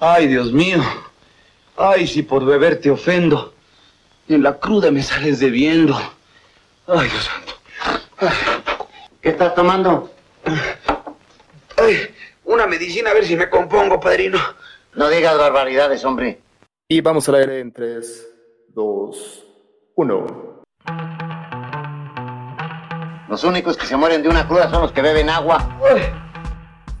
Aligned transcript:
Ay, 0.00 0.28
Dios 0.28 0.50
mío. 0.50 0.82
Ay, 1.76 2.06
si 2.06 2.22
por 2.22 2.46
beber 2.46 2.80
te 2.80 2.90
ofendo. 2.90 3.52
En 4.28 4.42
la 4.42 4.58
cruda 4.58 4.90
me 4.90 5.02
sales 5.02 5.40
debiendo. 5.40 5.94
Ay, 6.86 7.08
Dios 7.08 7.24
santo. 7.24 8.34
¿Qué 9.20 9.28
estás 9.28 9.54
tomando? 9.54 10.10
Ay, 11.76 11.98
una 12.44 12.66
medicina 12.66 13.10
a 13.10 13.14
ver 13.14 13.26
si 13.26 13.36
me 13.36 13.50
compongo, 13.50 14.00
padrino. 14.00 14.38
No 14.94 15.10
digas 15.10 15.36
barbaridades, 15.36 16.02
hombre. 16.06 16.40
Y 16.88 17.02
vamos 17.02 17.28
al 17.28 17.34
aire 17.34 17.60
en 17.60 17.70
3, 17.70 18.28
2, 18.68 19.46
1. 19.96 20.62
Los 23.28 23.44
únicos 23.44 23.76
que 23.76 23.84
se 23.86 23.96
mueren 23.96 24.22
de 24.22 24.30
una 24.30 24.48
cruda 24.48 24.70
son 24.70 24.80
los 24.80 24.92
que 24.92 25.02
beben 25.02 25.28
agua. 25.28 25.78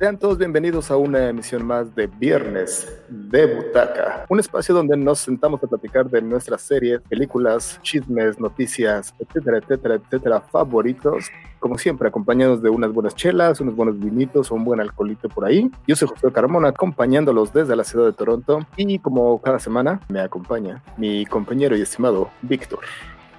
Sean 0.00 0.18
todos 0.18 0.38
bienvenidos 0.38 0.90
a 0.90 0.96
una 0.96 1.28
emisión 1.28 1.66
más 1.66 1.94
de 1.94 2.06
Viernes 2.06 2.90
de 3.10 3.54
Butaca, 3.54 4.24
un 4.30 4.40
espacio 4.40 4.74
donde 4.74 4.96
nos 4.96 5.18
sentamos 5.18 5.62
a 5.62 5.66
platicar 5.66 6.08
de 6.08 6.22
nuestras 6.22 6.62
series, 6.62 7.02
películas, 7.02 7.78
chismes, 7.82 8.40
noticias, 8.40 9.14
etcétera, 9.18 9.58
etcétera, 9.58 9.96
etcétera, 9.96 10.40
favoritos. 10.40 11.26
Como 11.58 11.76
siempre, 11.76 12.08
acompañados 12.08 12.62
de 12.62 12.70
unas 12.70 12.94
buenas 12.94 13.14
chelas, 13.14 13.60
unos 13.60 13.76
buenos 13.76 14.00
vinitos 14.00 14.50
o 14.50 14.54
un 14.54 14.64
buen 14.64 14.80
alcoholito 14.80 15.28
por 15.28 15.44
ahí. 15.44 15.70
Yo 15.86 15.94
soy 15.94 16.08
José 16.08 16.32
Carmona, 16.32 16.68
acompañándolos 16.68 17.52
desde 17.52 17.76
la 17.76 17.84
ciudad 17.84 18.06
de 18.06 18.14
Toronto. 18.14 18.60
Y 18.76 19.00
como 19.00 19.38
cada 19.42 19.58
semana, 19.58 20.00
me 20.08 20.20
acompaña 20.20 20.82
mi 20.96 21.26
compañero 21.26 21.76
y 21.76 21.82
estimado 21.82 22.30
Víctor. 22.40 22.80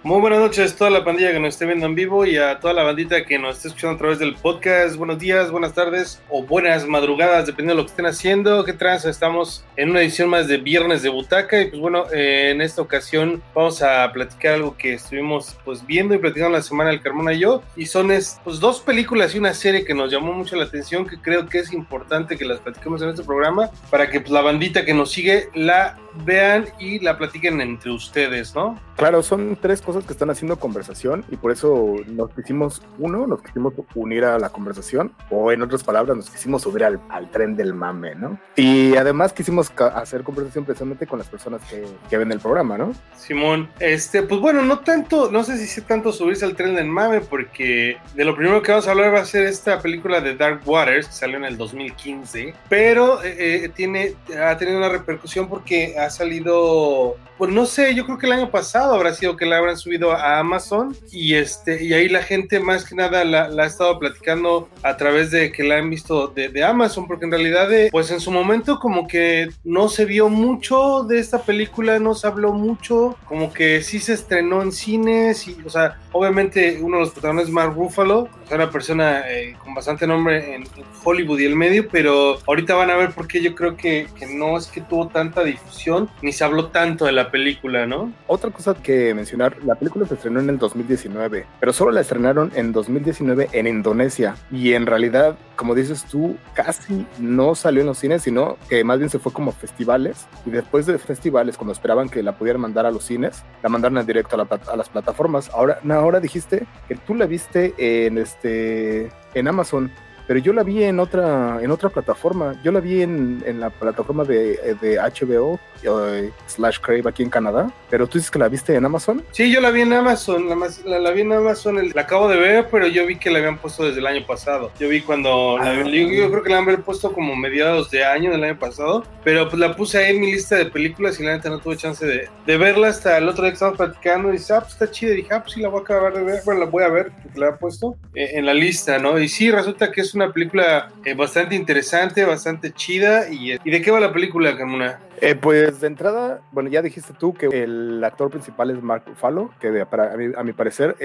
Muy 0.03 0.19
buenas 0.19 0.39
noches 0.39 0.73
a 0.73 0.75
toda 0.75 0.89
la 0.89 1.05
pandilla 1.05 1.31
que 1.31 1.39
nos 1.39 1.49
esté 1.49 1.67
viendo 1.67 1.85
en 1.85 1.93
vivo 1.93 2.25
y 2.25 2.35
a 2.35 2.59
toda 2.59 2.73
la 2.73 2.81
bandita 2.81 3.23
que 3.23 3.37
nos 3.37 3.57
esté 3.57 3.67
escuchando 3.67 3.97
a 3.97 3.99
través 3.99 4.17
del 4.17 4.33
podcast. 4.33 4.95
Buenos 4.95 5.19
días, 5.19 5.51
buenas 5.51 5.75
tardes 5.75 6.19
o 6.27 6.41
buenas 6.41 6.87
madrugadas, 6.87 7.45
dependiendo 7.45 7.75
de 7.75 7.81
lo 7.83 7.85
que 7.85 7.91
estén 7.91 8.07
haciendo. 8.07 8.65
¿Qué 8.65 8.73
tranza? 8.73 9.11
Estamos 9.11 9.63
en 9.75 9.91
una 9.91 10.01
edición 10.01 10.27
más 10.27 10.47
de 10.47 10.57
Viernes 10.57 11.03
de 11.03 11.09
Butaca 11.09 11.61
y 11.61 11.69
pues 11.69 11.79
bueno, 11.79 12.05
eh, 12.11 12.49
en 12.49 12.61
esta 12.61 12.81
ocasión 12.81 13.43
vamos 13.53 13.83
a 13.83 14.11
platicar 14.11 14.55
algo 14.55 14.75
que 14.75 14.95
estuvimos 14.95 15.55
pues 15.63 15.85
viendo 15.85 16.15
y 16.15 16.17
platicando 16.17 16.57
la 16.57 16.63
semana 16.63 16.89
el 16.89 17.01
Carmona 17.01 17.33
y 17.33 17.39
yo. 17.41 17.61
Y 17.75 17.85
son 17.85 18.07
pues 18.43 18.59
dos 18.59 18.79
películas 18.79 19.35
y 19.35 19.37
una 19.37 19.53
serie 19.53 19.85
que 19.85 19.93
nos 19.93 20.11
llamó 20.11 20.33
mucho 20.33 20.55
la 20.55 20.63
atención 20.63 21.05
que 21.05 21.21
creo 21.21 21.47
que 21.47 21.59
es 21.59 21.71
importante 21.73 22.37
que 22.37 22.45
las 22.45 22.59
platiquemos 22.59 23.03
en 23.03 23.09
este 23.09 23.21
programa 23.21 23.69
para 23.91 24.09
que 24.09 24.19
pues, 24.19 24.31
la 24.31 24.41
bandita 24.41 24.83
que 24.83 24.95
nos 24.95 25.11
sigue 25.11 25.49
la 25.53 25.99
vean 26.25 26.65
y 26.79 26.99
la 26.99 27.17
platiquen 27.17 27.61
entre 27.61 27.91
ustedes, 27.91 28.55
¿no? 28.55 28.79
Claro, 28.97 29.23
son 29.23 29.57
tres 29.59 29.81
cosas 29.81 29.90
que 29.99 30.13
están 30.13 30.29
haciendo 30.29 30.57
conversación 30.57 31.25
y 31.29 31.37
por 31.37 31.51
eso 31.51 31.95
nos 32.07 32.31
quisimos, 32.31 32.81
uno, 32.99 33.27
nos 33.27 33.41
quisimos 33.41 33.73
unir 33.95 34.25
a 34.25 34.39
la 34.39 34.49
conversación 34.49 35.11
o 35.29 35.51
en 35.51 35.61
otras 35.61 35.83
palabras 35.83 36.15
nos 36.17 36.29
quisimos 36.29 36.61
subir 36.61 36.83
al, 36.83 36.99
tren 37.31 37.55
del 37.55 37.73
mame, 37.73 38.15
¿no? 38.15 38.39
Y 38.55 38.95
además 38.95 39.33
quisimos 39.33 39.71
hacer 39.95 40.23
conversación 40.23 40.65
precisamente 40.65 41.07
con 41.07 41.19
las 41.19 41.27
personas 41.27 41.61
que, 41.69 41.85
que, 42.09 42.17
ven 42.17 42.31
el 42.31 42.39
programa, 42.39 42.77
¿no? 42.77 42.93
Simón, 43.15 43.69
este, 43.79 44.23
pues 44.23 44.41
bueno, 44.41 44.61
no 44.63 44.79
tanto, 44.79 45.31
no 45.31 45.43
sé 45.43 45.57
si 45.57 45.67
sé 45.67 45.81
tanto 45.81 46.11
subirse 46.11 46.45
al 46.45 46.55
tren 46.55 46.75
del 46.75 46.87
mame 46.87 47.21
porque 47.21 47.97
de 48.15 48.25
lo 48.25 48.35
primero 48.35 48.61
que 48.61 48.71
vamos 48.71 48.87
a 48.87 48.91
hablar 48.91 49.13
va 49.13 49.19
a 49.19 49.25
ser 49.25 49.45
esta 49.45 49.79
película 49.81 50.21
de 50.21 50.35
Dark 50.35 50.61
Waters 50.65 51.07
que 51.07 51.13
salió 51.13 51.37
en 51.37 51.45
el 51.45 51.57
2015, 51.57 52.53
pero 52.69 53.23
eh, 53.23 53.65
eh, 53.65 53.69
tiene, 53.69 54.15
ha 54.41 54.57
tenido 54.57 54.77
una 54.77 54.89
repercusión 54.89 55.47
porque 55.47 55.97
ha 55.97 56.09
salido, 56.09 57.15
pues 57.37 57.51
no 57.51 57.65
sé, 57.65 57.95
yo 57.95 58.05
creo 58.05 58.17
que 58.17 58.25
el 58.25 58.33
año 58.33 58.51
pasado 58.51 58.93
habrá 58.93 59.13
sido 59.13 59.35
que 59.35 59.45
la 59.45 59.57
habrán 59.57 59.77
subido 59.81 60.11
a 60.11 60.39
Amazon 60.39 60.95
y 61.11 61.35
este 61.35 61.83
y 61.83 61.93
ahí 61.93 62.09
la 62.09 62.23
gente 62.23 62.59
más 62.59 62.85
que 62.85 62.95
nada 62.95 63.23
la, 63.23 63.43
ha 63.43 63.65
estado 63.65 63.99
platicando 63.99 64.69
a 64.83 64.97
través 64.97 65.31
de 65.31 65.51
que 65.51 65.63
la 65.63 65.77
han 65.77 65.89
visto 65.89 66.27
de, 66.27 66.61
Amazon, 66.63 67.07
porque 67.07 67.25
en 67.25 67.31
realidad 67.31 67.69
pues 67.91 68.11
en 68.11 68.19
su 68.19 68.31
momento 68.31 68.79
como 68.79 69.07
que 69.07 69.49
no 69.63 69.89
se 69.89 70.05
vio 70.05 70.29
mucho 70.29 71.03
de 71.03 71.19
esta 71.19 71.41
película, 71.41 71.97
no 71.99 72.13
se 72.13 72.27
habló 72.27 72.53
mucho, 72.53 73.17
como 73.25 73.51
que 73.51 73.81
sí 73.81 73.99
se 73.99 74.13
estrenó 74.13 74.61
en 74.61 74.71
cines 74.71 75.47
y, 75.47 75.57
o 75.65 75.69
sea, 75.69 75.99
obviamente 76.11 76.79
uno 76.81 76.97
de 76.97 77.03
los 77.03 77.11
protagonistas 77.11 77.49
es 77.49 77.53
Mark 77.53 77.73
Ruffalo, 77.73 78.29
es 78.45 78.51
una 78.51 78.69
persona 78.69 79.23
eh, 79.29 79.55
con 79.63 79.73
bastante 79.73 80.05
nombre 80.05 80.55
en, 80.55 80.63
Hollywood 81.03 81.39
y 81.39 81.45
el 81.45 81.55
medio, 81.55 81.87
pero 81.89 82.37
ahorita 82.45 82.75
van 82.75 82.91
a 82.91 82.95
ver 82.95 83.11
por 83.11 83.27
qué 83.27 83.41
yo 83.41 83.55
creo 83.55 83.75
que, 83.75 84.07
que 84.19 84.27
no 84.27 84.55
es 84.55 84.67
que 84.67 84.81
tuvo 84.81 85.07
tanta 85.07 85.43
difusión 85.43 86.11
ni 86.21 86.31
se 86.31 86.43
habló 86.43 86.67
tanto 86.67 87.05
de 87.05 87.11
la 87.11 87.31
película, 87.31 87.87
¿no? 87.87 88.13
Otra 88.27 88.51
cosa 88.51 88.75
que 88.75 89.13
mencionar, 89.13 89.57
la 89.71 89.75
película 89.75 90.05
se 90.05 90.15
estrenó 90.15 90.41
en 90.41 90.49
el 90.49 90.57
2019, 90.57 91.45
pero 91.61 91.71
solo 91.71 91.91
la 91.91 92.01
estrenaron 92.01 92.51
en 92.55 92.73
2019 92.73 93.47
en 93.53 93.67
Indonesia. 93.67 94.35
Y 94.51 94.73
en 94.73 94.85
realidad, 94.85 95.37
como 95.55 95.75
dices 95.75 96.03
tú, 96.03 96.35
casi 96.53 97.07
no 97.19 97.55
salió 97.55 97.79
en 97.79 97.87
los 97.87 97.97
cines, 97.97 98.21
sino 98.21 98.57
que 98.67 98.83
más 98.83 98.97
bien 98.97 99.09
se 99.09 99.17
fue 99.17 99.31
como 99.31 99.53
festivales. 99.53 100.27
Y 100.45 100.49
después 100.49 100.87
de 100.87 100.97
festivales, 100.97 101.55
cuando 101.55 101.71
esperaban 101.71 102.09
que 102.09 102.21
la 102.21 102.37
pudieran 102.37 102.61
mandar 102.61 102.85
a 102.85 102.91
los 102.91 103.05
cines, 103.05 103.45
la 103.63 103.69
mandaron 103.69 103.97
en 103.97 104.05
directo 104.05 104.35
a, 104.35 104.71
a 104.73 104.75
las 104.75 104.89
plataformas. 104.89 105.49
Ahora, 105.53 105.79
ahora 105.89 106.19
dijiste 106.19 106.67
que 106.89 106.95
tú 106.95 107.15
la 107.15 107.25
viste 107.25 107.73
en 107.77 108.17
este 108.17 109.09
en 109.33 109.47
Amazon 109.47 109.89
pero 110.31 110.39
yo 110.39 110.53
la 110.53 110.63
vi 110.63 110.81
en 110.81 110.97
otra, 111.01 111.59
en 111.61 111.71
otra 111.71 111.89
plataforma. 111.89 112.55
Yo 112.63 112.71
la 112.71 112.79
vi 112.79 113.01
en, 113.01 113.43
en 113.45 113.59
la 113.59 113.69
plataforma 113.69 114.23
de, 114.23 114.77
de 114.79 114.97
HBO 114.97 115.59
eh, 115.83 116.31
slash 116.47 116.79
Crave 116.79 117.03
aquí 117.05 117.23
en 117.23 117.29
Canadá. 117.29 117.71
Pero 117.89 118.07
tú 118.07 118.17
dices 118.17 118.31
que 118.31 118.39
la 118.39 118.47
viste 118.47 118.75
en 118.75 118.85
Amazon. 118.85 119.23
Sí, 119.31 119.51
yo 119.51 119.59
la 119.59 119.71
vi 119.71 119.81
en 119.81 119.93
Amazon. 119.93 120.47
La, 120.47 120.99
la, 120.99 121.11
vi 121.11 121.21
en 121.21 121.33
Amazon. 121.33 121.91
La 121.93 122.01
acabo 122.03 122.29
de 122.29 122.37
ver, 122.37 122.67
pero 122.71 122.87
yo 122.87 123.05
vi 123.05 123.17
que 123.17 123.29
la 123.29 123.39
habían 123.39 123.57
puesto 123.57 123.83
desde 123.85 123.99
el 123.99 124.07
año 124.07 124.25
pasado. 124.25 124.71
Yo 124.79 124.87
vi 124.87 125.01
cuando. 125.01 125.57
Ah. 125.59 125.73
yo, 125.73 126.31
creo 126.31 126.43
que 126.43 126.49
la 126.49 126.59
habían 126.59 126.83
puesto 126.83 127.11
como 127.11 127.35
mediados 127.35 127.89
de 127.91 128.05
año 128.05 128.31
del 128.31 128.43
año 128.43 128.59
pasado. 128.59 129.03
Pero 129.23 129.49
pues 129.49 129.59
la 129.59 129.75
puse 129.75 129.97
ahí 129.97 130.15
en 130.15 130.21
mi 130.21 130.31
lista 130.31 130.55
de 130.55 130.65
películas 130.67 131.19
y 131.19 131.23
la 131.23 131.33
neta 131.35 131.49
no 131.49 131.59
tuve 131.59 131.77
chance 131.77 132.05
de, 132.05 132.29
de 132.45 132.57
verla 132.57 132.87
hasta 132.87 133.17
el 133.17 133.27
otro 133.27 133.43
día 133.43 133.51
que 133.51 133.55
estábamos 133.55 133.77
platicando. 133.77 134.29
Y 134.29 134.33
dice, 134.33 134.53
ah, 134.53 134.61
pues 134.61 134.73
está 134.73 134.89
chida. 134.89 135.11
Y 135.11 135.17
dije, 135.17 135.33
ah, 135.33 135.41
pues 135.41 135.53
sí, 135.53 135.61
la 135.61 135.69
voy 135.69 135.81
a 135.81 135.83
acabar 135.83 136.13
de 136.13 136.23
ver. 136.23 136.41
Bueno, 136.45 136.61
la 136.61 136.67
voy 136.67 136.83
a 136.83 136.89
ver 136.89 137.11
porque 137.21 137.39
la 137.39 137.49
he 137.49 137.53
puesto 137.53 137.97
eh, 138.13 138.31
en 138.33 138.45
la 138.45 138.53
lista, 138.53 138.97
¿no? 138.99 139.19
Y 139.19 139.27
sí, 139.27 139.51
resulta 139.51 139.91
que 139.91 140.01
es 140.01 140.13
una 140.13 140.20
una 140.23 140.33
película 140.33 140.91
eh, 141.03 141.13
bastante 141.13 141.55
interesante, 141.55 142.23
bastante 142.25 142.71
chida. 142.71 143.31
Y, 143.31 143.53
¿Y 143.63 143.71
de 143.71 143.81
qué 143.81 143.91
va 143.91 143.99
la 143.99 144.13
película, 144.13 144.55
Carmona? 144.57 144.99
Eh, 145.21 145.35
pues 145.35 145.79
de 145.79 145.85
entrada, 145.85 146.41
bueno, 146.51 146.67
ya 146.69 146.81
dijiste 146.81 147.13
tú 147.13 147.35
que 147.35 147.45
el 147.45 148.03
actor 148.03 148.31
principal 148.31 148.71
es 148.71 148.81
Mark 148.81 149.03
Ruffalo, 149.05 149.51
que 149.59 149.85
para, 149.85 150.13
a, 150.13 150.43
mi, 150.43 150.51
parecer 150.51 150.95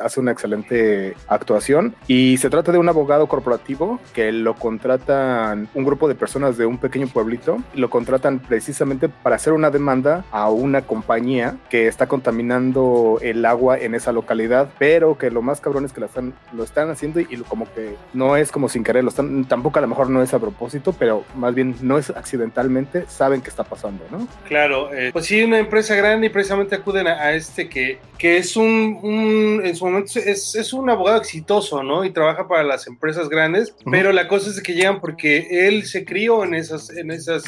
hace 0.00 0.20
una 0.20 0.32
excelente 0.32 1.14
actuación. 1.28 1.94
Y 2.06 2.38
se 2.38 2.48
trata 2.48 2.72
de 2.72 2.78
un 2.78 2.88
abogado 2.88 3.26
corporativo 3.26 4.00
que 4.14 4.32
lo 4.32 4.54
contratan 4.54 5.68
un 5.74 5.84
grupo 5.84 6.08
de 6.08 6.14
personas 6.14 6.56
de 6.56 6.64
un 6.64 6.78
pequeño 6.78 7.06
pueblito 7.08 7.58
y 7.74 7.80
lo 7.80 7.90
contratan 7.90 8.38
precisamente 8.38 9.10
para 9.10 9.36
hacer 9.36 9.52
una 9.52 9.70
demanda 9.70 10.24
a 10.30 10.48
una 10.48 10.80
compañía 10.80 11.58
que 11.68 11.86
está 11.86 12.06
contaminando 12.06 13.18
el 13.20 13.44
agua 13.44 13.78
en 13.78 13.94
esa 13.94 14.10
localidad, 14.10 14.70
pero 14.78 15.18
que 15.18 15.30
lo 15.30 15.42
más 15.42 15.60
cabrón 15.60 15.84
es 15.84 15.92
que 15.92 16.00
lo 16.00 16.64
están, 16.64 16.90
haciendo 16.90 17.20
y, 17.20 17.26
como 17.46 17.70
que 17.74 17.94
no 18.14 18.36
es 18.36 18.50
como 18.50 18.70
sin 18.70 18.82
querer, 18.82 19.04
lo 19.04 19.10
están, 19.10 19.44
tampoco 19.44 19.80
a 19.80 19.82
lo 19.82 19.88
mejor 19.88 20.08
no 20.08 20.22
es 20.22 20.32
a 20.32 20.38
propósito, 20.38 20.94
pero 20.98 21.24
más 21.34 21.54
bien 21.54 21.76
no 21.82 21.98
es 21.98 22.08
accidentalmente, 22.08 23.04
saben 23.06 23.42
que 23.42 23.50
está 23.50 23.65
pasando, 23.66 24.04
¿no? 24.10 24.26
Claro, 24.48 24.92
eh, 24.94 25.10
pues 25.12 25.26
sí, 25.26 25.42
una 25.42 25.58
empresa 25.58 25.94
grande 25.94 26.26
y 26.26 26.30
precisamente 26.30 26.74
acuden 26.74 27.06
a, 27.06 27.32
este 27.32 27.68
que, 27.68 27.98
que 28.18 28.38
es 28.38 28.56
un, 28.56 29.60
en 29.64 29.76
su 29.76 29.84
momento 29.84 30.18
es, 30.18 30.54
es, 30.54 30.72
un 30.72 30.88
abogado 30.88 31.18
exitoso, 31.18 31.82
¿no? 31.82 32.04
Y 32.04 32.10
trabaja 32.10 32.48
para 32.48 32.62
las 32.62 32.86
empresas 32.86 33.28
grandes, 33.28 33.74
pero 33.90 34.12
la 34.12 34.28
cosa 34.28 34.50
es 34.50 34.62
que 34.62 34.74
llegan 34.74 35.00
porque 35.00 35.68
él 35.68 35.84
se 35.86 36.04
crió 36.04 36.44
en 36.44 36.54
esas, 36.54 36.90
en 36.90 37.10
esas, 37.10 37.44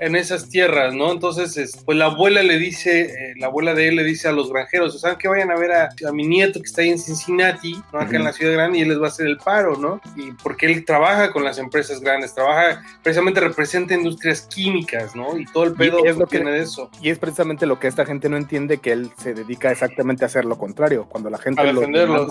en 0.00 0.16
esas 0.16 0.48
tierras, 0.48 0.94
¿no? 0.94 1.12
Entonces, 1.12 1.82
pues 1.84 1.96
la 1.98 2.06
abuela 2.06 2.42
le 2.42 2.58
dice, 2.58 3.02
eh, 3.02 3.34
la 3.36 3.46
abuela 3.46 3.74
de 3.74 3.88
él 3.88 3.96
le 3.96 4.04
dice 4.04 4.28
a 4.28 4.32
los 4.32 4.50
granjeros, 4.52 5.00
¿saben 5.00 5.18
que 5.18 5.28
vayan 5.28 5.50
a 5.50 5.56
ver 5.56 5.72
a, 5.72 5.88
mi 6.12 6.26
nieto 6.26 6.60
que 6.60 6.66
está 6.66 6.82
ahí 6.82 6.90
en 6.90 6.98
Cincinnati, 6.98 7.80
¿no? 7.92 8.00
Acá 8.00 8.16
en 8.16 8.24
la 8.24 8.32
ciudad 8.32 8.52
grande 8.52 8.78
y 8.78 8.82
él 8.82 8.88
les 8.88 9.00
va 9.00 9.06
a 9.06 9.08
hacer 9.08 9.26
el 9.26 9.38
paro, 9.38 9.76
¿no? 9.76 10.00
Y 10.16 10.32
porque 10.32 10.66
él 10.66 10.84
trabaja 10.84 11.32
con 11.32 11.44
las 11.44 11.58
empresas 11.58 12.00
grandes, 12.00 12.34
trabaja, 12.34 12.82
precisamente 13.02 13.40
representa 13.40 13.94
industrias 13.94 14.42
químicas, 14.42 15.14
¿no? 15.14 15.36
Y 15.38 15.46
todo 15.52 15.64
el 15.64 15.74
pedo 15.74 16.04
es 16.04 16.16
lo 16.16 16.26
que, 16.26 16.38
tiene 16.38 16.52
de 16.52 16.60
eso. 16.60 16.90
Y 17.00 17.10
es 17.10 17.18
precisamente 17.18 17.66
lo 17.66 17.78
que 17.78 17.88
esta 17.88 18.04
gente 18.04 18.28
no 18.28 18.36
entiende, 18.36 18.78
que 18.78 18.92
él 18.92 19.10
se 19.16 19.34
dedica 19.34 19.70
exactamente 19.70 20.24
a 20.24 20.26
hacer 20.26 20.44
lo 20.44 20.58
contrario. 20.58 21.06
Cuando 21.08 21.30
la 21.30 21.38
gente 21.38 21.60
a, 21.60 21.64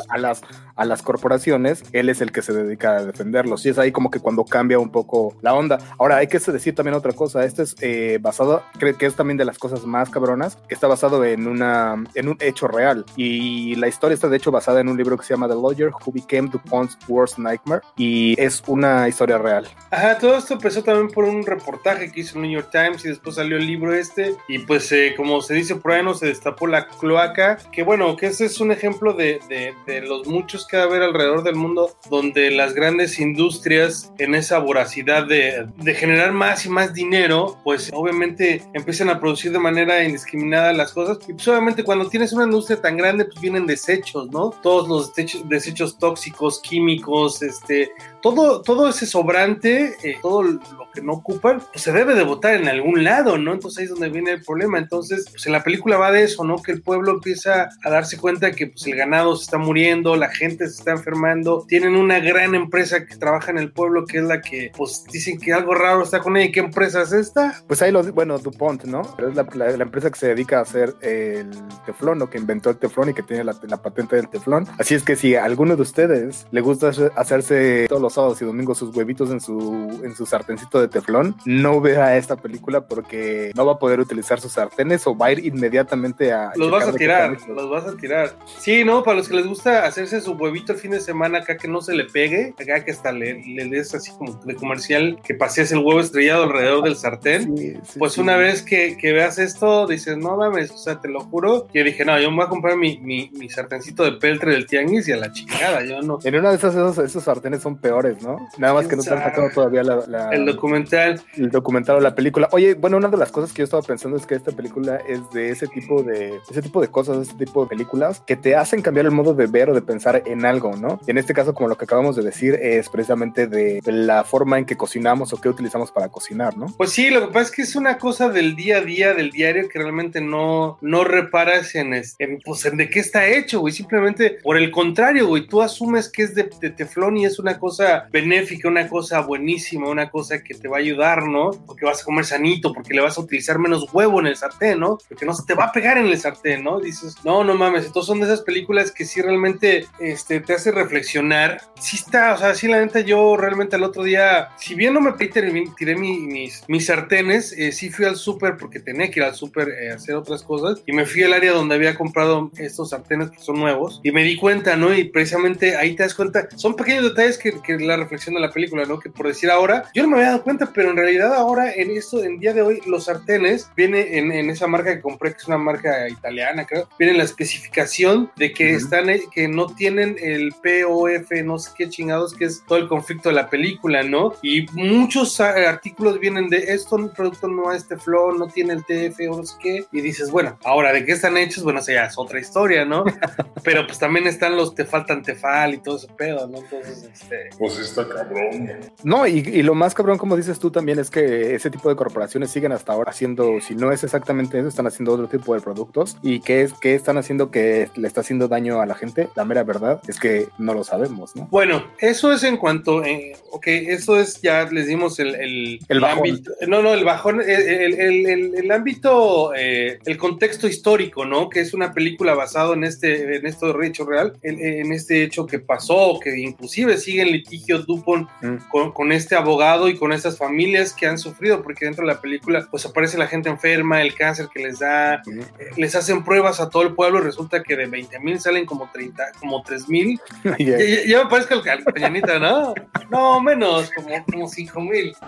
a 0.09 0.17
las 0.17 0.41
a 0.75 0.85
las 0.85 1.01
corporaciones, 1.01 1.83
él 1.91 2.09
es 2.09 2.21
el 2.21 2.31
que 2.31 2.41
se 2.41 2.53
dedica 2.53 2.97
a 2.97 3.05
defenderlos. 3.05 3.65
Y 3.65 3.69
es 3.69 3.77
ahí 3.77 3.91
como 3.91 4.09
que 4.09 4.19
cuando 4.19 4.43
cambia 4.45 4.79
un 4.79 4.91
poco 4.91 5.35
la 5.41 5.53
onda. 5.53 5.79
Ahora, 5.97 6.17
hay 6.17 6.27
que 6.27 6.39
decir 6.39 6.75
también 6.75 6.95
otra 6.95 7.13
cosa. 7.13 7.45
Este 7.45 7.63
es 7.63 7.75
eh, 7.81 8.19
basado, 8.21 8.63
creo 8.79 8.97
que 8.97 9.05
es 9.05 9.15
también 9.15 9.37
de 9.37 9.45
las 9.45 9.57
cosas 9.57 9.85
más 9.85 10.09
cabronas, 10.09 10.57
que 10.67 10.73
está 10.73 10.87
basado 10.87 11.23
en 11.25 11.47
una 11.47 12.03
en 12.15 12.29
un 12.29 12.37
hecho 12.39 12.67
real. 12.67 13.05
Y 13.15 13.75
la 13.75 13.87
historia 13.87 14.15
está 14.15 14.29
de 14.29 14.37
hecho 14.37 14.51
basada 14.51 14.81
en 14.81 14.89
un 14.89 14.97
libro 14.97 15.17
que 15.17 15.25
se 15.25 15.33
llama 15.33 15.47
The 15.47 15.55
Lawyer 15.55 15.89
Who 15.89 16.11
Became 16.11 16.49
DuPont's 16.49 16.97
Worst 17.07 17.37
Nightmare. 17.37 17.81
Y 17.97 18.39
es 18.41 18.63
una 18.67 19.07
historia 19.07 19.37
real. 19.37 19.67
Ajá, 19.91 20.17
todo 20.17 20.37
esto 20.37 20.53
empezó 20.53 20.83
también 20.83 21.09
por 21.09 21.25
un 21.25 21.45
reportaje 21.45 22.11
que 22.11 22.21
hizo 22.21 22.37
el 22.37 22.43
New 22.43 22.51
York 22.51 22.69
Times 22.71 23.05
y 23.05 23.10
después 23.11 23.35
salió 23.35 23.57
el 23.57 23.67
libro 23.67 23.93
este 23.93 24.35
y 24.47 24.59
pues 24.59 24.91
eh, 24.91 25.13
como 25.15 25.41
se 25.41 25.53
dice 25.53 25.75
por 25.75 25.93
ahí 25.93 26.03
no 26.03 26.13
se 26.13 26.27
destapó 26.27 26.67
la 26.67 26.87
cloaca 26.87 27.57
que 27.71 27.83
bueno, 27.83 28.15
que 28.15 28.27
ese 28.27 28.45
es 28.45 28.59
un 28.59 28.71
ejemplo 28.71 29.13
de, 29.13 29.39
de, 29.49 29.73
de 29.85 30.01
los 30.01 30.27
muchos 30.27 30.67
que 30.67 30.77
va 30.77 30.83
a 30.83 30.85
haber 30.85 31.01
alrededor 31.01 31.43
del 31.43 31.55
mundo, 31.55 31.95
donde 32.09 32.51
las 32.51 32.73
grandes 32.73 33.19
industrias 33.19 34.11
en 34.17 34.35
esa 34.35 34.59
voracidad 34.59 35.25
de, 35.25 35.67
de 35.77 35.93
generar 35.93 36.31
más 36.31 36.65
y 36.65 36.69
más 36.69 36.93
dinero, 36.93 37.57
pues 37.63 37.91
obviamente 37.93 38.63
empiezan 38.73 39.09
a 39.09 39.19
producir 39.19 39.51
de 39.51 39.59
manera 39.59 40.03
indiscriminada 40.03 40.73
las 40.73 40.93
cosas. 40.93 41.19
Y 41.27 41.33
pues 41.33 41.47
obviamente 41.47 41.83
cuando 41.83 42.09
tienes 42.09 42.33
una 42.33 42.45
industria 42.45 42.81
tan 42.81 42.97
grande, 42.97 43.25
pues 43.25 43.39
vienen 43.39 43.65
desechos, 43.65 44.29
¿no? 44.31 44.51
Todos 44.61 44.87
los 44.87 45.13
desechos, 45.13 45.47
desechos 45.47 45.97
tóxicos, 45.97 46.59
químicos, 46.61 47.41
este, 47.41 47.91
todo, 48.21 48.61
todo 48.61 48.89
ese 48.89 49.05
sobrante, 49.05 49.95
eh, 50.03 50.17
todo 50.21 50.43
lo 50.43 50.91
que 50.93 51.01
no 51.01 51.13
ocupan, 51.13 51.61
pues 51.71 51.83
se 51.83 51.91
debe 51.91 52.15
de 52.15 52.23
votar 52.23 52.55
en 52.55 52.67
algún 52.67 52.90
lado, 52.97 53.37
¿no? 53.37 53.53
Entonces 53.53 53.79
ahí 53.79 53.83
es 53.85 53.89
donde 53.91 54.09
viene 54.09 54.31
el 54.31 54.43
problema. 54.43 54.77
Entonces, 54.77 55.27
pues 55.31 55.45
en 55.45 55.53
la 55.53 55.63
película 55.63 55.97
va 55.97 56.11
de 56.11 56.23
eso, 56.23 56.43
¿no? 56.43 56.61
Que 56.61 56.71
el 56.71 56.81
pueblo 56.81 57.11
empieza 57.11 57.69
a 57.83 57.89
darse 57.89 58.17
cuenta 58.17 58.51
que 58.51 58.67
pues 58.67 58.85
el 58.87 58.95
ganado 58.95 59.35
se 59.35 59.43
está 59.43 59.57
muriendo, 59.57 60.15
la 60.15 60.29
gente 60.29 60.67
se 60.67 60.79
está 60.79 60.91
enfermando, 60.91 61.65
tienen 61.67 61.95
una 61.95 62.19
gran 62.19 62.55
empresa 62.55 63.05
que 63.05 63.15
trabaja 63.15 63.51
en 63.51 63.57
el 63.57 63.71
pueblo 63.71 64.05
que 64.05 64.17
es 64.19 64.23
la 64.23 64.41
que, 64.41 64.71
pues 64.75 65.03
dicen 65.11 65.39
que 65.39 65.53
algo 65.53 65.75
raro 65.75 66.03
está 66.03 66.19
con 66.19 66.37
ella. 66.37 66.47
¿Y 66.47 66.51
qué 66.51 66.59
empresa 66.59 67.01
es 67.01 67.11
esta? 67.11 67.61
Pues 67.67 67.81
ahí 67.81 67.91
lo, 67.91 68.03
bueno, 68.13 68.37
DuPont, 68.37 68.83
¿no? 68.85 69.01
Es 69.17 69.35
la, 69.35 69.81
empresa 69.81 70.09
que 70.11 70.19
se 70.19 70.27
dedica 70.27 70.59
a 70.59 70.61
hacer 70.61 70.93
el 71.01 71.49
teflón 71.85 72.21
o 72.21 72.29
que 72.29 72.37
inventó 72.37 72.69
el 72.69 72.77
teflón 72.77 73.09
y 73.09 73.13
que 73.13 73.23
tiene 73.23 73.43
la, 73.43 73.53
patente 73.53 74.15
del 74.15 74.29
teflón. 74.29 74.67
Así 74.77 74.95
es 74.95 75.03
que 75.03 75.15
si 75.15 75.35
alguno 75.35 75.75
de 75.75 75.81
ustedes 75.81 76.45
le 76.51 76.61
gusta 76.61 76.89
hacer- 76.89 77.11
hacerse 77.15 77.85
todos 77.87 78.01
los 78.01 78.13
sábados 78.13 78.41
y 78.41 78.45
domingos 78.45 78.77
sus 78.77 78.95
huevitos 78.95 79.31
en 79.31 79.39
su, 79.41 80.01
en 80.03 80.15
su 80.15 80.25
sartencito 80.25 80.79
de 80.79 80.87
teflón, 80.87 81.35
no 81.45 81.81
vea 81.81 82.17
esta 82.17 82.35
película 82.35 82.80
porque 82.87 83.51
no 83.55 83.65
va 83.65 83.73
a 83.73 83.79
poder 83.79 83.99
utilizar 83.99 84.39
sus 84.39 84.53
sartenes 84.53 85.05
o 85.07 85.15
va 85.17 85.27
a 85.27 85.31
ir 85.33 85.45
inmediatamente 85.45 86.31
a... 86.31 86.51
Los 86.55 86.69
vas 86.71 86.87
a 86.87 86.93
tirar, 86.93 87.33
están 87.33 87.55
los 87.55 87.69
vas 87.69 87.85
a 87.85 87.95
tirar. 87.97 88.35
Sí, 88.59 88.83
¿no? 88.83 89.03
Para 89.03 89.17
los 89.17 89.27
que 89.27 89.35
les 89.35 89.47
gusta 89.47 89.85
hacerse 89.85 90.21
su 90.21 90.33
huevito 90.33 90.73
el 90.73 90.79
fin 90.79 90.91
de 90.91 90.99
semana 90.99 91.39
acá 91.39 91.57
que 91.57 91.67
no 91.67 91.81
se 91.81 91.93
le 91.93 92.05
pegue, 92.05 92.53
acá 92.59 92.83
que 92.83 92.91
hasta 92.91 93.11
le, 93.11 93.41
le 93.43 93.65
des 93.65 93.93
así 93.95 94.11
como 94.17 94.33
de 94.43 94.55
comercial 94.55 95.19
que 95.23 95.33
pasees 95.35 95.71
el 95.71 95.79
huevo 95.79 95.99
estrellado 95.99 96.43
alrededor 96.43 96.83
del 96.83 96.95
sartén. 96.95 97.57
Sí, 97.57 97.73
sí, 97.83 97.99
Pues 97.99 98.13
sí. 98.13 98.21
una 98.21 98.35
vez 98.37 98.61
que, 98.61 98.97
que 98.97 99.13
veas 99.13 99.37
esto, 99.39 99.87
dices, 99.87 100.17
no 100.17 100.37
mames, 100.37 100.71
o 100.71 100.77
sea, 100.77 100.99
te 100.99 101.07
lo 101.09 101.21
juro. 101.21 101.67
Yo 101.73 101.83
dije, 101.83 102.05
no, 102.05 102.19
yo 102.19 102.29
me 102.31 102.37
voy 102.37 102.45
a 102.45 102.49
comprar 102.49 102.77
mi, 102.77 102.97
mi, 102.99 103.29
mi 103.33 103.49
sartencito 103.49 104.03
de 104.03 104.13
peltre 104.13 104.51
del 104.53 104.65
tianguis 104.65 105.07
y 105.07 105.11
a 105.11 105.17
la 105.17 105.31
chingada, 105.31 105.83
yo 105.83 106.01
no. 106.01 106.19
En 106.23 106.35
una 106.35 106.49
de 106.49 106.55
esas, 106.57 106.73
esos, 106.73 106.97
esos 106.99 107.23
sartenes 107.23 107.61
son 107.61 107.77
peores, 107.77 108.21
¿no? 108.21 108.37
Nada 108.57 108.73
más 108.73 108.87
que 108.87 108.95
no 108.95 109.01
sacado 109.03 109.43
sabe. 109.43 109.53
todavía 109.53 109.83
la, 109.83 110.03
la- 110.07 110.29
El 110.31 110.45
documental, 110.45 111.21
el 111.35 111.49
documental 111.51 111.97
o 111.97 111.99
la 111.99 112.15
película. 112.15 112.47
Oye, 112.51 112.70
bueno, 112.73 112.97
una 112.97 113.07
de 113.07 113.17
las 113.17 113.31
cosas 113.31 113.51
que 113.51 113.59
yo 113.59 113.63
estaba 113.65 113.83
pensando 113.83 114.17
es 114.17 114.25
que 114.25 114.35
esta 114.35 114.51
película 114.51 114.97
es 115.07 115.29
de 115.31 115.49
ese 115.49 115.67
tipo 115.67 116.03
de 116.03 116.39
ese 116.49 116.61
tipo 116.61 116.81
de 116.81 116.89
cosas, 116.89 117.27
ese 117.27 117.35
tipo 117.35 117.63
de 117.63 117.69
películas 117.69 118.21
que 118.25 118.35
te 118.35 118.55
hacen 118.55 118.81
cambiar 118.81 119.05
el 119.05 119.11
modo 119.11 119.33
de 119.33 119.47
ver 119.47 119.69
o 119.69 119.73
de 119.73 119.81
pensar 119.81 120.23
en 120.25 120.45
algo, 120.45 120.75
¿no? 120.75 120.99
Y 121.07 121.11
en 121.11 121.17
este 121.17 121.33
caso, 121.33 121.53
como 121.53 121.69
lo 121.69 121.77
que 121.77 121.85
acabamos 121.85 122.15
de 122.15 122.23
decir, 122.23 122.55
es 122.55 122.89
precisamente 122.89 123.47
de, 123.47 123.81
la 123.85 124.23
forma 124.23 124.57
en 124.57 124.65
que 124.65 124.77
cocinamos 124.77 125.33
o 125.33 125.37
qué 125.37 125.49
utilizamos 125.49 125.91
para 125.91 126.09
cocinar, 126.09 126.57
¿no? 126.57 126.67
Pues 126.77 126.91
sí, 126.91 127.09
lo 127.09 127.21
que 127.21 127.33
pasa 127.33 127.41
es 127.41 127.51
que 127.51 127.61
es 127.63 127.75
una 127.75 127.97
cosa 127.97 128.29
del 128.29 128.55
día 128.55 128.77
a 128.77 128.81
día, 128.81 129.13
del 129.13 129.31
diario, 129.31 129.67
que 129.67 129.79
realmente 129.79 130.21
no, 130.21 130.77
no 130.81 131.03
reparas 131.03 131.75
en, 131.75 131.93
en, 131.93 132.39
pues, 132.43 132.65
en 132.65 132.77
de 132.77 132.89
qué 132.89 132.99
está 132.99 133.27
hecho, 133.27 133.59
güey. 133.59 133.73
Simplemente 133.73 134.37
por 134.43 134.57
el 134.57 134.71
contrario, 134.71 135.27
güey, 135.27 135.47
tú 135.47 135.61
asumes 135.61 136.09
que 136.09 136.23
es 136.23 136.35
de, 136.35 136.49
de 136.59 136.69
teflón 136.69 137.17
y 137.17 137.25
es 137.25 137.39
una 137.39 137.59
cosa 137.59 138.07
benéfica, 138.11 138.67
una 138.67 138.87
cosa 138.87 139.21
buenísima, 139.21 139.89
una 139.89 140.09
cosa 140.09 140.43
que 140.43 140.53
te 140.53 140.67
va 140.67 140.77
a 140.77 140.79
ayudar, 140.79 141.27
¿no? 141.27 141.51
Porque 141.65 141.85
vas 141.85 142.01
a 142.01 142.05
comer 142.05 142.25
sanito, 142.25 142.60
porque 142.61 142.93
le 142.93 143.01
vas 143.01 143.17
a 143.17 143.21
utilizar 143.21 143.57
menos 143.59 143.87
huevo 143.93 144.19
en 144.19 144.27
el 144.27 144.35
sartén, 144.35 144.79
¿no? 144.79 144.97
Porque 145.09 145.25
no 145.25 145.33
se 145.33 145.43
te 145.45 145.53
va 145.53 145.65
a 145.65 145.71
pegar 145.71 145.97
en 145.97 146.05
el 146.07 146.17
sartén, 146.17 146.63
¿no? 146.63 146.79
Dices, 146.79 147.15
no, 147.23 147.43
no 147.43 147.55
mames. 147.55 147.85
Entonces 147.85 148.07
son 148.07 148.19
de 148.19 148.25
esas 148.25 148.41
películas 148.41 148.91
que 148.91 149.05
sí 149.05 149.21
realmente 149.21 149.85
este, 149.99 150.39
te 150.39 150.53
hace 150.53 150.71
reflexionar. 150.71 151.61
Sí 151.79 151.97
está, 151.97 152.33
o 152.33 152.37
sea, 152.37 152.53
sí 152.55 152.67
la 152.67 152.79
neta 152.79 152.99
yo 152.99 153.35
realmente 153.37 153.75
el 153.75 153.83
otro 153.83 154.03
día, 154.03 154.49
si 154.57 154.75
bien 154.75 154.93
no 154.93 155.01
me 155.01 155.13
tiré 155.13 155.95
mi- 155.95 156.19
mis, 156.19 156.63
mis 156.67 156.85
sartenes, 156.85 157.53
eh, 157.53 157.71
sí 157.71 157.89
fui 157.89 158.05
al 158.05 158.15
súper 158.15 158.57
porque 158.57 158.79
tenía 158.79 159.09
que 159.09 159.19
ir 159.19 159.25
al 159.25 159.35
súper 159.35 159.69
eh, 159.69 159.91
a 159.91 159.95
hacer 159.95 160.15
otras 160.15 160.43
cosas 160.43 160.81
y 160.85 160.91
me 160.93 161.05
fui 161.05 161.23
al 161.23 161.33
área 161.33 161.51
donde 161.53 161.75
había 161.75 161.95
comprado 161.95 162.51
estos 162.57 162.89
sartenes 162.89 163.31
que 163.31 163.39
son 163.39 163.59
nuevos 163.59 163.99
y 164.03 164.11
me 164.11 164.23
di 164.23 164.35
cuenta, 164.37 164.75
¿no? 164.75 164.93
Y 164.93 165.05
precisamente 165.05 165.75
ahí 165.75 165.95
te 165.95 166.03
das 166.03 166.13
cuenta, 166.13 166.47
son 166.55 166.75
pequeños 166.75 167.03
detalles 167.03 167.37
que, 167.37 167.53
que 167.61 167.77
la 167.79 167.97
reflexión 167.97 168.35
de 168.35 168.41
la 168.41 168.51
película, 168.51 168.85
¿no? 168.85 168.99
Que 168.99 169.09
por 169.09 169.27
decir 169.27 169.49
ahora, 169.49 169.85
yo 169.93 170.03
no 170.03 170.09
me 170.09 170.17
había 170.17 170.31
dado 170.31 170.43
cuenta, 170.43 170.71
pero 170.73 170.89
en 170.91 170.97
realidad 170.97 171.33
ahora 171.33 171.73
en 171.73 171.91
esto, 171.91 172.23
en 172.23 172.39
día 172.39 172.50
de 172.53 172.61
hoy, 172.61 172.81
los 172.85 173.05
sartenes 173.05 173.69
viene 173.75 174.17
en, 174.17 174.31
en 174.31 174.49
esa 174.49 174.67
marca 174.67 174.93
que 174.93 175.01
compré, 175.01 175.31
que 175.31 175.37
es 175.37 175.47
una 175.47 175.57
marca 175.57 176.07
italiana, 176.09 176.65
creo, 176.65 176.87
viene 176.97 177.17
la 177.17 177.23
especificación 177.23 178.31
de 178.35 178.53
que 178.53 178.75
Ujú. 178.75 178.77
están, 178.77 179.09
eh, 179.09 179.21
que 179.31 179.47
no 179.47 179.67
tienen 179.67 180.15
el 180.21 180.53
POF, 180.53 181.31
no 181.43 181.59
sé 181.59 181.71
qué 181.77 181.89
chingados, 181.89 182.33
que 182.33 182.45
es 182.45 182.63
todo 182.67 182.77
el 182.77 182.87
conflicto 182.87 183.29
de 183.29 183.35
la 183.35 183.49
película, 183.49 184.03
¿no? 184.03 184.33
Y 184.41 184.65
muchos 184.73 185.39
ah, 185.39 185.53
artículos 185.67 186.19
vienen 186.19 186.49
de 186.49 186.57
esto, 186.57 186.95
un 186.95 187.13
producto 187.13 187.47
no 187.47 187.71
es 187.71 187.87
teflón, 187.87 188.39
no 188.39 188.47
tiene 188.47 188.73
el 188.73 188.83
TF 188.83 189.19
o 189.29 189.37
no 189.37 189.43
sé 189.43 189.55
qué, 189.61 189.85
y 189.91 190.01
dices, 190.01 190.31
bueno, 190.31 190.57
ahora, 190.63 190.93
¿de 190.93 191.05
qué 191.05 191.13
están 191.13 191.37
hechos? 191.37 191.63
Bueno, 191.63 191.79
esa 191.79 191.93
ya 191.93 192.05
es 192.05 192.17
otra 192.17 192.39
historia, 192.39 192.85
¿no? 192.85 193.03
Pero 193.63 193.85
pues 193.85 193.99
también 193.99 194.27
están 194.27 194.55
los 194.55 194.75
te 194.75 194.85
faltan 194.85 195.21
tefal 195.21 195.73
y 195.73 195.77
todo 195.77 195.97
ese 195.97 196.07
pedo, 196.07 196.47
¿no? 196.47 196.59
Entonces, 196.59 197.09
este... 197.13 197.49
Pues 197.57 197.77
está 197.77 198.07
cabrón. 198.07 198.79
No, 199.03 199.27
y, 199.27 199.39
y 199.39 199.63
lo 199.63 199.75
más 199.75 199.93
cabrón, 199.93 200.17
como 200.17 200.37
dices 200.37 200.59
tú 200.59 200.71
también, 200.71 200.99
es 200.99 201.09
que 201.09 201.55
ese 201.55 201.69
tipo 201.69 201.89
de 201.89 201.95
corporaciones 201.95 202.40
siguen 202.47 202.71
hasta 202.71 202.93
ahora 202.93 203.11
haciendo, 203.11 203.59
si 203.61 203.75
no 203.75 203.91
es 203.91 204.03
exactamente 204.03 204.59
eso, 204.59 204.67
están 204.67 204.87
haciendo 204.87 205.13
otro 205.13 205.27
tipo 205.27 205.53
de 205.53 205.61
productos. 205.61 206.17
¿Y 206.21 206.39
qué 206.41 206.61
es 206.61 206.73
qué 206.73 206.95
están 206.95 207.17
haciendo 207.17 207.51
que 207.51 207.89
le 207.95 208.07
está 208.07 208.21
haciendo 208.21 208.47
daño 208.47 208.81
a 208.81 208.85
la 208.85 208.95
gente? 208.95 209.29
La 209.35 209.45
mera 209.45 209.63
verdad 209.63 210.01
es 210.07 210.19
que 210.19 210.47
no 210.57 210.73
lo 210.73 210.83
sabemos, 210.83 211.35
¿no? 211.35 211.47
Bueno, 211.51 211.83
eso 211.99 212.31
es 212.31 212.43
en 212.43 212.57
cuanto, 212.57 213.03
eh, 213.03 213.33
ok, 213.51 213.67
eso 213.67 214.19
es, 214.19 214.41
ya 214.41 214.65
les 214.71 214.87
dimos 214.87 215.19
el, 215.19 215.35
el, 215.35 215.79
El 215.89 215.99
bajón. 215.99 216.17
ámbito, 216.29 216.51
no, 216.67 216.81
no, 216.81 216.93
el 216.93 217.03
bajón, 217.05 217.41
el, 217.41 217.49
el, 217.49 218.25
el- 218.55 218.71
ámbito, 218.71 219.53
eh, 219.55 219.99
el 220.05 220.17
contexto 220.17 220.67
histórico, 220.67 221.25
¿no? 221.25 221.49
Que 221.49 221.59
es 221.61 221.73
una 221.73 221.93
película 221.93 222.33
basado 222.35 222.73
en 222.73 222.83
este, 222.83 223.35
en 223.37 223.45
esto 223.45 223.71
de 223.73 223.87
hecho 223.87 224.05
real, 224.05 224.33
en, 224.43 224.59
en 224.59 224.91
este 224.93 225.23
hecho 225.23 225.45
que 225.45 225.59
pasó, 225.59 226.19
que 226.23 226.37
inclusive 226.39 226.97
sigue 226.97 227.21
en 227.21 227.31
litigio 227.31 227.79
Dupont 227.79 228.27
Mm. 228.41 228.57
con, 228.71 228.91
con 228.91 229.11
este 229.11 229.35
abogado 229.35 229.87
y 229.87 229.97
con 229.97 230.11
estas 230.13 230.37
familias 230.37 230.93
que 230.93 231.05
han 231.05 231.17
sufrido, 231.17 231.61
porque 231.61 231.85
dentro 231.85 232.05
de 232.05 232.13
la 232.13 232.21
película, 232.21 232.30
pues 232.39 232.85
aparece 232.85 233.17
la 233.17 233.27
gente 233.27 233.49
enferma, 233.49 234.01
el 234.01 234.15
cáncer 234.15 234.47
que 234.53 234.61
les 234.63 234.79
da, 234.79 235.21
Ujú. 235.25 235.41
eh, 235.59 235.69
les 235.77 235.95
hacen 235.95 236.23
pruebas 236.23 236.59
a 236.59 236.69
todo 236.69 236.83
el 236.83 236.93
pueblo 236.95 237.19
y 237.19 237.23
resulta 237.23 237.63
que 237.63 237.75
de 237.75 237.85
20 237.87 238.19
mil 238.19 238.39
salen 238.39 238.65
como 238.65 238.89
30, 238.91 239.23
como 239.39 239.61
3 239.63 239.87
mil 239.89 240.19
Y, 240.57 240.65
ya, 240.65 240.75
eh, 240.77 241.03
ya- 241.05 241.17
ya 241.17 241.23
me 241.23 241.29
parezco 241.29 241.53
al 241.55 241.69
al 241.69 241.83
Peñanita, 241.83 242.39
¿no? 242.39 242.73
No, 243.09 243.41
menos, 243.41 243.91
como, 243.95 244.23
como 244.25 244.47
5 244.47 244.79
mil. 244.81 245.15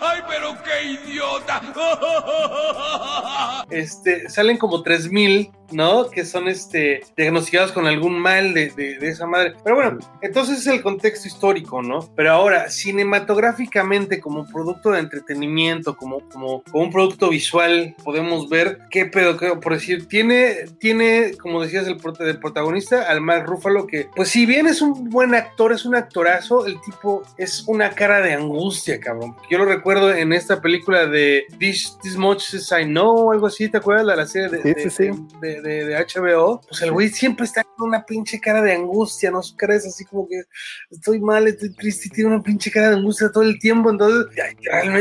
¡Ay, 0.00 0.20
pero 0.28 0.56
qué 0.64 0.84
idiota! 0.90 1.60
Este, 3.70 4.28
salen 4.30 4.58
como 4.58 4.82
3 4.82 5.10
mil, 5.10 5.50
¿no? 5.72 6.08
Que 6.10 6.24
son 6.24 6.48
este, 6.48 7.00
diagnosticados 7.16 7.72
con 7.72 7.86
algún 7.86 8.18
mal 8.18 8.54
de, 8.54 8.70
de- 8.70 8.98
de 8.98 9.08
esa 9.08 9.26
madre. 9.26 9.54
Pero 9.64 9.76
bueno, 9.76 9.98
entonces 10.22 10.58
es 10.58 10.66
el 10.66 10.82
contexto 10.82 11.28
histórico, 11.28 11.82
¿no? 11.82 12.08
Pero 12.16 12.32
ahora, 12.32 12.70
cinematográficamente, 12.70 14.20
como 14.20 14.46
producto 14.46 14.90
de 14.92 15.00
entretenimiento, 15.00 15.96
como, 15.96 16.20
como, 16.28 16.62
como 16.62 16.84
un 16.84 16.90
producto 16.92 17.28
visual, 17.30 17.94
podemos 18.04 18.48
ver 18.48 18.78
qué 18.90 19.06
pedo, 19.06 19.36
qué- 19.36 19.50
por 19.56 19.74
decir, 19.74 20.06
tiene, 20.08 20.66
tiene, 20.78 21.32
como 21.40 21.62
decías, 21.62 21.86
el, 21.86 21.96
prota- 21.96 22.24
el 22.24 22.38
protagonista, 22.38 23.02
al 23.10 23.20
Mark 23.20 23.46
Ruffalo, 23.46 23.86
que, 23.86 24.08
pues 24.14 24.28
si 24.28 24.46
bien 24.46 24.66
es 24.66 24.80
un 24.80 25.10
buen 25.10 25.34
actor, 25.34 25.72
es 25.72 25.84
un 25.84 25.94
actorazo, 25.94 26.66
el 26.66 26.80
tipo 26.80 27.22
es 27.36 27.64
una 27.66 27.90
cara 27.90 28.20
de 28.20 28.32
angustia, 28.34 29.00
cabrón. 29.00 29.34
Yo 29.50 29.58
lo 29.58 29.64
recuerdo 29.64 30.12
en 30.14 30.32
esta 30.32 30.60
película 30.60 31.06
de 31.06 31.44
This, 31.58 31.96
This 32.02 32.16
Much 32.16 32.54
As 32.54 32.72
I 32.80 32.84
Know, 32.84 33.16
o 33.28 33.32
algo 33.32 33.46
así, 33.46 33.68
¿te 33.68 33.78
acuerdas? 33.78 34.06
La, 34.06 34.16
la 34.16 34.26
serie 34.26 34.48
de, 34.48 34.62
Sí, 34.74 34.90
sí, 34.90 34.90
sí. 34.90 35.10
de- 35.40 35.55
de- 35.62 35.84
de 35.86 35.96
HBO. 35.96 36.60
Pues 36.68 36.82
el 36.82 36.92
güey 36.92 37.08
siempre 37.08 37.44
está 37.46 37.64
con 37.64 37.88
una 37.88 38.04
pinche 38.04 38.40
cara 38.40 38.62
de 38.62 38.72
angustia, 38.74 39.30
¿no? 39.30 39.42
Su 39.42 39.56
cara 39.56 39.74
es 39.74 39.86
así 39.86 40.04
como 40.04 40.28
que 40.28 40.42
estoy 40.90 41.20
mal, 41.20 41.46
estoy 41.46 41.74
triste, 41.74 42.08
y 42.08 42.10
tiene 42.10 42.30
una 42.34 42.42
pinche 42.42 42.70
cara 42.70 42.90
de 42.90 42.96
angustia 42.96 43.30
todo 43.32 43.42
el 43.44 43.58
tiempo. 43.58 43.90
Entonces, 43.90 44.26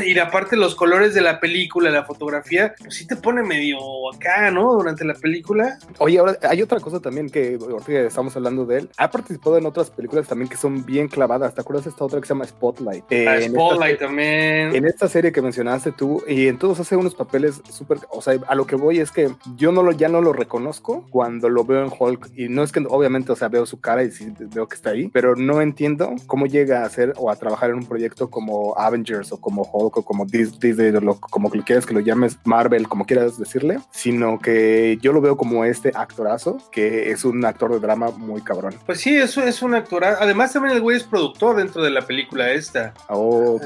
y 0.06 0.18
aparte 0.20 0.56
los 0.56 0.76
colores 0.76 1.14
de 1.14 1.22
la 1.22 1.40
película, 1.40 1.90
la 1.90 2.04
fotografía, 2.06 2.74
pues 2.80 2.96
sí 2.96 3.08
te 3.08 3.16
pone 3.16 3.44
medio 3.44 3.78
acá, 4.14 4.52
¿no? 4.52 4.74
Durante 4.74 5.06
la 5.06 5.14
película. 5.14 5.78
Oye, 6.00 6.20
ahora 6.20 6.38
hay 6.50 6.62
otra 6.62 6.80
cosa 6.80 7.00
también 7.00 7.30
que 7.30 7.58
ahorita 7.60 8.02
estamos 8.02 8.36
hablando 8.36 8.66
de 8.66 8.80
él. 8.80 8.90
Ha 8.98 9.10
participado 9.12 9.58
en 9.58 9.66
otras 9.66 9.90
películas 9.90 10.28
también 10.28 10.50
que 10.50 10.58
son 10.58 10.86
bien 10.86 11.08
clavadas. 11.08 11.54
¿Te 11.54 11.62
acuerdas 11.62 11.86
de 11.86 11.92
esta 11.92 12.04
otra 12.06 12.20
que 12.20 12.28
se 12.28 12.34
llama 12.34 12.46
Spotlight? 12.46 13.04
Eh, 13.10 13.26
Ah, 13.28 13.38
esta 13.38 13.50
Spotlight 13.52 14.00
se- 14.00 14.06
también. 14.06 14.76
En 14.76 14.86
esta 14.86 15.08
serie 15.08 15.32
que 15.32 15.42
mencionaste 15.42 15.92
tú, 15.92 16.24
y 16.28 16.48
en 16.48 16.58
todos 16.60 16.80
hace 16.80 16.96
unos 16.96 17.16
papeles 17.16 17.62
súper, 17.70 18.00
o 18.10 18.22
sea, 18.22 18.36
a 18.48 18.56
lo 18.56 18.66
que 18.66 18.76
voy 18.76 19.00
es 19.00 19.12
que 19.12 19.30
yo 19.56 19.72
no 19.72 19.84
lo, 19.84 19.92
ya 19.92 20.10
no 20.10 20.22
lo 20.22 20.34
reconozco 20.46 21.06
cuando 21.10 21.50
lo 21.50 21.66
veo 21.66 21.84
en 21.84 21.92
Hulk 21.98 22.32
y 22.36 22.50
no 22.50 22.64
es 22.64 22.72
que 22.72 22.86
obviamente, 22.88 23.32
o 23.32 23.36
sea, 23.36 23.48
veo 23.50 23.66
su 23.66 23.80
cara 23.80 24.04
y 24.04 24.12
sí 24.12 24.32
veo 24.54 24.68
que 24.68 24.76
está 24.76 24.92
ahí, 24.92 25.10
pero 25.12 25.36
no 25.36 25.62
entiendo 25.62 26.16
cómo 26.28 26.46
llega 26.46 26.82
a 26.82 26.86
hacer 26.86 27.14
o 27.18 27.30
a 27.30 27.36
trabajar 27.36 27.72
en 27.72 27.78
un 27.78 27.86
proyecto 27.86 28.30
como 28.30 28.78
Avengers 28.78 29.32
o 29.32 29.42
como 29.42 29.64
Hulk 29.64 29.98
o 29.98 30.06
como 30.06 30.26
Disney, 30.26 30.74
como 31.20 31.52
que 31.52 31.62
quieras 31.64 31.86
que 31.86 31.94
lo 31.94 32.00
llames, 32.00 32.38
Marvel, 32.44 32.88
como 32.88 33.06
quieras 33.06 33.38
decirle, 33.38 33.80
sino 33.92 34.40
que 34.40 34.98
yo 35.02 35.12
lo 35.12 35.22
veo 35.22 35.38
como 35.38 35.66
este 35.66 35.92
actorazo, 35.94 36.58
que 36.72 37.12
es 37.12 37.26
un 37.26 37.44
actor 37.46 37.72
de 37.72 37.80
drama 37.80 38.12
muy 38.12 38.42
cabrón. 38.42 38.76
Pues 38.86 39.02
sí, 39.02 39.16
eso 39.16 39.42
es 39.44 39.62
un 39.62 39.76
actorazo. 39.76 40.22
Además, 40.22 40.54
también 40.54 40.76
el 40.76 40.82
güey 40.82 40.98
es 40.98 41.04
productor 41.04 41.58
dentro 41.58 41.84
de 41.84 41.90
la 41.90 42.02
película 42.02 42.52
esta. 42.52 42.94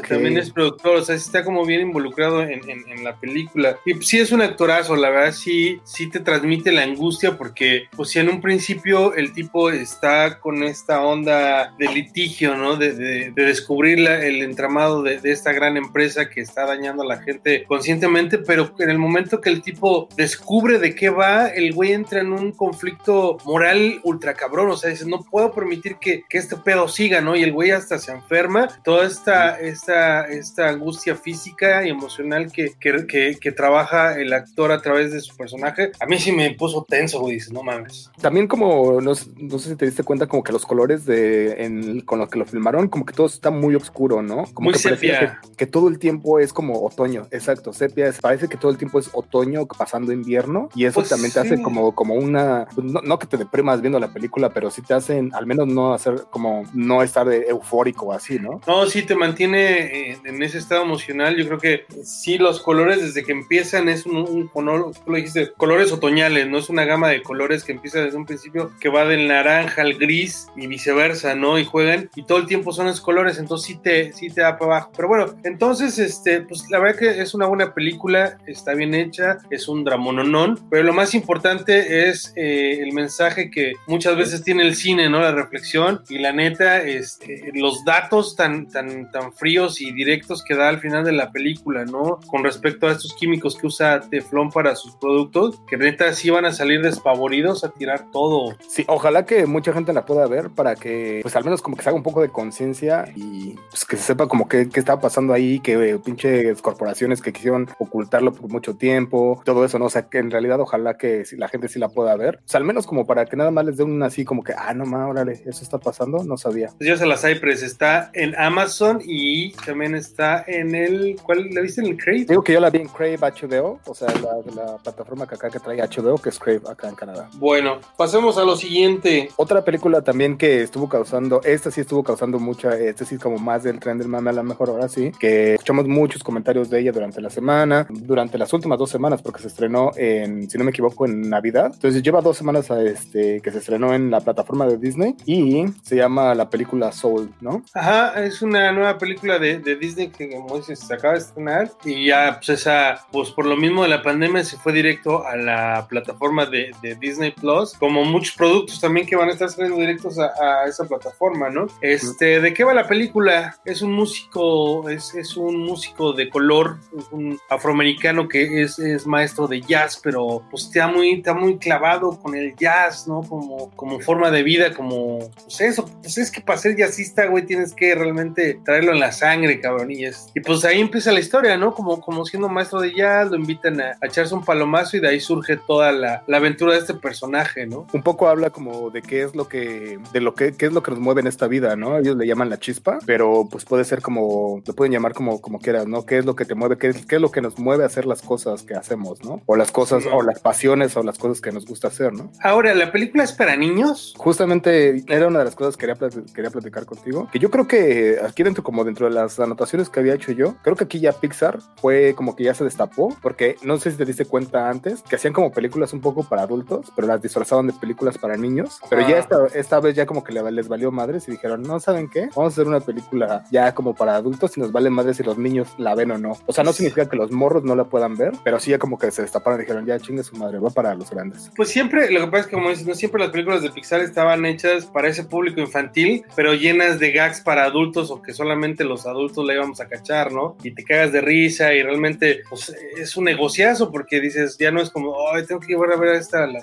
También 0.07 0.38
es 0.38 0.51
productor, 0.51 0.98
o 0.98 1.03
sea, 1.03 1.15
está 1.15 1.43
como 1.43 1.65
bien 1.65 1.81
involucrado 1.81 2.41
en, 2.41 2.59
la 3.03 3.15
película. 3.15 3.77
Y 3.86 3.93
sí 4.01 4.19
es 4.19 4.31
un 4.31 4.41
actorazo, 4.41 4.95
la 4.95 5.09
verdad, 5.09 5.31
sí, 5.31 5.79
sí 5.83 6.09
te 6.09 6.19
transmite 6.19 6.68
la 6.71 6.83
angustia 6.83 7.38
porque, 7.38 7.83
pues 7.95 8.09
si 8.09 8.19
en 8.19 8.29
un 8.29 8.41
principio 8.41 9.15
el 9.15 9.33
tipo 9.33 9.69
está 9.69 10.39
con 10.39 10.63
esta 10.63 11.01
onda 11.01 11.73
de 11.77 11.88
litigio, 11.89 12.55
¿no? 12.55 12.75
De, 12.75 13.31
descubrir 13.35 13.99
el 13.99 14.41
entramado 14.41 15.01
de, 15.01 15.19
de 15.19 15.31
esta 15.31 15.51
gran 15.51 15.77
empresa 15.77 16.29
que 16.29 16.41
está 16.41 16.65
dañando 16.65 17.03
a 17.03 17.05
la 17.05 17.21
gente 17.21 17.63
conscientemente, 17.67 18.38
pero 18.38 18.73
en 18.79 18.89
el 18.89 18.97
momento 18.97 19.41
que 19.41 19.49
el 19.49 19.61
tipo 19.61 20.09
descubre 20.15 20.79
de 20.79 20.95
qué 20.95 21.09
va, 21.09 21.47
el 21.47 21.73
güey 21.73 21.93
entra 21.93 22.21
en 22.21 22.33
un 22.33 22.51
conflicto 22.51 23.38
moral 23.45 23.99
ultra 24.03 24.33
cabrón, 24.33 24.69
o 24.69 24.77
sea, 24.77 24.89
dice, 24.89 25.05
no 25.05 25.23
puedo 25.23 25.53
permitir 25.53 25.97
que, 25.97 26.23
que 26.29 26.38
este 26.38 26.57
pedo 26.57 26.88
siga, 26.88 27.21
¿no? 27.21 27.35
Y 27.35 27.43
el 27.43 27.53
güey 27.53 27.71
hasta 27.71 27.97
se 27.97 28.11
enferma, 28.11 28.67
toda 28.83 29.05
esta, 29.07 29.59
esta, 29.59 30.25
esta 30.25 30.69
angustia 30.69 31.15
física 31.15 31.85
y 31.85 31.89
emocional 31.89 32.51
que, 32.51 32.73
que, 32.79 33.38
que, 33.39 33.51
trabaja 33.51 34.19
el 34.19 34.31
actor 34.33 34.71
a 34.71 34.81
través 34.81 35.11
de 35.11 35.19
su 35.19 35.35
personaje, 35.35 35.91
a 35.99 36.05
mí 36.05 36.19
sí 36.19 36.31
me 36.31 36.51
puso 36.60 36.86
tenso, 36.88 37.20
güey, 37.22 37.36
dice, 37.36 37.51
no 37.51 37.63
mames. 37.63 38.12
También 38.22 38.48
como, 38.48 39.01
no, 39.01 39.13
no, 39.38 39.60
sé 39.60 39.70
si 39.70 39.75
te 39.75 39.86
diste 39.86 40.04
cuenta, 40.04 40.28
como 40.28 40.44
que 40.44 40.51
los 40.51 40.66
colores 40.66 41.06
de, 41.06 41.63
en, 41.63 42.01
con 42.01 42.20
los 42.20 42.30
que 42.30 42.38
lo 42.38 42.46
filmaron, 42.46 42.89
como 42.89 43.06
que 43.06 43.13
todo 43.13 43.25
está 43.25 43.50
muy 43.50 43.74
oscuro, 43.74 44.22
¿no? 44.22 44.44
Como 44.54 44.66
muy 44.66 44.74
que 44.74 44.80
sepia. 44.80 45.39
Que, 45.42 45.56
que, 45.58 45.66
todo 45.66 45.88
el 45.88 45.98
tiempo 45.98 46.39
es 46.39 46.54
como 46.54 46.86
otoño, 46.86 47.28
exacto, 47.32 47.74
sepia, 47.74 48.13
parece 48.22 48.48
que 48.48 48.58
todo 48.58 48.72
el 48.72 48.78
tiempo 48.78 49.00
es 49.00 49.10
otoño 49.13 49.66
pasando 49.66 50.12
invierno 50.12 50.70
y 50.75 50.86
eso 50.86 51.00
pues 51.00 51.10
también 51.10 51.32
te 51.32 51.39
hace 51.39 51.62
como, 51.62 51.96
como 51.96 52.13
una, 52.16 52.68
no, 52.78 53.18
que 53.18 53.28
te 53.28 53.38
deprimas 53.38 53.82
viendo 53.82 54.00
la 54.00 54.13
película, 54.13 54.50
pero 54.50 54.70
sí 54.70 54.82
te 54.82 54.94
hacen 54.94 55.32
al 55.34 55.46
menos 55.46 55.68
no 55.68 55.94
hacer 55.94 56.25
como 56.30 56.63
no 56.74 57.01
estar 57.01 57.28
de 57.28 57.46
eufórico 57.48 58.12
así, 58.12 58.39
¿no? 58.39 58.62
No, 58.68 58.86
sí 58.86 59.04
te 59.04 59.16
mantiene 59.16 60.12
en 60.12 60.44
ese 60.44 60.58
estado 60.58 60.84
emocional. 60.84 61.36
Yo 61.38 61.46
creo 61.46 61.60
que 61.60 61.86
sí, 62.04 62.38
los 62.38 62.62
colores 62.62 63.01
desde 63.01 63.24
que 63.24 63.32
empiezan 63.32 63.89
es 63.89 64.06
un, 64.06 64.48
color, 64.48 64.92
tú 64.94 65.12
lo 65.12 65.18
dijiste, 65.18 65.51
colores 65.58 65.92
otoñales, 65.92 66.49
no 66.50 66.58
es 66.58 66.70
una 66.70 66.86
gama 66.86 67.10
de 67.10 67.22
colores 67.22 67.63
que 67.63 67.72
empieza 67.72 68.01
desde 68.01 68.18
un 68.18 68.25
principio 68.25 68.72
que 68.79 68.89
va 68.89 69.06
del 69.06 69.27
naranja 69.27 69.82
al 69.82 69.96
gris 69.96 70.48
y 70.56 70.68
viceversa, 70.68 71.36
¿no? 71.36 71.60
Y 71.60 71.65
juegan 71.65 72.10
y 72.15 72.24
todo 72.24 72.38
el 72.38 72.48
tiempo 72.48 72.74
son 72.74 72.88
esos 72.88 73.01
colores, 73.01 73.38
entonces 73.38 73.68
sí 73.68 73.79
te, 73.82 74.13
sí 74.13 74.29
te 74.29 74.41
da 74.41 74.58
para 74.58 74.77
abajo. 74.77 74.91
Pero 74.96 75.08
bueno, 75.08 75.36
entonces, 75.44 75.98
este, 76.00 76.41
pues 76.41 76.70
la 76.70 76.79
verdad 76.79 77.00
que 77.00 77.22
es 77.22 77.34
una 77.34 77.48
buena 77.48 77.74
película, 77.74 78.38
está 78.48 78.74
bien 78.74 78.94
hecha, 78.94 79.38
es 79.50 79.68
un 79.68 79.84
dramononón, 79.84 80.60
pero 80.70 80.84
lo 80.84 80.94
más 80.94 81.13
importante 81.13 82.10
es 82.10 82.34
eh, 82.36 82.79
el 82.82 82.94
mensaje 82.94 83.50
que 83.50 83.74
muchas 83.88 84.15
veces 84.18 84.44
tiene 84.44 84.63
el 84.63 84.75
cine, 84.75 85.10
¿no? 85.10 85.20
La 85.20 85.32
reflexión 85.32 86.01
y 86.10 86.20
la 86.20 86.32
neta, 86.32 86.82
este, 86.82 87.51
los 87.53 87.84
datos 87.86 88.36
tan, 88.36 88.68
tan, 88.70 89.12
tan 89.12 89.34
fríos 89.34 89.82
y 89.82 89.91
directos 89.91 90.44
que 90.44 90.56
da 90.56 90.70
al 90.70 90.79
final 90.79 91.03
de 91.03 91.12
la 91.12 91.32
película, 91.32 91.86
¿no? 91.86 92.20
Con 92.27 92.44
respecto 92.44 92.88
a 92.88 92.91
estos 92.91 93.13
químicos 93.15 93.58
que 93.58 93.68
usa 93.68 94.01
Teflón 94.01 94.50
para 94.50 94.75
sus 94.75 94.96
productos, 94.96 95.62
que 95.68 95.77
neta 95.77 96.13
sí 96.13 96.29
van 96.29 96.38
a 96.46 96.51
salir 96.51 96.81
despavoridos 96.81 97.63
a 97.63 97.69
tirar 97.69 98.12
todo. 98.12 98.55
Sí, 98.67 98.86
ojalá 98.88 99.25
que 99.25 99.46
mucha 99.46 99.74
gente 99.74 99.93
la 99.93 100.05
pueda 100.05 100.27
ver 100.27 100.50
para 100.50 100.75
que, 100.75 101.19
pues 101.22 101.36
al 101.36 101.43
menos 101.43 101.62
como 101.62 101.75
que 101.75 101.84
se 101.84 101.89
haga 101.89 101.98
un 101.98 102.03
poco 102.03 102.22
de 102.22 102.29
conciencia 102.29 103.12
y 103.15 103.55
pues, 103.69 103.86
que 103.86 103.98
se 103.98 104.03
sepa 104.03 104.27
como 104.27 104.48
qué, 104.48 104.69
qué 104.69 104.79
estaba 104.79 105.01
pasando 105.01 105.34
ahí, 105.34 105.60
que 105.60 105.74
eh, 105.74 106.00
pinches 106.00 106.62
corporaciones 106.62 107.22
que 107.22 107.34
quisieron 107.34 107.69
ocultarlo 107.79 108.34
por 108.34 108.50
mucho 108.50 108.75
tiempo, 108.75 109.41
todo 109.46 109.65
eso, 109.65 109.79
¿no? 109.79 109.86
O 109.86 109.89
sea, 109.89 110.10
que 110.10 110.19
en 110.19 110.31
realidad 110.31 110.60
ojalá 110.60 110.98
que 110.98 111.24
la 111.38 111.48
gente 111.48 111.67
sí 111.67 111.79
la 111.79 111.89
pueda 111.89 112.15
ver. 112.15 112.38
O 112.46 112.48
sea, 112.48 112.60
al 112.60 112.65
menos 112.65 112.86
como 112.86 113.05
para 113.05 113.25
que 113.25 113.36
nada 113.36 113.51
más 113.51 113.65
les 113.65 113.77
dé 113.77 113.84
un 113.84 114.01
así 114.03 114.25
como 114.25 114.43
que, 114.43 114.53
ah, 114.58 114.74
no 114.74 114.86
más, 114.86 115.10
órale, 115.10 115.41
eso 115.46 115.63
está 115.63 115.77
pasando, 115.77 116.24
no 116.24 116.38
sabía. 116.38 116.72
Ya 116.79 116.98
se 116.98 117.05
las 117.05 117.22
Cypress 117.22 117.63
está 117.63 118.12
en 118.13 118.36
Amazon 118.38 119.01
y 119.03 119.51
también 119.65 119.96
está 119.96 120.43
en 120.48 120.75
el, 120.75 121.17
¿cuál 121.24 121.50
la 121.51 121.62
viste 121.62 121.81
en 121.81 121.88
el 121.88 121.98
Crave? 121.98 122.25
Digo 122.25 122.43
que 122.43 122.53
yo 122.53 122.60
la 122.60 122.69
vi 122.69 122.79
en 122.79 122.88
Crave 122.88 123.17
HBO, 123.17 123.79
o 123.86 123.93
sea, 123.93 124.08
la, 124.08 124.53
la 124.55 124.77
plataforma 124.77 125.27
que 125.27 125.36
acá 125.36 125.50
que 125.50 125.60
trae 125.60 125.77
HBO, 125.77 126.17
que 126.21 126.29
es 126.29 126.39
Crave 126.39 126.61
acá 126.69 126.89
en 126.89 126.95
Canadá. 126.95 127.29
Bueno, 127.35 127.79
pasemos 127.97 128.38
a 128.38 128.43
lo 128.43 128.55
siguiente. 128.55 129.29
Otra 129.35 129.63
película 129.63 130.01
también 130.01 130.38
que 130.38 130.61
estuvo 130.61 130.89
causando, 130.89 131.41
esta 131.43 131.71
sí 131.71 131.81
estuvo 131.81 132.03
causando 132.03 132.39
mucha, 132.39 132.77
este 132.77 133.05
sí 133.05 133.15
es 133.15 133.21
como 133.21 133.38
más 133.38 133.63
del 133.63 133.79
tren 133.79 133.97
del 133.97 134.07
mame 134.07 134.29
a 134.29 134.33
lo 134.33 134.43
mejor 134.43 134.69
ahora 134.69 134.89
sí, 134.89 135.11
que 135.19 135.53
escuchamos 135.53 135.88
muchos 135.88 136.23
comentarios 136.23 136.69
de 136.69 136.79
ella 136.79 136.91
durante 136.91 137.21
la 137.21 137.29
semana, 137.29 137.88
durante 137.89 138.38
las 138.38 138.51
últimas 138.53 138.77
dos 138.77 138.89
semanas, 138.89 139.21
porque 139.21 139.41
se 139.41 139.47
estrenó 139.47 139.91
en, 139.95 140.49
si 140.49 140.57
no 140.57 140.63
me 140.63 140.71
equivoco, 140.71 141.05
en 141.05 141.29
Navidad. 141.29 141.71
Entonces 141.73 142.03
lleva 142.03 142.21
dos 142.21 142.38
semanas 142.38 142.71
a 142.71 142.81
este, 142.81 143.41
que 143.41 143.51
se 143.51 143.59
estrenó 143.59 143.93
en 143.93 144.11
la 144.11 144.21
plataforma 144.21 144.65
de 144.65 144.77
Disney 144.77 145.15
y 145.25 145.65
se 145.83 145.95
llama 145.95 146.35
la 146.35 146.49
película 146.49 146.91
Soul, 146.91 147.31
¿no? 147.41 147.63
Ajá, 147.73 148.23
es 148.23 148.41
una 148.41 148.71
nueva 148.71 148.97
película 148.97 149.39
de, 149.39 149.59
de 149.59 149.75
Disney 149.75 150.09
que 150.09 150.29
como 150.29 150.57
dices 150.57 150.79
se 150.79 150.93
acaba 150.93 151.13
de 151.13 151.19
estrenar 151.19 151.71
y 151.83 152.07
ya 152.07 152.39
pues 152.39 152.49
esa, 152.49 153.05
pues 153.11 153.31
por 153.31 153.45
lo 153.45 153.55
mismo 153.55 153.83
de 153.83 153.89
la 153.89 154.01
pandemia 154.01 154.43
se 154.43 154.57
fue 154.57 154.73
directo 154.73 155.25
a 155.25 155.35
la 155.35 155.88
plataforma 155.89 156.09
de, 156.50 156.72
de 156.82 156.96
Disney 156.96 157.32
Plus, 157.32 157.74
como 157.74 158.04
muchos 158.06 158.36
productos 158.36 158.80
también 158.80 159.06
que 159.06 159.16
van 159.16 159.30
a 159.30 159.34
estar 159.34 159.50
saliendo 159.50 159.80
directos 159.80 160.18
a, 160.20 160.32
a, 160.39 160.68
esa 160.68 160.86
plataforma, 160.86 161.50
¿no? 161.50 161.68
Este, 161.82 162.39
¿de 162.39 162.54
qué 162.54 162.63
va 162.63 162.74
la 162.74 162.88
película? 162.88 163.58
Es 163.66 163.82
un 163.82 163.94
músico, 163.94 164.89
es, 164.89 165.13
es 165.16 165.36
un 165.38 165.58
músico 165.58 166.13
de 166.13 166.30
color, 166.30 166.80
un 167.12 167.39
afroamericano 167.50 168.28
que 168.28 168.62
es, 168.62 168.80
es 168.80 169.06
maestro 169.08 169.48
de 169.48 169.62
jazz, 169.62 170.00
pero 170.01 170.44
pues 170.50 170.66
está 170.66 170.88
muy, 170.88 171.13
está 171.13 171.34
muy 171.34 171.58
clavado 171.58 172.20
con 172.20 172.36
el 172.36 172.56
jazz, 172.56 173.08
¿no? 173.08 173.22
Como, 173.22 173.70
como 173.75 174.00
forma 174.00 174.32
de 174.32 174.44
vida, 174.44 174.74
como, 174.74 175.20
pues 175.44 175.62
eso, 175.62 175.86
pues 176.01 176.18
es 176.18 176.32
que 176.32 176.42
para 176.42 176.60
ser 176.60 176.75
jazzista, 176.78 177.25
güey, 177.25 177.46
tienes 177.46 177.74
que 177.74 177.96
realmente 177.96 178.60
traerlo 178.63 178.94
en 178.94 179.00
la 179.00 179.12
sangre, 179.12 179.60
cabrón, 179.60 179.92
y, 179.92 180.06
y 180.06 180.39
pues 180.46 180.63
ahí 180.66 180.80
empieza 180.80 181.12
la 181.12 181.20
historia, 181.20 181.58
¿no? 181.58 181.74
Como, 181.74 182.01
como 182.01 182.25
siendo 182.25 182.50
maestro 182.50 182.82
de 182.82 182.94
jazz, 182.94 183.30
lo 183.30 183.38
invitan 183.38 183.82
a, 183.82 183.98
echarse 184.01 184.34
un 184.34 184.44
palomazo 184.44 184.98
y 184.98 185.00
de 185.00 185.10
ahí 185.10 185.20
surge 185.20 185.58
toda 185.58 185.92
la, 185.92 185.99
la, 186.00 186.24
aventura 186.34 186.74
de 186.74 186.79
este 186.79 186.94
personaje, 186.94 187.68
¿no? 187.68 187.88
Un 187.94 188.01
poco 188.01 188.27
habla 188.27 188.50
como 188.50 188.89
de 188.89 189.01
qué 189.01 189.24
es 189.24 189.36
lo 189.36 189.48
que, 189.48 190.00
de 190.13 190.22
lo 190.22 190.34
que, 190.34 190.53
qué 190.53 190.68
es 190.68 190.74
lo 190.74 190.82
que 190.82 190.91
nos 190.91 191.00
mueve 191.00 191.22
en 191.22 191.27
esta 191.27 191.48
vida, 191.48 191.75
¿no? 191.75 191.98
Ellos 191.98 192.15
le 192.15 192.25
llaman 192.25 192.50
la 192.50 192.60
chispa, 192.60 193.00
pero 193.06 193.48
pues 193.51 193.65
puede 193.65 193.84
ser 193.84 194.01
como, 194.01 194.62
lo 194.65 194.74
pueden 194.74 194.94
llamar 194.94 195.13
como, 195.13 195.41
como 195.41 195.60
quieras, 195.60 195.88
¿no? 195.88 196.06
¿Qué 196.06 196.18
es 196.18 196.25
lo 196.25 196.36
que 196.36 196.46
te 196.46 196.56
mueve? 196.56 196.77
¿Qué 196.77 196.88
es, 196.88 197.06
qué 197.06 197.15
es 197.15 197.22
lo 197.22 197.32
que 197.32 197.41
nos 197.41 197.60
mueve 197.60 197.84
a 197.84 197.88
hacer 197.88 198.06
las 198.06 198.22
cosas 198.22 198.63
que 198.63 198.75
hacemos, 198.75 199.24
¿no? 199.24 199.41
O 199.46 199.56
las 199.56 199.72
cosas, 199.72 200.06
o 200.12 200.22
las 200.22 200.39
pasiones 200.39 200.96
o 200.96 201.03
las 201.03 201.18
cosas 201.18 201.41
que 201.41 201.51
nos 201.51 201.65
gusta 201.65 201.89
hacer, 201.89 202.13
¿no? 202.13 202.32
Ahora, 202.41 202.74
¿la 202.74 202.91
película 202.91 203.24
es 203.24 203.34
para 203.34 203.56
niños? 203.56 204.13
Justamente 204.18 205.03
era 205.08 205.27
una 205.27 205.39
de 205.39 205.46
las 205.46 205.56
cosas 205.56 205.75
que 205.75 205.88
quería, 205.88 206.10
quería 206.34 206.50
platicar 206.50 206.86
contigo, 206.86 207.27
que 207.32 207.39
yo 207.39 207.50
creo 207.50 207.68
que 207.68 208.18
aquí 208.24 208.44
dentro, 208.44 208.63
como 208.63 208.84
dentro 208.84 209.08
de 209.08 209.13
las 209.13 209.39
anotaciones 209.39 209.89
que 209.89 210.00
había 210.00 210.13
hecho 210.13 210.32
yo, 210.32 210.56
creo 210.62 210.75
que 210.75 210.84
aquí 210.86 211.00
ya 211.00 211.13
Pixar 211.13 211.60
fue 211.77 212.13
como 212.15 212.36
que 212.36 212.44
ya 212.44 212.53
se 212.53 212.63
destapó, 212.63 213.15
porque 213.22 213.56
no 213.63 213.77
sé 213.77 213.91
si 213.91 213.98
te 213.98 214.06
diste 214.06 214.25
cuenta 214.25 214.70
antes, 214.70 215.01
que 215.01 215.15
hacían 215.15 215.34
como 215.34 215.51
películas 215.51 215.88
un 215.93 216.01
poco 216.01 216.24
para 216.24 216.43
adultos, 216.43 216.91
pero 216.96 217.08
las 217.08 217.22
disfrazaban 217.22 217.67
de 217.67 217.74
películas 217.74 218.17
para 218.17 218.38
niños, 218.38 218.79
pero 218.89 219.08
ya 219.08 219.17
esta, 219.17 219.46
esta 219.53 219.79
vez 219.79 219.96
ya 219.96 220.05
como 220.05 220.24
que 220.24 220.34
les 220.34 220.67
valió 220.67 220.91
madres 220.91 221.27
y 221.27 221.31
dijeron, 221.31 221.62
no, 221.62 221.79
¿saben 221.79 222.10
qué? 222.10 222.29
Vamos 222.36 222.53
a 222.53 222.55
hacer 222.55 222.67
una 222.67 222.79
película 222.79 223.43
ya 223.51 223.74
como 223.74 223.93
para 223.93 224.15
adultos 224.15 224.58
y 224.58 224.60
nos 224.60 224.72
vale 224.72 224.89
madres 224.89 225.17
si 225.17 225.24
los 225.24 225.38
niños 225.38 225.69
la 225.77 225.96
ven 225.96 226.12
o 226.12 226.17
no. 226.17 226.38
O 226.46 226.53
sea, 226.53 226.63
no 226.63 226.74
significa 226.74 227.08
que 227.08 227.15
los 227.15 227.31
morros 227.31 227.63
no 227.63 227.75
la 227.75 227.86
puedan 227.86 228.15
ver, 228.15 228.34
pero 228.43 228.60
sí 228.60 228.72
ya 228.72 228.79
como 228.79 228.98
que 228.98 229.12
se 229.12 229.22
destaparon 229.22 229.60
y 229.60 229.63
dijeron, 229.63 229.86
ya 229.86 230.00
chingue 230.00 230.24
su 230.24 230.36
madre, 230.36 230.60
va 230.60 230.69
para 230.69 230.96
los 230.96 231.10
grandes. 231.10 231.51
Pues 231.55 231.69
siempre, 231.69 232.10
lo 232.12 232.22
que 232.22 232.27
pasa 232.27 232.41
es 232.41 232.48
que 232.48 232.53
como 232.53 232.69
dices, 232.69 232.86
no 232.86 232.96
siempre 232.96 233.22
las 233.22 233.31
películas 233.31 233.62
de 233.62 233.69
Pixar 233.69 234.01
estaban 234.01 234.46
hechas 234.46 234.86
para 234.86 235.08
ese 235.08 235.24
público 235.24 235.60
infantil, 235.60 236.24
pero 236.36 236.53
llenas 236.53 237.00
de 237.00 237.12
gags 237.12 237.41
para 237.41 237.63
adultos 237.63 238.12
o 238.12 238.22
que 238.22 238.34
solamente 238.34 238.84
los 238.84 239.05
adultos 239.05 239.46
la 239.46 239.53
íbamos 239.53 239.79
a 239.81 239.88
cachar, 239.88 240.31
¿no? 240.31 240.58
Y 240.63 240.72
te 240.72 240.84
cagas 240.84 241.12
de 241.12 241.22
risa 241.22 241.74
y 241.74 241.84
realmente 241.84 242.43
pues, 242.50 242.75
es 242.98 243.15
un 243.17 243.25
negociazo 243.25 243.91
porque 243.91 244.19
dices, 244.19 244.58
ya 244.58 244.72
no 244.72 244.81
es 244.81 244.89
como, 244.89 245.15
ay, 245.34 245.46
tengo 245.46 245.62
que 245.62 245.74
llevar 245.79 245.98
a 245.98 246.00
ver 246.00 246.15
a 246.15 246.17
esta, 246.19 246.48
la 246.48 246.59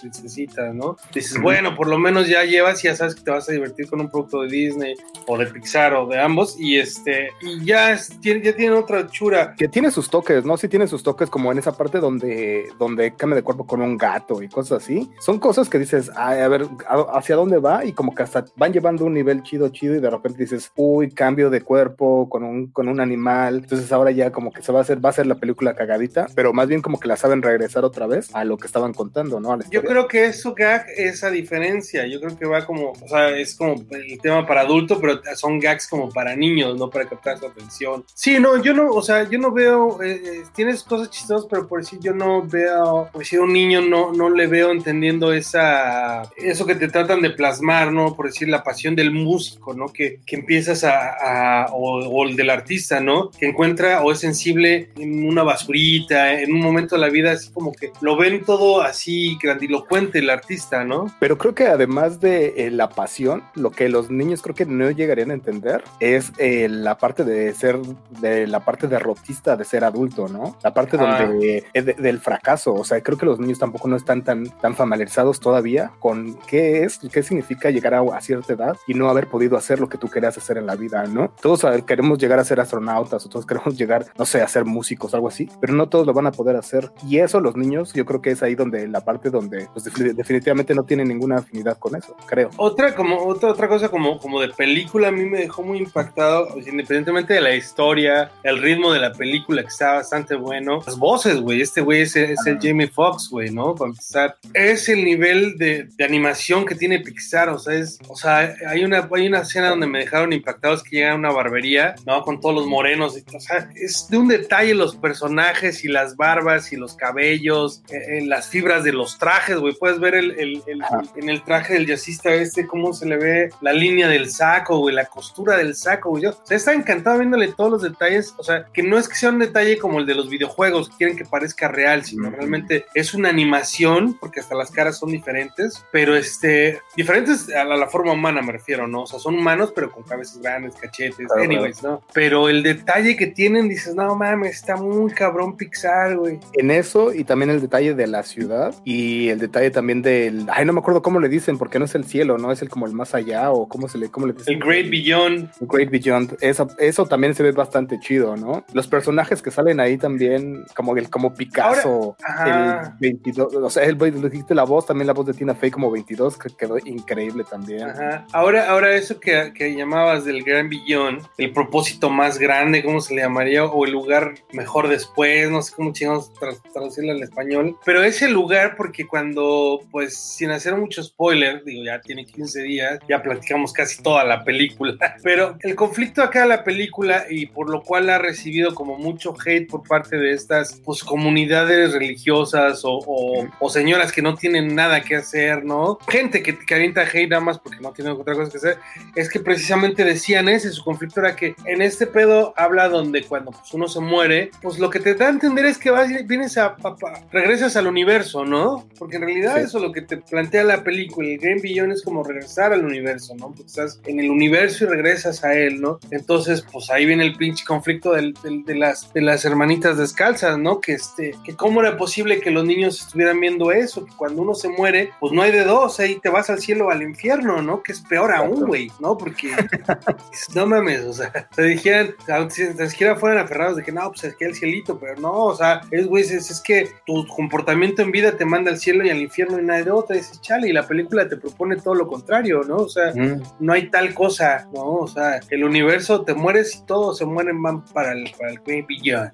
princesita, 0.00 0.72
¿no? 0.72 0.96
Dices, 1.14 1.40
bueno, 1.40 1.74
por 1.74 1.88
lo 1.88 1.98
menos 1.98 2.28
ya 2.28 2.44
llevas 2.44 2.84
y 2.84 2.88
ya 2.88 2.96
sabes 2.96 3.14
que 3.14 3.22
te 3.22 3.30
vas 3.30 3.48
a 3.48 3.52
divertir 3.52 3.88
con 3.88 4.00
un 4.00 4.10
producto 4.10 4.42
de 4.42 4.48
Disney 4.48 4.94
o 5.26 5.38
de 5.38 5.46
Pixar 5.46 5.94
o 5.94 6.06
de 6.06 6.20
ambos 6.20 6.58
y 6.58 6.78
este, 6.78 7.28
y 7.40 7.64
ya, 7.64 7.92
es, 7.92 8.10
ya 8.20 8.54
tiene 8.54 8.72
otra 8.72 9.06
chura. 9.08 9.54
Que 9.56 9.68
tiene 9.68 9.90
sus 9.90 10.10
toques, 10.10 10.44
¿no? 10.44 10.56
Sí 10.56 10.68
tiene 10.68 10.86
sus 10.86 11.02
toques 11.02 11.30
como 11.30 11.52
en 11.52 11.58
esa 11.58 11.76
parte 11.76 11.98
donde, 11.98 12.68
donde 12.78 13.14
cambia 13.14 13.36
de 13.36 13.42
cuerpo 13.42 13.66
con 13.66 13.80
un 13.80 13.96
gato 13.96 14.42
y 14.42 14.48
cosas 14.48 14.82
así. 14.82 15.10
Son 15.20 15.38
cosas 15.38 15.68
que 15.68 15.78
dices, 15.78 16.10
ay, 16.16 16.40
a 16.40 16.48
ver, 16.48 16.66
¿hacia 17.12 17.36
dónde 17.36 17.58
va? 17.58 17.84
Y 17.84 17.92
como 17.92 18.14
que 18.14 18.22
hasta 18.22 18.44
van 18.56 18.72
llevando 18.72 19.04
un 19.04 19.14
nivel 19.14 19.42
chido, 19.42 19.68
chido 19.68 19.94
y 19.94 20.00
de 20.00 20.10
repente 20.10 20.42
dices, 20.42 20.70
uy, 20.76 21.10
cambio 21.10 21.50
de 21.50 21.62
cuerpo 21.62 22.28
con 22.28 22.44
un, 22.44 22.68
con 22.68 22.88
un 22.88 23.00
animal. 23.00 23.58
Entonces 23.58 23.90
ahora 23.92 24.10
ya 24.10 24.30
como 24.30 24.52
que 24.52 24.62
se 24.62 24.72
va 24.72 24.80
a 24.80 24.82
hacer, 24.82 25.04
va 25.04 25.10
a 25.10 25.12
ser 25.12 25.26
la 25.26 25.36
película 25.36 25.74
cagadita, 25.74 26.26
pero 26.34 26.52
más 26.52 26.68
bien 26.68 26.82
como 26.82 26.98
que 26.98 27.08
la 27.08 27.16
saben 27.16 27.42
regresar 27.42 27.84
otra 27.84 28.06
vez 28.06 28.34
a 28.34 28.44
lo 28.44 28.56
que 28.58 28.66
estaban 28.66 28.92
contando, 28.92 29.40
¿no? 29.40 29.52
A 29.52 29.58
Yo 29.70 29.82
creo 29.82 30.06
que 30.08 30.26
eso 30.26 30.54
gag 30.54 30.86
esa 30.96 31.30
diferencia. 31.30 32.06
Yo 32.06 32.20
creo 32.20 32.38
que 32.38 32.46
va 32.46 32.64
como, 32.66 32.90
o 32.92 33.08
sea, 33.08 33.30
es 33.30 33.54
como 33.54 33.74
el 33.90 34.18
tema 34.20 34.46
para 34.46 34.62
adulto, 34.62 35.00
pero 35.00 35.20
son 35.36 35.58
gags 35.58 35.86
como 35.88 36.10
para 36.10 36.34
niños, 36.36 36.76
no 36.78 36.90
para 36.90 37.08
captar 37.08 37.38
su 37.38 37.46
atención. 37.46 38.04
Sí, 38.14 38.38
no, 38.38 38.62
yo 38.62 38.74
no, 38.74 38.90
o 38.90 39.02
sea, 39.02 39.28
yo 39.28 39.38
no 39.38 39.52
veo, 39.52 40.02
eh, 40.02 40.20
eh, 40.24 40.42
tienes 40.54 40.82
cosas 40.82 41.10
chistosas, 41.10 41.46
pero 41.50 41.66
por 41.66 41.80
decir 41.80 41.98
yo 42.02 42.12
no 42.12 42.42
veo, 42.46 43.08
por 43.12 43.20
decir 43.20 43.40
un 43.40 43.52
niño 43.52 43.80
no, 43.80 44.12
no 44.12 44.30
le 44.30 44.46
veo 44.46 44.70
entendiendo 44.72 45.32
esa, 45.32 46.22
eso 46.36 46.66
que 46.66 46.74
te 46.74 46.88
tratan 46.88 47.22
de 47.22 47.30
plasmar, 47.30 47.92
¿no? 47.92 48.14
Por 48.14 48.26
decir 48.26 48.48
la 48.48 48.62
pasión 48.62 48.94
del 48.96 49.10
músico, 49.12 49.74
¿no? 49.74 49.86
Que, 49.92 50.20
que 50.26 50.36
empiezas 50.36 50.84
a, 50.84 51.62
a- 51.64 51.66
o, 51.72 51.98
o 52.06 52.24
el 52.26 52.36
del 52.36 52.50
artista, 52.50 53.00
¿no? 53.00 53.30
Que 53.30 53.46
encuentra 53.46 54.02
o 54.02 54.12
es 54.12 54.18
sensible 54.20 54.88
en 54.96 55.26
una 55.26 55.42
basurita, 55.42 56.40
en 56.40 56.52
un 56.52 56.60
momento 56.60 56.94
de 56.96 57.00
la 57.02 57.08
vida, 57.08 57.32
así 57.32 57.50
como 57.52 57.72
que 57.72 57.92
lo 58.00 58.16
ven 58.16 58.44
todo 58.48 58.80
así 58.80 59.36
grandilocuente 59.42 60.20
el 60.20 60.30
artista, 60.30 60.82
¿no? 60.82 61.06
Pero 61.20 61.36
creo 61.36 61.54
que 61.54 61.66
además 61.66 62.18
de 62.18 62.54
eh, 62.56 62.70
la 62.70 62.88
pasión, 62.88 63.42
lo 63.54 63.70
que 63.70 63.90
los 63.90 64.08
niños 64.10 64.40
creo 64.40 64.54
que 64.54 64.64
no 64.64 64.90
llegarían 64.90 65.30
a 65.30 65.34
entender 65.34 65.84
es 66.00 66.32
eh, 66.38 66.66
la 66.70 66.96
parte 66.96 67.24
de 67.24 67.52
ser, 67.52 67.76
de 68.22 68.46
la 68.46 68.60
parte 68.64 68.86
derrotista 68.88 69.54
de 69.54 69.66
ser 69.66 69.84
adulto, 69.84 70.28
¿no? 70.28 70.56
La 70.62 70.72
parte 70.72 70.96
Ah. 70.98 71.26
donde 71.28 71.66
eh, 71.74 71.82
de- 71.82 71.92
del 71.92 72.20
fracaso. 72.20 72.72
O 72.72 72.84
sea, 72.84 73.02
creo 73.02 73.18
que 73.18 73.26
los 73.26 73.38
niños 73.38 73.58
tampoco 73.58 73.86
no 73.86 73.96
están 73.96 74.24
tan, 74.24 74.48
tan 74.62 74.74
familiarizados 74.74 75.40
todavía 75.40 75.90
con 75.98 76.38
qué 76.46 76.84
es, 76.84 76.98
qué 77.12 77.22
significa 77.22 77.68
llegar 77.70 77.92
a, 77.92 78.00
a 78.00 78.20
cierta 78.22 78.54
edad 78.54 78.76
y 78.86 78.94
no 78.94 79.10
haber 79.10 79.26
podido 79.26 79.58
hacer 79.58 79.78
lo 79.78 79.90
que 79.90 79.98
tú 79.98 80.08
querías 80.08 80.38
hacer 80.38 80.56
en 80.56 80.64
la 80.64 80.74
vida, 80.74 81.04
¿no? 81.06 81.32
Todos 81.42 81.66
queremos 81.86 82.18
llegar 82.18 82.38
a 82.38 82.44
ser 82.44 82.60
astronautas 82.60 83.26
o 83.26 83.28
todos 83.28 83.44
queremos 83.44 83.76
llegar, 83.76 84.06
no 84.18 84.24
sé, 84.24 84.40
a 84.40 84.48
ser 84.48 84.64
músicos, 84.64 85.12
algo 85.12 85.28
así, 85.28 85.50
pero 85.60 85.74
no 85.74 85.90
todos 85.90 86.06
lo 86.06 86.14
van 86.14 86.26
a 86.26 86.32
poder 86.32 86.56
hacer. 86.56 86.90
Y 87.06 87.18
eso 87.18 87.40
los 87.40 87.54
niños, 87.54 87.92
yo 87.92 88.06
creo 88.06 88.22
que 88.22 88.30
es 88.30 88.37
ahí 88.42 88.54
donde 88.54 88.86
la 88.88 89.04
parte 89.04 89.30
donde 89.30 89.68
pues, 89.72 89.86
defini- 89.86 90.14
definitivamente 90.14 90.74
no 90.74 90.84
tienen 90.84 91.08
ninguna 91.08 91.38
afinidad 91.38 91.78
con 91.78 91.96
eso, 91.96 92.16
creo. 92.26 92.50
Otra, 92.56 92.94
como, 92.94 93.24
otra, 93.26 93.50
otra 93.50 93.68
cosa 93.68 93.88
como, 93.88 94.18
como 94.18 94.40
de 94.40 94.48
película 94.50 95.08
a 95.08 95.12
mí 95.12 95.24
me 95.24 95.38
dejó 95.40 95.62
muy 95.62 95.78
impactado, 95.78 96.48
sea, 96.62 96.72
independientemente 96.72 97.34
de 97.34 97.40
la 97.40 97.54
historia, 97.54 98.30
el 98.42 98.60
ritmo 98.60 98.92
de 98.92 99.00
la 99.00 99.12
película 99.12 99.62
que 99.62 99.68
está 99.68 99.94
bastante 99.94 100.34
bueno. 100.34 100.82
Las 100.86 100.98
voces, 100.98 101.40
güey, 101.40 101.60
este 101.60 101.80
güey 101.80 102.02
es, 102.02 102.16
es 102.16 102.46
el 102.46 102.58
Jamie 102.60 102.88
Foxx, 102.88 103.28
güey, 103.30 103.50
¿no? 103.50 103.74
Para 103.74 103.90
empezar, 103.90 104.36
es 104.54 104.88
el 104.88 105.04
nivel 105.04 105.56
de, 105.58 105.88
de 105.96 106.04
animación 106.04 106.64
que 106.64 106.74
tiene 106.74 107.00
Pixar, 107.00 107.48
o 107.48 107.58
sea, 107.58 107.74
es, 107.74 107.98
o 108.08 108.16
sea, 108.16 108.54
hay 108.66 108.84
una, 108.84 109.08
hay 109.14 109.26
una 109.26 109.40
escena 109.40 109.70
donde 109.70 109.86
me 109.86 110.00
dejaron 110.00 110.32
impactados 110.32 110.82
que 110.82 110.96
llega 110.96 111.12
a 111.12 111.16
una 111.16 111.30
barbería, 111.30 111.94
¿no? 112.06 112.22
Con 112.22 112.40
todos 112.40 112.54
los 112.54 112.66
morenos, 112.66 113.16
y, 113.16 113.36
o 113.36 113.40
sea, 113.40 113.70
es 113.74 114.08
de 114.08 114.18
un 114.18 114.28
detalle 114.28 114.74
los 114.74 114.96
personajes 114.96 115.84
y 115.84 115.88
las 115.88 116.16
barbas 116.16 116.72
y 116.72 116.76
los 116.76 116.94
cabellos, 116.96 117.82
eh, 117.90 118.17
eh, 118.18 118.26
las 118.26 118.48
fibras 118.48 118.84
de 118.84 118.92
los 118.92 119.18
trajes, 119.18 119.56
güey, 119.58 119.74
puedes 119.74 119.98
ver 120.00 120.14
el, 120.14 120.32
el- 120.32 120.62
el- 120.66 120.82
en 121.16 121.28
el 121.28 121.42
traje 121.42 121.74
del 121.74 121.86
jazzista 121.86 122.32
este, 122.34 122.66
cómo 122.66 122.92
se 122.92 123.06
le 123.06 123.16
ve 123.16 123.50
la 123.60 123.72
línea 123.72 124.08
del 124.08 124.30
saco, 124.30 124.78
güey, 124.78 124.94
la 124.94 125.06
costura 125.06 125.56
del 125.56 125.74
saco, 125.74 126.10
güey. 126.10 126.24
Yo, 126.24 126.30
o 126.30 126.40
sea, 126.46 126.56
estaba 126.56 126.76
encantado 126.76 127.18
viéndole 127.18 127.48
todos 127.48 127.70
los 127.70 127.82
detalles, 127.82 128.34
o 128.36 128.42
sea, 128.42 128.66
que 128.72 128.82
no 128.82 128.98
es 128.98 129.08
que 129.08 129.14
sea 129.16 129.30
un 129.30 129.38
detalle 129.38 129.78
como 129.78 129.98
el 130.00 130.06
de 130.06 130.14
los 130.14 130.28
videojuegos, 130.28 130.88
que 130.90 130.96
quieren 130.96 131.16
que 131.16 131.24
parezca 131.24 131.68
real, 131.68 132.04
sino 132.04 132.28
Ujú. 132.28 132.36
realmente 132.36 132.86
es 132.94 133.14
una 133.14 133.28
animación, 133.30 134.14
porque 134.18 134.40
hasta 134.40 134.54
las 134.54 134.70
caras 134.70 134.98
son 134.98 135.10
diferentes, 135.10 135.84
pero 135.92 136.16
este, 136.16 136.80
diferentes 136.96 137.48
a 137.54 137.64
la, 137.64 137.76
la 137.76 137.88
forma 137.88 138.12
humana 138.12 138.42
me 138.42 138.52
refiero, 138.52 138.86
¿no? 138.88 139.02
O 139.02 139.06
sea, 139.06 139.18
son 139.18 139.34
humanos, 139.36 139.72
pero 139.74 139.90
con 139.90 140.02
cabezas 140.02 140.38
grandes, 140.38 140.74
cachetes, 140.74 141.26
Claro, 141.28 141.42
anyways, 141.42 141.82
¿no? 141.82 142.02
Pero 142.12 142.48
el 142.48 142.62
detalle 142.62 143.16
que 143.16 143.26
tienen, 143.28 143.68
dices, 143.68 143.94
no 143.94 144.14
mames, 144.14 144.56
está 144.56 144.76
muy 144.76 145.12
cabrón 145.12 145.56
Pixar, 145.56 146.16
güey. 146.16 146.38
En 146.54 146.70
eso 146.70 147.12
y 147.12 147.24
también 147.24 147.50
el 147.50 147.60
detalle 147.60 147.94
de 147.94 148.06
la 148.08 148.22
ciudad 148.22 148.74
y 148.84 149.28
el 149.28 149.38
detalle 149.38 149.70
también 149.70 150.02
del, 150.02 150.46
ay, 150.52 150.64
no 150.64 150.72
me 150.72 150.80
acuerdo 150.80 151.02
cómo 151.02 151.20
le 151.20 151.28
dicen, 151.28 151.58
porque 151.58 151.78
no 151.78 151.84
es 151.84 151.94
el 151.94 152.04
cielo, 152.04 152.38
¿no? 152.38 152.50
Es 152.52 152.62
el 152.62 152.68
como 152.68 152.86
el 152.86 152.92
más 152.92 153.14
allá 153.14 153.50
o 153.52 153.68
cómo 153.68 153.88
se 153.88 153.98
le, 153.98 154.10
cómo 154.10 154.26
le 154.26 154.32
dicen. 154.32 154.54
El 154.54 154.60
Great 154.60 154.90
Beyond, 154.90 155.50
Great 155.60 155.90
Beyond, 155.90 156.36
eso, 156.40 156.68
eso 156.78 157.06
también 157.06 157.34
se 157.34 157.42
ve 157.42 157.52
bastante 157.52 157.98
chido, 158.00 158.36
¿no? 158.36 158.64
Los 158.72 158.88
personajes 158.88 159.42
que 159.42 159.50
salen 159.50 159.80
ahí 159.80 159.98
también, 159.98 160.64
como 160.74 160.96
el 160.96 161.08
como 161.10 161.34
Picasso, 161.34 162.16
Ajá. 162.24 162.82
el 162.82 162.98
22, 163.00 163.54
o 163.54 163.70
sea, 163.70 163.84
el, 163.84 163.96
dijiste 164.30 164.54
la 164.54 164.64
voz, 164.64 164.86
también 164.86 165.06
la 165.06 165.12
voz 165.12 165.26
de 165.26 165.34
Tina 165.34 165.54
Fey 165.54 165.70
como 165.70 165.90
22, 165.90 166.36
que 166.38 166.48
quedó 166.56 166.78
increíble 166.78 167.44
también. 167.48 167.82
Ajá. 167.90 168.26
Ahora, 168.32 168.68
ahora 168.70 168.94
eso 168.94 169.20
que, 169.20 169.52
que 169.54 169.74
llamabas 169.74 170.24
del 170.24 170.42
gran 170.42 170.68
billón, 170.68 171.18
el 171.36 171.52
propósito 171.52 172.10
más 172.10 172.38
grande, 172.38 172.82
¿cómo 172.82 173.00
se 173.00 173.14
le 173.14 173.22
llamaría? 173.22 173.64
O 173.64 173.84
el 173.84 173.92
lugar 173.92 174.34
mejor 174.52 174.88
después, 174.88 175.50
no 175.50 175.62
sé 175.62 175.72
cómo 175.74 175.92
chingados 175.92 176.32
tra- 176.34 176.58
traducirlo 176.72 177.12
al 177.12 177.22
español. 177.22 177.76
Pero 177.84 177.97
ese 178.04 178.28
lugar, 178.28 178.74
porque 178.76 179.06
cuando, 179.06 179.80
pues, 179.90 180.16
sin 180.16 180.50
hacer 180.50 180.74
mucho 180.76 181.02
spoiler, 181.02 181.62
digo, 181.64 181.84
ya 181.84 182.00
tiene 182.00 182.24
15 182.24 182.62
días, 182.62 182.98
ya 183.08 183.22
platicamos 183.22 183.72
casi 183.72 184.02
toda 184.02 184.24
la 184.24 184.44
película. 184.44 184.96
Pero 185.22 185.56
el 185.62 185.74
conflicto 185.74 186.22
acá 186.22 186.42
de 186.42 186.48
la 186.48 186.64
película, 186.64 187.24
y 187.28 187.46
por 187.46 187.70
lo 187.70 187.82
cual 187.82 188.10
ha 188.10 188.18
recibido 188.18 188.74
como 188.74 188.96
mucho 188.96 189.34
hate 189.44 189.68
por 189.68 189.82
parte 189.86 190.16
de 190.16 190.32
estas, 190.32 190.80
pues, 190.84 191.02
comunidades 191.04 191.92
religiosas 191.92 192.84
o, 192.84 192.98
o- 193.06 193.48
o 193.60 193.70
señoras 193.70 194.12
que 194.12 194.22
no 194.22 194.34
tienen 194.34 194.74
nada 194.74 195.02
que 195.02 195.16
hacer, 195.16 195.64
¿no? 195.64 195.98
Gente 196.08 196.42
que, 196.42 196.58
que 196.58 196.74
avienta 196.74 197.02
hate 197.02 197.28
nada 197.30 197.40
más 197.42 197.58
porque 197.58 197.78
no 197.80 197.92
tiene 197.92 198.10
otra 198.10 198.34
cosa 198.34 198.50
que 198.50 198.58
hacer, 198.58 198.78
es 199.14 199.28
que 199.28 199.40
precisamente 199.40 200.04
decían 200.04 200.48
ese, 200.48 200.70
su 200.70 200.82
conflicto 200.84 201.20
era 201.20 201.34
que 201.36 201.54
en 201.66 201.82
este 201.82 202.06
pedo 202.06 202.52
habla 202.56 202.88
donde 202.88 203.22
cuando 203.24 203.50
pues, 203.52 203.72
uno 203.74 203.88
se 203.88 204.00
muere, 204.00 204.50
pues 204.62 204.78
lo 204.78 204.90
que 204.90 205.00
te 205.00 205.14
da 205.14 205.26
a 205.26 205.30
entender 205.30 205.66
es 205.66 205.78
que 205.78 205.90
vas, 205.90 206.08
vienes 206.26 206.56
a, 206.58 206.66
a- 206.66 206.88
a- 206.88 207.22
regresas 207.32 207.76
al 207.76 207.86
universo, 207.88 208.44
¿no? 208.44 208.86
Porque 208.98 209.16
en 209.16 209.22
realidad 209.22 209.56
Sí. 209.56 209.62
eso 209.62 209.78
es 209.78 209.84
lo 209.84 209.92
que 209.92 210.02
te 210.02 210.16
plantea 210.18 210.62
la 210.64 210.82
película, 210.84 211.28
el 211.28 211.38
Game 211.38 211.60
Beyond 211.62 211.92
es 211.92 212.02
como 212.02 212.22
regresar 212.22 212.72
al 212.72 212.84
universo, 212.84 213.34
¿no? 213.36 213.48
Porque 213.48 213.62
estás 213.64 214.00
en 214.06 214.20
el 214.20 214.30
universo 214.30 214.84
y 214.84 214.88
regresas 214.88 215.42
a 215.44 215.54
él, 215.54 215.80
¿no? 215.80 215.98
Entonces, 216.10 216.64
pues 216.70 216.90
ahí 216.90 217.06
viene 217.06 217.24
el 217.24 217.36
pinche 217.36 217.64
conflicto 217.64 218.12
del- 218.12 218.34
del- 218.42 218.64
de, 218.64 218.74
las, 218.76 219.12
de 219.12 219.20
las 219.22 219.44
hermanitas 219.44 219.96
descalzas, 219.98 220.58
¿no? 220.58 220.80
Que 220.80 220.92
este, 220.92 221.32
que 221.44 221.54
cómo 221.56 221.80
era 221.80 221.96
posible 221.96 222.40
que 222.40 222.50
los 222.50 222.64
niños 222.64 223.00
estuvieran 223.00 223.40
viendo 223.40 223.72
eso, 223.72 224.04
que 224.04 224.12
cuando 224.16 224.42
uno 224.42 224.54
se 224.54 224.68
muere, 224.68 225.10
pues 225.20 225.32
no 225.32 225.42
hay 225.42 225.52
de 225.52 225.64
dos, 225.64 225.98
ahí 226.00 226.18
te 226.20 226.28
vas 226.28 226.50
al 226.50 226.60
cielo 226.60 226.86
o 226.86 226.90
al 226.90 227.02
infierno, 227.02 227.62
¿no? 227.62 227.82
Que 227.82 227.92
es 227.92 228.00
peor 228.00 228.32
aún, 228.32 228.66
güey, 228.66 228.90
¿no? 229.00 229.16
Porque 229.16 229.50
no 230.54 230.66
mames, 230.66 231.02
o 231.04 231.12
sea, 231.12 231.32
te 231.54 231.62
dijeran, 231.62 232.14
si 232.50 232.66
siquiera 232.88 233.16
fueran 233.16 233.38
aferrados 233.44 233.76
de 233.76 233.82
que 233.82 233.92
no, 233.92 234.08
pues 234.10 234.24
es 234.24 234.36
que 234.36 234.44
el 234.46 234.54
cielito, 234.54 234.98
pero 234.98 235.20
no, 235.20 235.32
o 235.46 235.56
sea, 235.56 235.80
es 235.90 236.06
güey, 236.06 236.22
es, 236.24 236.32
es 236.32 236.60
que 236.60 236.88
tu 237.06 237.26
comportamiento 237.28 237.77
en 237.84 238.10
vida 238.10 238.32
te 238.36 238.44
manda 238.44 238.70
al 238.70 238.78
cielo 238.78 239.04
y 239.04 239.10
al 239.10 239.20
infierno 239.20 239.58
y 239.58 239.64
nada 239.64 239.82
de 239.82 239.90
otra, 239.90 240.16
dices, 240.16 240.40
chale, 240.40 240.68
y 240.68 240.72
la 240.72 240.86
película 240.86 241.28
te 241.28 241.36
propone 241.36 241.76
todo 241.76 241.94
lo 241.94 242.06
contrario, 242.06 242.62
¿no? 242.66 242.76
O 242.76 242.88
sea, 242.88 243.12
Mm. 243.14 243.42
no 243.60 243.72
hay 243.72 243.90
tal 243.90 244.14
cosa, 244.14 244.68
¿no? 244.72 244.96
O 244.96 245.08
sea, 245.08 245.40
el 245.50 245.64
universo 245.64 246.22
te 246.22 246.34
mueres 246.34 246.76
y 246.76 246.86
todos 246.86 247.18
se 247.18 247.24
mueren 247.24 247.62
van 247.62 247.84
para 247.86 248.12
el, 248.12 248.30
para 248.38 248.50
el. 248.52 248.58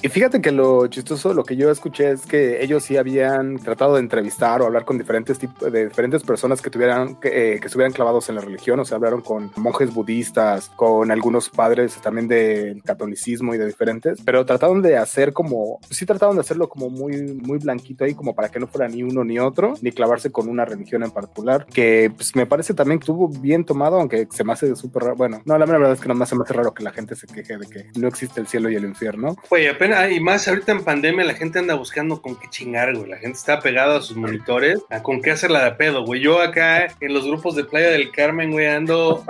Y 0.03 0.09
fíjate 0.09 0.41
que 0.41 0.53
lo 0.53 0.87
chistoso, 0.87 1.35
lo 1.35 1.45
que 1.45 1.57
yo 1.57 1.71
escuché 1.71 2.11
es 2.13 2.27
que 2.27 2.63
ellos 2.63 2.85
sí 2.85 2.97
habían 2.97 3.59
tratado 3.59 3.95
de 3.95 4.01
entrevistar 4.01 4.63
o 4.63 4.67
hablar 4.67 4.85
con 4.85 4.99
diferentes 4.99 5.39
tipos 5.39 5.73
de 5.73 5.89
diferentes 5.89 6.23
personas 6.23 6.61
que 6.63 6.71
tuvieran 6.71 7.17
que, 7.17 7.55
eh, 7.55 7.61
que 7.61 7.67
estuvieran 7.67 7.93
clavados 7.93 8.29
en 8.29 8.37
la 8.37 8.41
religión, 8.41 8.79
o 8.81 8.85
sea, 8.85 8.97
hablaron 8.97 9.23
con 9.23 9.51
monjes 9.57 9.93
budistas, 9.93 10.71
con 10.77 11.11
algunos 11.11 11.49
padres 11.49 11.97
también 12.03 12.29
del 12.29 12.83
catolicismo 12.83 13.55
y 13.55 13.59
de 13.59 13.67
diferentes, 13.67 14.21
pero 14.25 14.45
trataron 14.45 14.83
de 14.83 14.97
hacer 14.97 15.33
como, 15.33 15.81
sí 15.91 16.07
trataron 16.07 16.37
de 16.37 16.41
hacerlo 16.43 16.69
como 16.69 16.91
muy 16.91 17.23
muy 17.35 17.59
blanquito 17.59 18.05
ahí 18.05 18.15
como 18.15 18.34
para 18.35 18.49
que 18.49 18.61
no 18.61 18.67
fuera 18.67 18.89
ni 18.89 19.03
uno 19.03 19.25
ni 19.25 19.39
otro, 19.39 19.75
ni 19.83 19.93
clavarse 19.93 20.31
con 20.31 20.49
una 20.49 20.65
religión 20.65 21.03
en 21.03 21.11
particular, 21.11 21.67
que 21.67 22.13
pues 22.15 22.35
me 22.37 22.47
parece 22.47 22.75
también 22.75 22.99
que 22.99 23.05
estuvo 23.05 23.29
bien 23.29 23.65
tomado, 23.65 23.99
aunque 23.99 24.29
se 24.31 24.45
me 24.45 24.53
hace 24.53 24.75
súper 24.77 25.05
raro, 25.05 25.17
bueno, 25.17 25.43
no, 25.45 25.59
la 25.59 25.67
verdad 25.67 25.93
es 25.93 26.01
que 26.01 26.09
nomás 26.09 26.29
se 26.29 26.37
me 26.37 26.43
hace 26.45 26.55
raro 26.55 26.75
que 26.75 26.83
la 26.83 26.93
gente 26.93 27.17
se 27.17 27.27
queje 27.27 27.57
de 27.57 27.67
que 27.67 27.87
no 27.99 28.09
existe 28.09 28.41
el 28.41 28.47
cielo 28.47 28.71
y 28.71 28.77
el 28.77 28.85
infierno, 28.85 29.37
Güey, 29.51 29.69
apenas, 29.69 30.11
y 30.11 30.21
más 30.21 30.49
ahorita 30.49 30.73
en 30.73 30.85
pandemia, 30.85 31.25
la 31.25 31.35
gente 31.35 31.59
anda 31.59 31.75
buscando 31.75 32.21
con 32.21 32.37
qué 32.37 32.49
chingar, 32.51 32.95
güey. 32.95 33.09
La 33.09 33.19
gente 33.19 33.39
está 33.39 33.61
pegada 33.61 33.99
a 33.99 34.01
sus 34.01 34.17
monitores, 34.17 34.81
a 34.91 35.03
con 35.03 35.21
qué 35.21 35.31
hacerla 35.31 35.65
de 35.65 35.73
pedo, 35.73 36.05
güey. 36.05 36.21
Yo 36.21 36.41
acá 36.41 36.87
en 37.01 37.15
los 37.15 37.27
grupos 37.27 37.55
de 37.55 37.65
Playa 37.65 37.91
del 37.91 38.11
Carmen, 38.11 38.51
güey, 38.51 38.67
ando, 38.67 39.25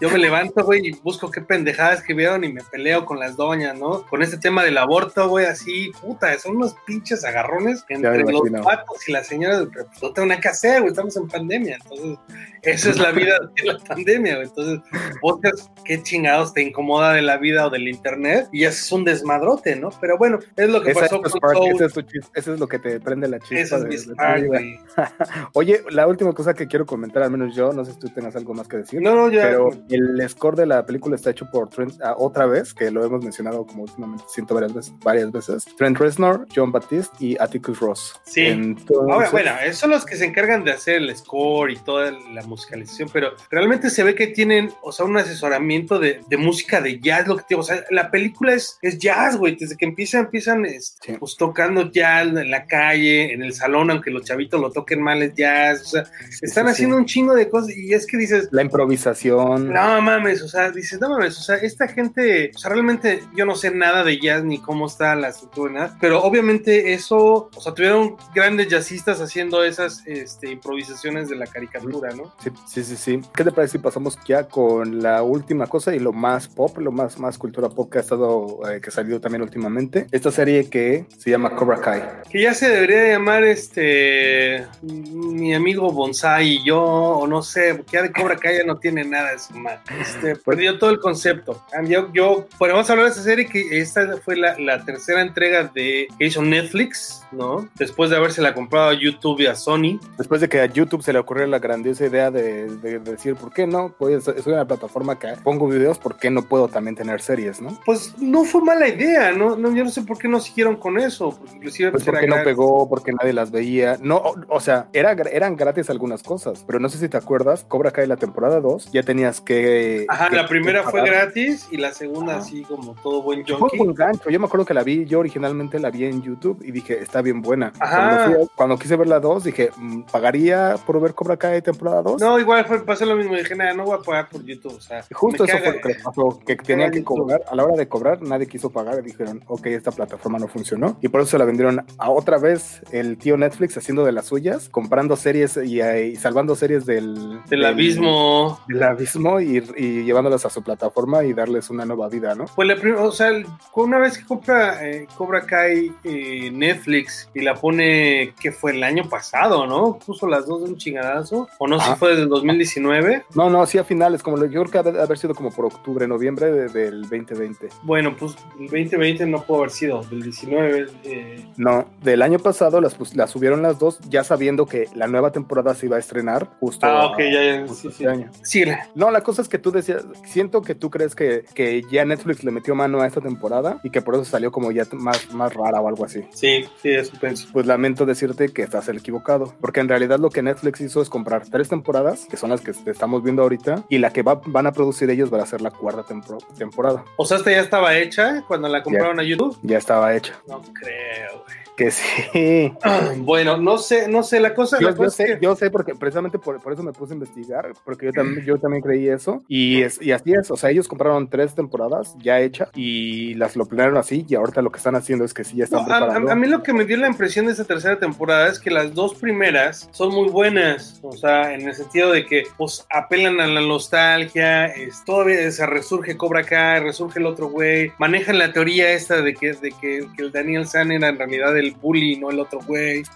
yo 0.00 0.10
me 0.10 0.18
levanto, 0.18 0.64
güey, 0.64 0.88
y 0.88 0.90
busco 1.02 1.30
qué 1.30 1.40
pendejadas 1.40 2.02
que 2.02 2.14
vieron 2.14 2.44
y 2.44 2.52
me 2.52 2.62
peleo 2.62 3.04
con 3.04 3.18
las 3.18 3.36
doñas, 3.36 3.78
¿no? 3.78 4.04
Con 4.06 4.22
este 4.22 4.38
tema 4.38 4.64
del 4.64 4.78
aborto, 4.78 5.28
güey, 5.28 5.46
así, 5.46 5.92
puta, 6.00 6.38
son 6.38 6.56
unos 6.56 6.74
pinches 6.86 7.24
agarrones 7.24 7.84
entre 8.04 8.32
los 8.32 8.64
patos 8.64 9.08
y 9.08 9.12
las 9.12 9.26
señoras, 9.26 9.66
pues, 9.72 9.86
no 10.02 10.12
tengo 10.12 10.28
nada 10.28 10.40
que 10.40 10.48
hacer, 10.48 10.80
güey, 10.80 10.90
estamos 10.90 11.16
en 11.16 11.28
pandemia, 11.28 11.78
entonces, 11.82 12.18
esa 12.62 12.90
es 12.90 12.98
la 12.98 13.10
vida 13.12 13.38
de 13.56 13.72
la 13.72 13.78
pandemia, 13.78 14.36
güey. 14.36 14.46
Entonces, 14.48 14.80
buscas 15.20 15.70
qué 15.84 16.02
chingados 16.02 16.52
te 16.52 16.62
incomoda 16.62 17.12
de 17.12 17.22
la 17.22 17.36
vida 17.36 17.66
o 17.66 17.70
del 17.70 17.88
internet 17.88 18.48
y 18.52 18.64
haces 18.64 18.90
un 18.92 19.04
desmadrote, 19.04 19.76
¿no? 19.76 19.90
Pero 20.00 20.16
bueno, 20.18 20.38
es 20.56 20.68
lo 20.68 20.82
que 20.82 20.90
Esa 20.92 21.00
pasó 21.00 21.16
es 21.16 21.22
con 21.22 21.30
spark, 21.32 21.56
Soul. 21.56 21.70
ese 21.74 21.84
es 21.86 21.92
tu 21.92 22.00
chis- 22.02 22.30
ese 22.34 22.52
es 22.54 22.60
lo 22.60 22.66
que 22.68 22.78
te 22.78 23.00
prende 23.00 23.28
la 23.28 23.38
chispa. 23.40 23.56
Esa 23.56 23.76
es 23.76 23.82
de- 23.82 23.88
mi 23.88 23.98
spark, 23.98 24.46
güey. 24.46 24.78
Oye, 25.54 25.82
la 25.90 26.06
última 26.06 26.32
cosa 26.32 26.54
que 26.54 26.66
quiero 26.66 26.86
comentar, 26.86 27.22
al 27.22 27.30
menos 27.30 27.54
yo, 27.54 27.72
no 27.72 27.84
sé 27.84 27.92
si 27.92 27.98
tú 27.98 28.08
tengas 28.08 28.36
algo 28.36 28.54
más 28.54 28.68
que 28.68 28.78
decir. 28.78 29.00
No, 29.00 29.14
no, 29.14 29.30
ya. 29.30 29.42
Pero 29.42 29.70
el 29.88 30.28
score 30.28 30.56
de 30.56 30.66
la 30.66 30.84
película 30.86 31.16
está 31.16 31.30
hecho 31.30 31.46
por 31.50 31.68
Trent, 31.68 31.94
ah, 32.02 32.14
otra 32.18 32.46
vez, 32.46 32.72
que 32.74 32.90
lo 32.90 33.04
hemos 33.04 33.22
mencionado 33.22 33.66
como 33.66 33.82
últimamente, 33.84 34.24
siento 34.28 34.54
varias 34.54 34.72
veces, 34.74 34.92
varias 35.02 35.30
veces. 35.32 35.64
Trent 35.76 35.98
Reznor, 35.98 36.46
John 36.54 36.72
Baptiste 36.72 37.16
y 37.18 37.36
Atticus 37.40 37.80
Ross. 37.80 37.91
Otros. 37.92 38.20
Sí. 38.24 38.46
Entonces, 38.46 38.96
Ahora, 39.12 39.30
bueno, 39.30 39.50
esos 39.64 39.78
son 39.78 39.90
los 39.90 40.04
que 40.04 40.16
se 40.16 40.24
encargan 40.24 40.64
de 40.64 40.72
hacer 40.72 40.96
el 40.96 41.16
score 41.16 41.70
y 41.72 41.76
toda 41.76 42.10
la 42.10 42.42
musicalización, 42.42 43.08
pero 43.12 43.32
realmente 43.50 43.90
se 43.90 44.02
ve 44.02 44.14
que 44.14 44.28
tienen, 44.28 44.72
o 44.82 44.92
sea, 44.92 45.06
un 45.06 45.16
asesoramiento 45.16 45.98
de, 45.98 46.20
de 46.28 46.36
música 46.36 46.80
de 46.80 47.00
jazz, 47.00 47.26
lo 47.26 47.36
que 47.36 47.44
te 47.48 47.54
o 47.54 47.62
sea, 47.62 47.84
la 47.90 48.10
película 48.10 48.54
es, 48.54 48.78
es 48.82 48.98
jazz, 48.98 49.36
güey, 49.36 49.56
desde 49.56 49.76
que 49.76 49.84
empieza, 49.84 50.18
empiezan 50.18 50.64
este, 50.66 51.12
Sí. 51.12 51.16
pues 51.18 51.36
tocando 51.36 51.90
jazz 51.90 52.26
en 52.28 52.50
la 52.50 52.66
calle, 52.66 53.32
en 53.32 53.42
el 53.42 53.52
salón, 53.52 53.90
aunque 53.90 54.10
los 54.10 54.24
chavitos 54.24 54.60
lo 54.60 54.70
toquen 54.70 55.02
mal, 55.02 55.22
es 55.22 55.34
jazz, 55.34 55.82
o 55.82 55.84
sea, 55.86 56.04
están 56.40 56.66
sí, 56.66 56.72
haciendo 56.72 56.96
un 56.96 57.06
chingo 57.06 57.34
de 57.34 57.48
cosas 57.48 57.76
y 57.76 57.92
es 57.92 58.06
que 58.06 58.16
dices, 58.16 58.48
la 58.52 58.62
improvisación. 58.62 59.72
no 59.72 60.00
mames, 60.02 60.42
o 60.42 60.48
sea, 60.48 60.70
dices, 60.70 61.00
no 61.00 61.10
mames, 61.10 61.38
o 61.38 61.42
sea, 61.42 61.56
esta 61.56 61.88
gente, 61.88 62.50
o 62.54 62.58
sea, 62.58 62.70
realmente 62.70 63.22
yo 63.34 63.44
no 63.46 63.54
sé 63.54 63.70
nada 63.70 64.04
de 64.04 64.18
jazz 64.20 64.44
ni 64.44 64.58
cómo 64.58 64.86
está 64.86 65.14
la 65.14 65.28
estructura, 65.28 65.96
pero 66.00 66.22
obviamente 66.22 66.92
eso, 66.92 67.50
o 67.54 67.60
sea, 67.60 67.74
tuvieron 67.82 68.16
grandes 68.32 68.68
jazzistas 68.68 69.20
haciendo 69.20 69.64
esas 69.64 70.06
este, 70.06 70.52
improvisaciones 70.52 71.28
de 71.28 71.34
la 71.34 71.48
caricatura, 71.48 72.10
¿no? 72.14 72.32
Sí, 72.40 72.50
sí, 72.68 72.84
sí, 72.84 72.96
sí. 72.96 73.20
¿Qué 73.34 73.42
te 73.42 73.50
parece 73.50 73.72
si 73.72 73.78
pasamos 73.78 74.16
ya 74.24 74.44
con 74.44 75.02
la 75.02 75.24
última 75.24 75.66
cosa 75.66 75.92
y 75.92 75.98
lo 75.98 76.12
más 76.12 76.46
pop, 76.46 76.78
lo 76.78 76.92
más, 76.92 77.18
más 77.18 77.38
cultura 77.38 77.68
pop 77.68 77.90
que 77.90 77.98
ha 77.98 78.02
estado, 78.02 78.60
eh, 78.70 78.80
que 78.80 78.90
ha 78.90 78.92
salido 78.92 79.20
también 79.20 79.42
últimamente? 79.42 80.06
Esta 80.12 80.30
serie 80.30 80.70
que 80.70 81.06
se 81.18 81.30
llama 81.30 81.56
Cobra 81.56 81.80
Kai. 81.80 82.02
Que 82.30 82.42
ya 82.42 82.54
se 82.54 82.68
debería 82.68 83.14
llamar 83.14 83.42
este 83.42 84.64
mi 84.82 85.52
amigo 85.52 85.90
Bonsai 85.90 86.48
y 86.50 86.64
yo, 86.64 86.80
o 86.80 87.26
no 87.26 87.42
sé, 87.42 87.74
porque 87.74 87.96
ya 87.96 88.02
de 88.02 88.12
Cobra 88.12 88.36
Kai 88.36 88.58
ya 88.58 88.64
no 88.64 88.78
tiene 88.78 89.02
nada 89.02 89.32
de 89.32 89.40
su 89.40 89.54
madre. 89.54 89.80
Este, 90.00 90.36
perdió 90.36 90.78
todo 90.78 90.90
el 90.90 91.00
concepto. 91.00 91.64
Ah, 91.72 91.82
Yo, 91.82 92.12
yo, 92.12 92.46
bueno, 92.60 92.74
vamos 92.74 92.88
a 92.88 92.92
hablar 92.92 93.06
de 93.06 93.10
esta 93.10 93.24
serie 93.24 93.46
que 93.46 93.80
esta 93.80 94.18
fue 94.18 94.36
la, 94.36 94.56
la 94.60 94.84
tercera 94.84 95.20
entrega 95.20 95.64
de 95.64 96.06
que 96.16 96.26
hizo 96.26 96.42
Netflix, 96.42 97.22
¿no? 97.32 97.61
Después 97.76 98.10
de 98.10 98.16
habérsela 98.16 98.54
comprado 98.54 98.90
a 98.90 98.94
YouTube 98.94 99.40
y 99.40 99.46
a 99.46 99.54
Sony. 99.54 99.98
Después 100.18 100.40
de 100.40 100.48
que 100.48 100.60
a 100.60 100.66
YouTube 100.66 101.02
se 101.02 101.12
le 101.12 101.18
ocurrió 101.18 101.46
la 101.46 101.58
grandiosa 101.58 102.06
idea 102.06 102.30
de, 102.30 102.68
de- 102.76 102.98
de 102.98 103.12
decir, 103.12 103.34
¿por 103.36 103.52
qué 103.52 103.66
no? 103.66 103.94
Pues 103.98 104.24
soy 104.24 104.52
una 104.52 104.66
plataforma 104.66 105.18
que 105.18 105.28
pongo 105.42 105.68
videos, 105.68 105.98
¿por 105.98 106.16
qué 106.18 106.30
no 106.30 106.42
puedo 106.42 106.68
también 106.68 106.96
tener 106.96 107.20
series, 107.20 107.60
no? 107.60 107.78
Pues 107.84 108.14
no 108.18 108.44
fue 108.44 108.62
mala 108.62 108.88
idea, 108.88 109.32
¿no? 109.32 109.56
no 109.56 109.74
yo 109.74 109.84
no 109.84 109.90
sé 109.90 110.02
por 110.02 110.18
qué 110.18 110.28
no 110.28 110.40
siguieron 110.40 110.76
con 110.76 110.98
eso, 110.98 111.38
inclusive 111.54 111.90
Pues 111.92 112.04
porque 112.04 112.26
no 112.26 112.36
pegó, 112.44 112.88
porque 112.88 113.12
nadie 113.12 113.32
las 113.32 113.50
veía. 113.50 113.98
No, 114.00 114.16
o, 114.16 114.34
o 114.48 114.60
sea, 114.60 114.88
era, 114.92 115.12
eran 115.12 115.56
gratis 115.56 115.90
algunas 115.90 116.22
cosas, 116.22 116.64
pero 116.66 116.78
no 116.78 116.88
sé 116.88 116.98
si 116.98 117.08
te 117.08 117.16
acuerdas, 117.16 117.64
Cobra 117.68 117.90
Kai 117.90 118.06
la 118.06 118.16
temporada 118.16 118.60
2, 118.60 118.90
ya 118.92 119.02
tenías 119.02 119.40
que... 119.40 120.06
Ajá, 120.08 120.28
que- 120.28 120.36
la 120.36 120.46
primera 120.48 120.82
fue 120.84 121.02
gratis 121.04 121.68
y 121.70 121.76
la 121.76 121.92
segunda 121.92 122.36
así 122.38 122.62
como 122.62 122.94
todo 123.02 123.22
buen 123.22 123.44
Fue 123.46 123.56
junkie. 123.56 123.78
un 123.80 123.94
gancho. 123.94 124.30
Yo 124.30 124.38
me 124.40 124.46
acuerdo 124.46 124.66
que 124.66 124.74
la 124.74 124.82
vi, 124.82 125.04
yo 125.06 125.18
originalmente 125.20 125.78
la 125.78 125.90
vi 125.90 126.04
en 126.04 126.22
YouTube 126.22 126.62
y 126.64 126.70
dije, 126.72 126.98
está 127.00 127.22
bien 127.22 127.42
buena. 127.52 127.72
Ajá. 127.78 127.96
Cuando, 127.96 128.24
fui 128.24 128.44
a- 128.44 128.56
cuando 128.56 128.78
quise 128.78 128.96
ver 128.96 129.06
la 129.08 129.20
2, 129.20 129.44
dije, 129.44 129.70
mm, 129.76 130.02
¿pagaría 130.10 130.76
por 130.86 131.00
ver 131.00 131.14
Cobra 131.14 131.36
Kai 131.36 131.62
temporada 131.62 132.02
2? 132.02 132.20
No, 132.20 132.38
igual 132.38 132.64
fue, 132.64 132.84
pasó 132.84 133.04
lo 133.06 133.16
mismo. 133.16 133.34
Dije, 133.36 133.54
nada, 133.54 133.74
no 133.74 133.84
voy 133.84 133.96
a 133.96 134.02
pagar 134.02 134.28
por 134.28 134.42
YouTube. 134.44 134.74
O 134.76 134.80
sea, 134.80 135.02
Justo 135.12 135.44
eso 135.44 135.52
caga- 135.56 135.64
fue 135.64 135.74
lo 135.74 135.80
que 135.80 135.88
les 135.88 136.02
pasó, 136.02 136.40
que 136.46 136.56
tenían 136.56 136.90
que 136.90 136.98
YouTube. 137.00 137.18
cobrar, 137.20 137.42
a 137.50 137.54
la 137.54 137.64
hora 137.64 137.76
de 137.76 137.88
cobrar 137.88 138.22
nadie 138.22 138.46
quiso 138.46 138.70
pagar 138.70 138.98
y 139.00 139.02
dijeron, 139.02 139.42
ok, 139.46 139.66
esta 139.66 139.90
plataforma 139.92 140.38
no 140.38 140.48
funcionó 140.48 140.96
y 141.00 141.08
por 141.08 141.20
eso 141.20 141.30
se 141.32 141.38
la 141.38 141.44
vendieron 141.44 141.84
a 141.98 142.10
otra 142.10 142.38
vez 142.38 142.82
el 142.92 143.16
tío 143.18 143.36
Netflix 143.36 143.76
haciendo 143.76 144.04
de 144.04 144.12
las 144.12 144.26
suyas, 144.26 144.68
comprando 144.68 145.16
series 145.16 145.56
y, 145.56 145.80
eh, 145.80 146.06
y 146.08 146.16
salvando 146.16 146.54
series 146.56 146.86
del, 146.86 147.40
Del 147.48 147.64
abismo. 147.64 148.58
del 148.68 148.82
abismo 148.82 149.40
y, 149.40 149.62
y 149.76 150.04
llevándolas 150.04 150.44
a 150.46 150.50
su 150.50 150.62
plataforma 150.62 151.24
y 151.24 151.32
darles 151.32 151.70
una 151.70 151.84
nueva 151.84 152.08
vida, 152.08 152.34
¿no? 152.34 152.46
Pues 152.54 152.68
la 152.68 152.76
prim- 152.76 152.96
o 152.98 153.12
sea, 153.12 153.30
una 153.74 153.98
vez 153.98 154.18
que 154.18 154.24
compra 154.24 154.86
eh, 154.88 155.06
Cobra 155.16 155.42
Kai 155.42 155.92
eh, 156.04 156.50
Netflix 156.52 157.28
y 157.34 157.41
la 157.42 157.54
pone, 157.54 158.34
que 158.40 158.52
fue 158.52 158.72
el 158.72 158.82
año 158.82 159.08
pasado, 159.08 159.66
¿no? 159.66 159.98
Puso 160.04 160.26
las 160.26 160.46
dos 160.46 160.62
de 160.64 160.70
un 160.70 160.76
chingadazo. 160.76 161.48
O 161.58 161.66
no 161.68 161.78
sé 161.78 161.84
si 161.84 161.90
Ajá. 161.90 161.96
fue 161.98 162.10
desde 162.10 162.22
el 162.22 162.28
2019. 162.28 163.24
No, 163.34 163.50
no, 163.50 163.64
sí 163.66 163.78
a 163.78 163.84
finales, 163.84 164.22
como 164.22 164.36
lo- 164.36 164.46
yo 164.46 164.62
creo 164.64 164.70
que 164.70 164.78
ha 164.78 164.92
de 164.92 165.00
haber 165.02 165.18
sido 165.18 165.34
como 165.34 165.50
por 165.50 165.66
octubre, 165.66 166.06
noviembre 166.06 166.50
de- 166.50 166.68
del 166.68 167.02
2020. 167.02 167.68
Bueno, 167.82 168.16
pues 168.16 168.36
el 168.58 168.66
2020 168.68 169.26
no 169.26 169.42
pudo 169.42 169.58
haber 169.58 169.70
sido, 169.70 170.02
del 170.04 170.22
19. 170.22 170.86
eh, 171.04 171.44
No, 171.56 171.86
del 172.02 172.22
año 172.22 172.38
pasado 172.38 172.80
las, 172.80 172.94
pus- 172.94 173.14
las 173.14 173.30
subieron 173.30 173.62
las 173.62 173.78
dos, 173.78 173.98
ya 174.08 174.24
sabiendo 174.24 174.66
que 174.66 174.86
la 174.94 175.06
nueva 175.06 175.30
temporada 175.32 175.74
se 175.74 175.86
iba 175.86 175.96
a 175.96 176.00
estrenar 176.00 176.48
justo, 176.60 176.86
Ah, 176.86 177.06
ok, 177.06 177.18
ya, 177.18 177.42
ya, 177.42 177.68
sí, 177.68 177.74
sí. 177.74 177.88
este 177.88 178.08
año. 178.08 178.30
Sí, 178.42 178.64
No, 178.94 179.10
la 179.10 179.22
cosa 179.22 179.42
es 179.42 179.48
que 179.48 179.58
tú 179.58 179.70
decías, 179.72 180.04
siento 180.26 180.62
que 180.62 180.74
tú 180.74 180.90
crees 180.90 181.14
que, 181.14 181.44
que 181.54 181.82
ya 181.90 182.04
Netflix 182.04 182.44
le 182.44 182.50
metió 182.50 182.74
mano 182.74 183.00
a 183.00 183.06
esta 183.06 183.20
temporada 183.20 183.80
y 183.82 183.90
que 183.90 184.00
por 184.02 184.14
eso 184.14 184.24
salió 184.24 184.50
como 184.52 184.70
ya 184.72 184.84
más, 184.92 185.32
más 185.34 185.52
rara 185.54 185.80
o 185.80 185.88
algo 185.88 186.04
así. 186.04 186.20
sí, 186.30 186.64
sí, 186.80 186.90
eso 186.90 187.12
pienso. 187.34 187.52
Pues 187.52 187.66
lamento 187.66 188.06
decirte 188.06 188.48
que 188.48 188.62
estás 188.62 188.88
equivocado, 188.88 189.54
porque 189.60 189.80
en 189.80 189.88
realidad 189.88 190.18
lo 190.18 190.30
que 190.30 190.42
Netflix 190.42 190.80
hizo 190.80 191.02
es 191.02 191.08
comprar 191.08 191.46
tres 191.48 191.68
temporadas, 191.68 192.26
que 192.30 192.36
son 192.36 192.50
las 192.50 192.60
que 192.60 192.72
estamos 192.90 193.22
viendo 193.22 193.42
ahorita, 193.42 193.84
y 193.88 193.98
la 193.98 194.10
que 194.12 194.22
va- 194.22 194.40
van 194.46 194.66
a 194.66 194.72
producir 194.72 195.08
ellos 195.10 195.32
va 195.32 195.42
a 195.42 195.46
ser 195.46 195.60
la 195.62 195.70
cuarta 195.70 196.02
tempor- 196.04 196.44
temporada. 196.56 197.04
O 197.16 197.24
sea, 197.26 197.36
esta 197.38 197.50
ya 197.50 197.60
estaba 197.60 197.96
hecha 197.96 198.42
cuando 198.46 198.68
la 198.68 198.82
compraron 198.82 199.18
a 199.20 199.22
YouTube. 199.22 199.56
Ya 199.62 199.78
estaba 199.78 200.14
hecha. 200.14 200.34
No 200.48 200.60
creo, 200.62 201.42
güey. 201.44 201.56
Que 201.82 201.90
sí. 201.90 202.72
Ah, 202.84 203.12
Bueno, 203.16 203.56
no 203.56 203.76
sé, 203.78 204.06
no 204.08 204.22
sé, 204.22 204.38
la 204.38 204.54
cosa, 204.54 204.78
Yo, 204.78 204.86
la 204.86 204.92
yo 204.92 204.96
cosa 204.98 205.08
es 205.08 205.14
sé, 205.14 205.24
que- 205.38 205.44
yo 205.44 205.56
sé 205.56 205.70
porque 205.70 205.94
precisamente 205.96 206.38
por, 206.38 206.62
por 206.62 206.72
eso 206.72 206.82
me 206.84 206.92
puse 206.92 207.12
a 207.12 207.16
investigar, 207.16 207.72
porque 207.84 208.06
yo 208.06 208.12
también, 208.12 208.46
yo 208.46 208.56
también 208.58 208.82
creí 208.82 209.08
eso. 209.08 209.42
Y, 209.48 209.82
es, 209.82 210.00
y 210.00 210.12
así 210.12 210.32
es, 210.32 210.50
o 210.52 210.56
sea, 210.56 210.70
ellos 210.70 210.86
compraron 210.86 211.28
tres 211.28 211.54
temporadas 211.56 212.14
ya 212.22 212.38
hechas 212.40 212.68
y 212.76 213.34
las 213.34 213.56
lo 213.56 213.66
planearon 213.66 213.96
así 213.96 214.24
y 214.28 214.34
ahorita 214.36 214.62
lo 214.62 214.70
que 214.70 214.76
están 214.76 214.94
haciendo 214.94 215.24
es 215.24 215.34
que 215.34 215.42
sí 215.42 215.56
ya 215.56 215.64
están 215.64 215.80
No, 215.86 215.92
a, 215.92 215.98
preparando. 215.98 216.28
a- 216.30 216.32
a 216.32 216.36
mí 216.36 216.46
lo 216.46 216.62
que 216.62 216.72
me 216.72 216.84
dio 216.84 216.96
la 216.98 217.08
impresión 217.08 217.46
de 217.46 217.52
esta 217.52 217.64
tercera 217.64 217.98
temporada 217.98 218.48
es 218.48 218.60
que 218.60 218.70
las 218.70 218.94
dos 218.94 219.14
primeras 219.14 219.88
son 219.92 220.10
muy 220.14 220.28
buenas, 220.28 221.00
o 221.02 221.12
sea, 221.12 221.52
en 221.54 221.62
el 221.68 221.74
sentido 221.74 222.12
de 222.12 222.24
que 222.26 222.44
pues 222.56 222.86
apelan 222.90 223.40
a 223.40 223.46
la 223.48 223.60
nostalgia, 223.60 224.66
es, 224.66 225.04
todavía 225.04 225.50
se 225.50 225.66
resurge 225.66 226.16
Cobra 226.16 226.44
Kai, 226.44 226.80
resurge 226.80 227.18
el 227.18 227.26
otro 227.26 227.48
güey, 227.48 227.90
manejan 227.98 228.38
la 228.38 228.52
teoría 228.52 228.92
esta 228.92 229.20
de 229.20 229.34
que, 229.34 229.52
de 229.54 229.72
que, 229.80 230.06
que 230.16 230.22
el 230.22 230.30
Daniel 230.32 230.66
San 230.66 230.92
era 230.92 231.08
en 231.08 231.18
realidad 231.18 231.56
el 231.56 231.71
bully, 231.80 232.16
no 232.16 232.30
el 232.30 232.40
otro 232.40 232.60
güey. 232.66 233.02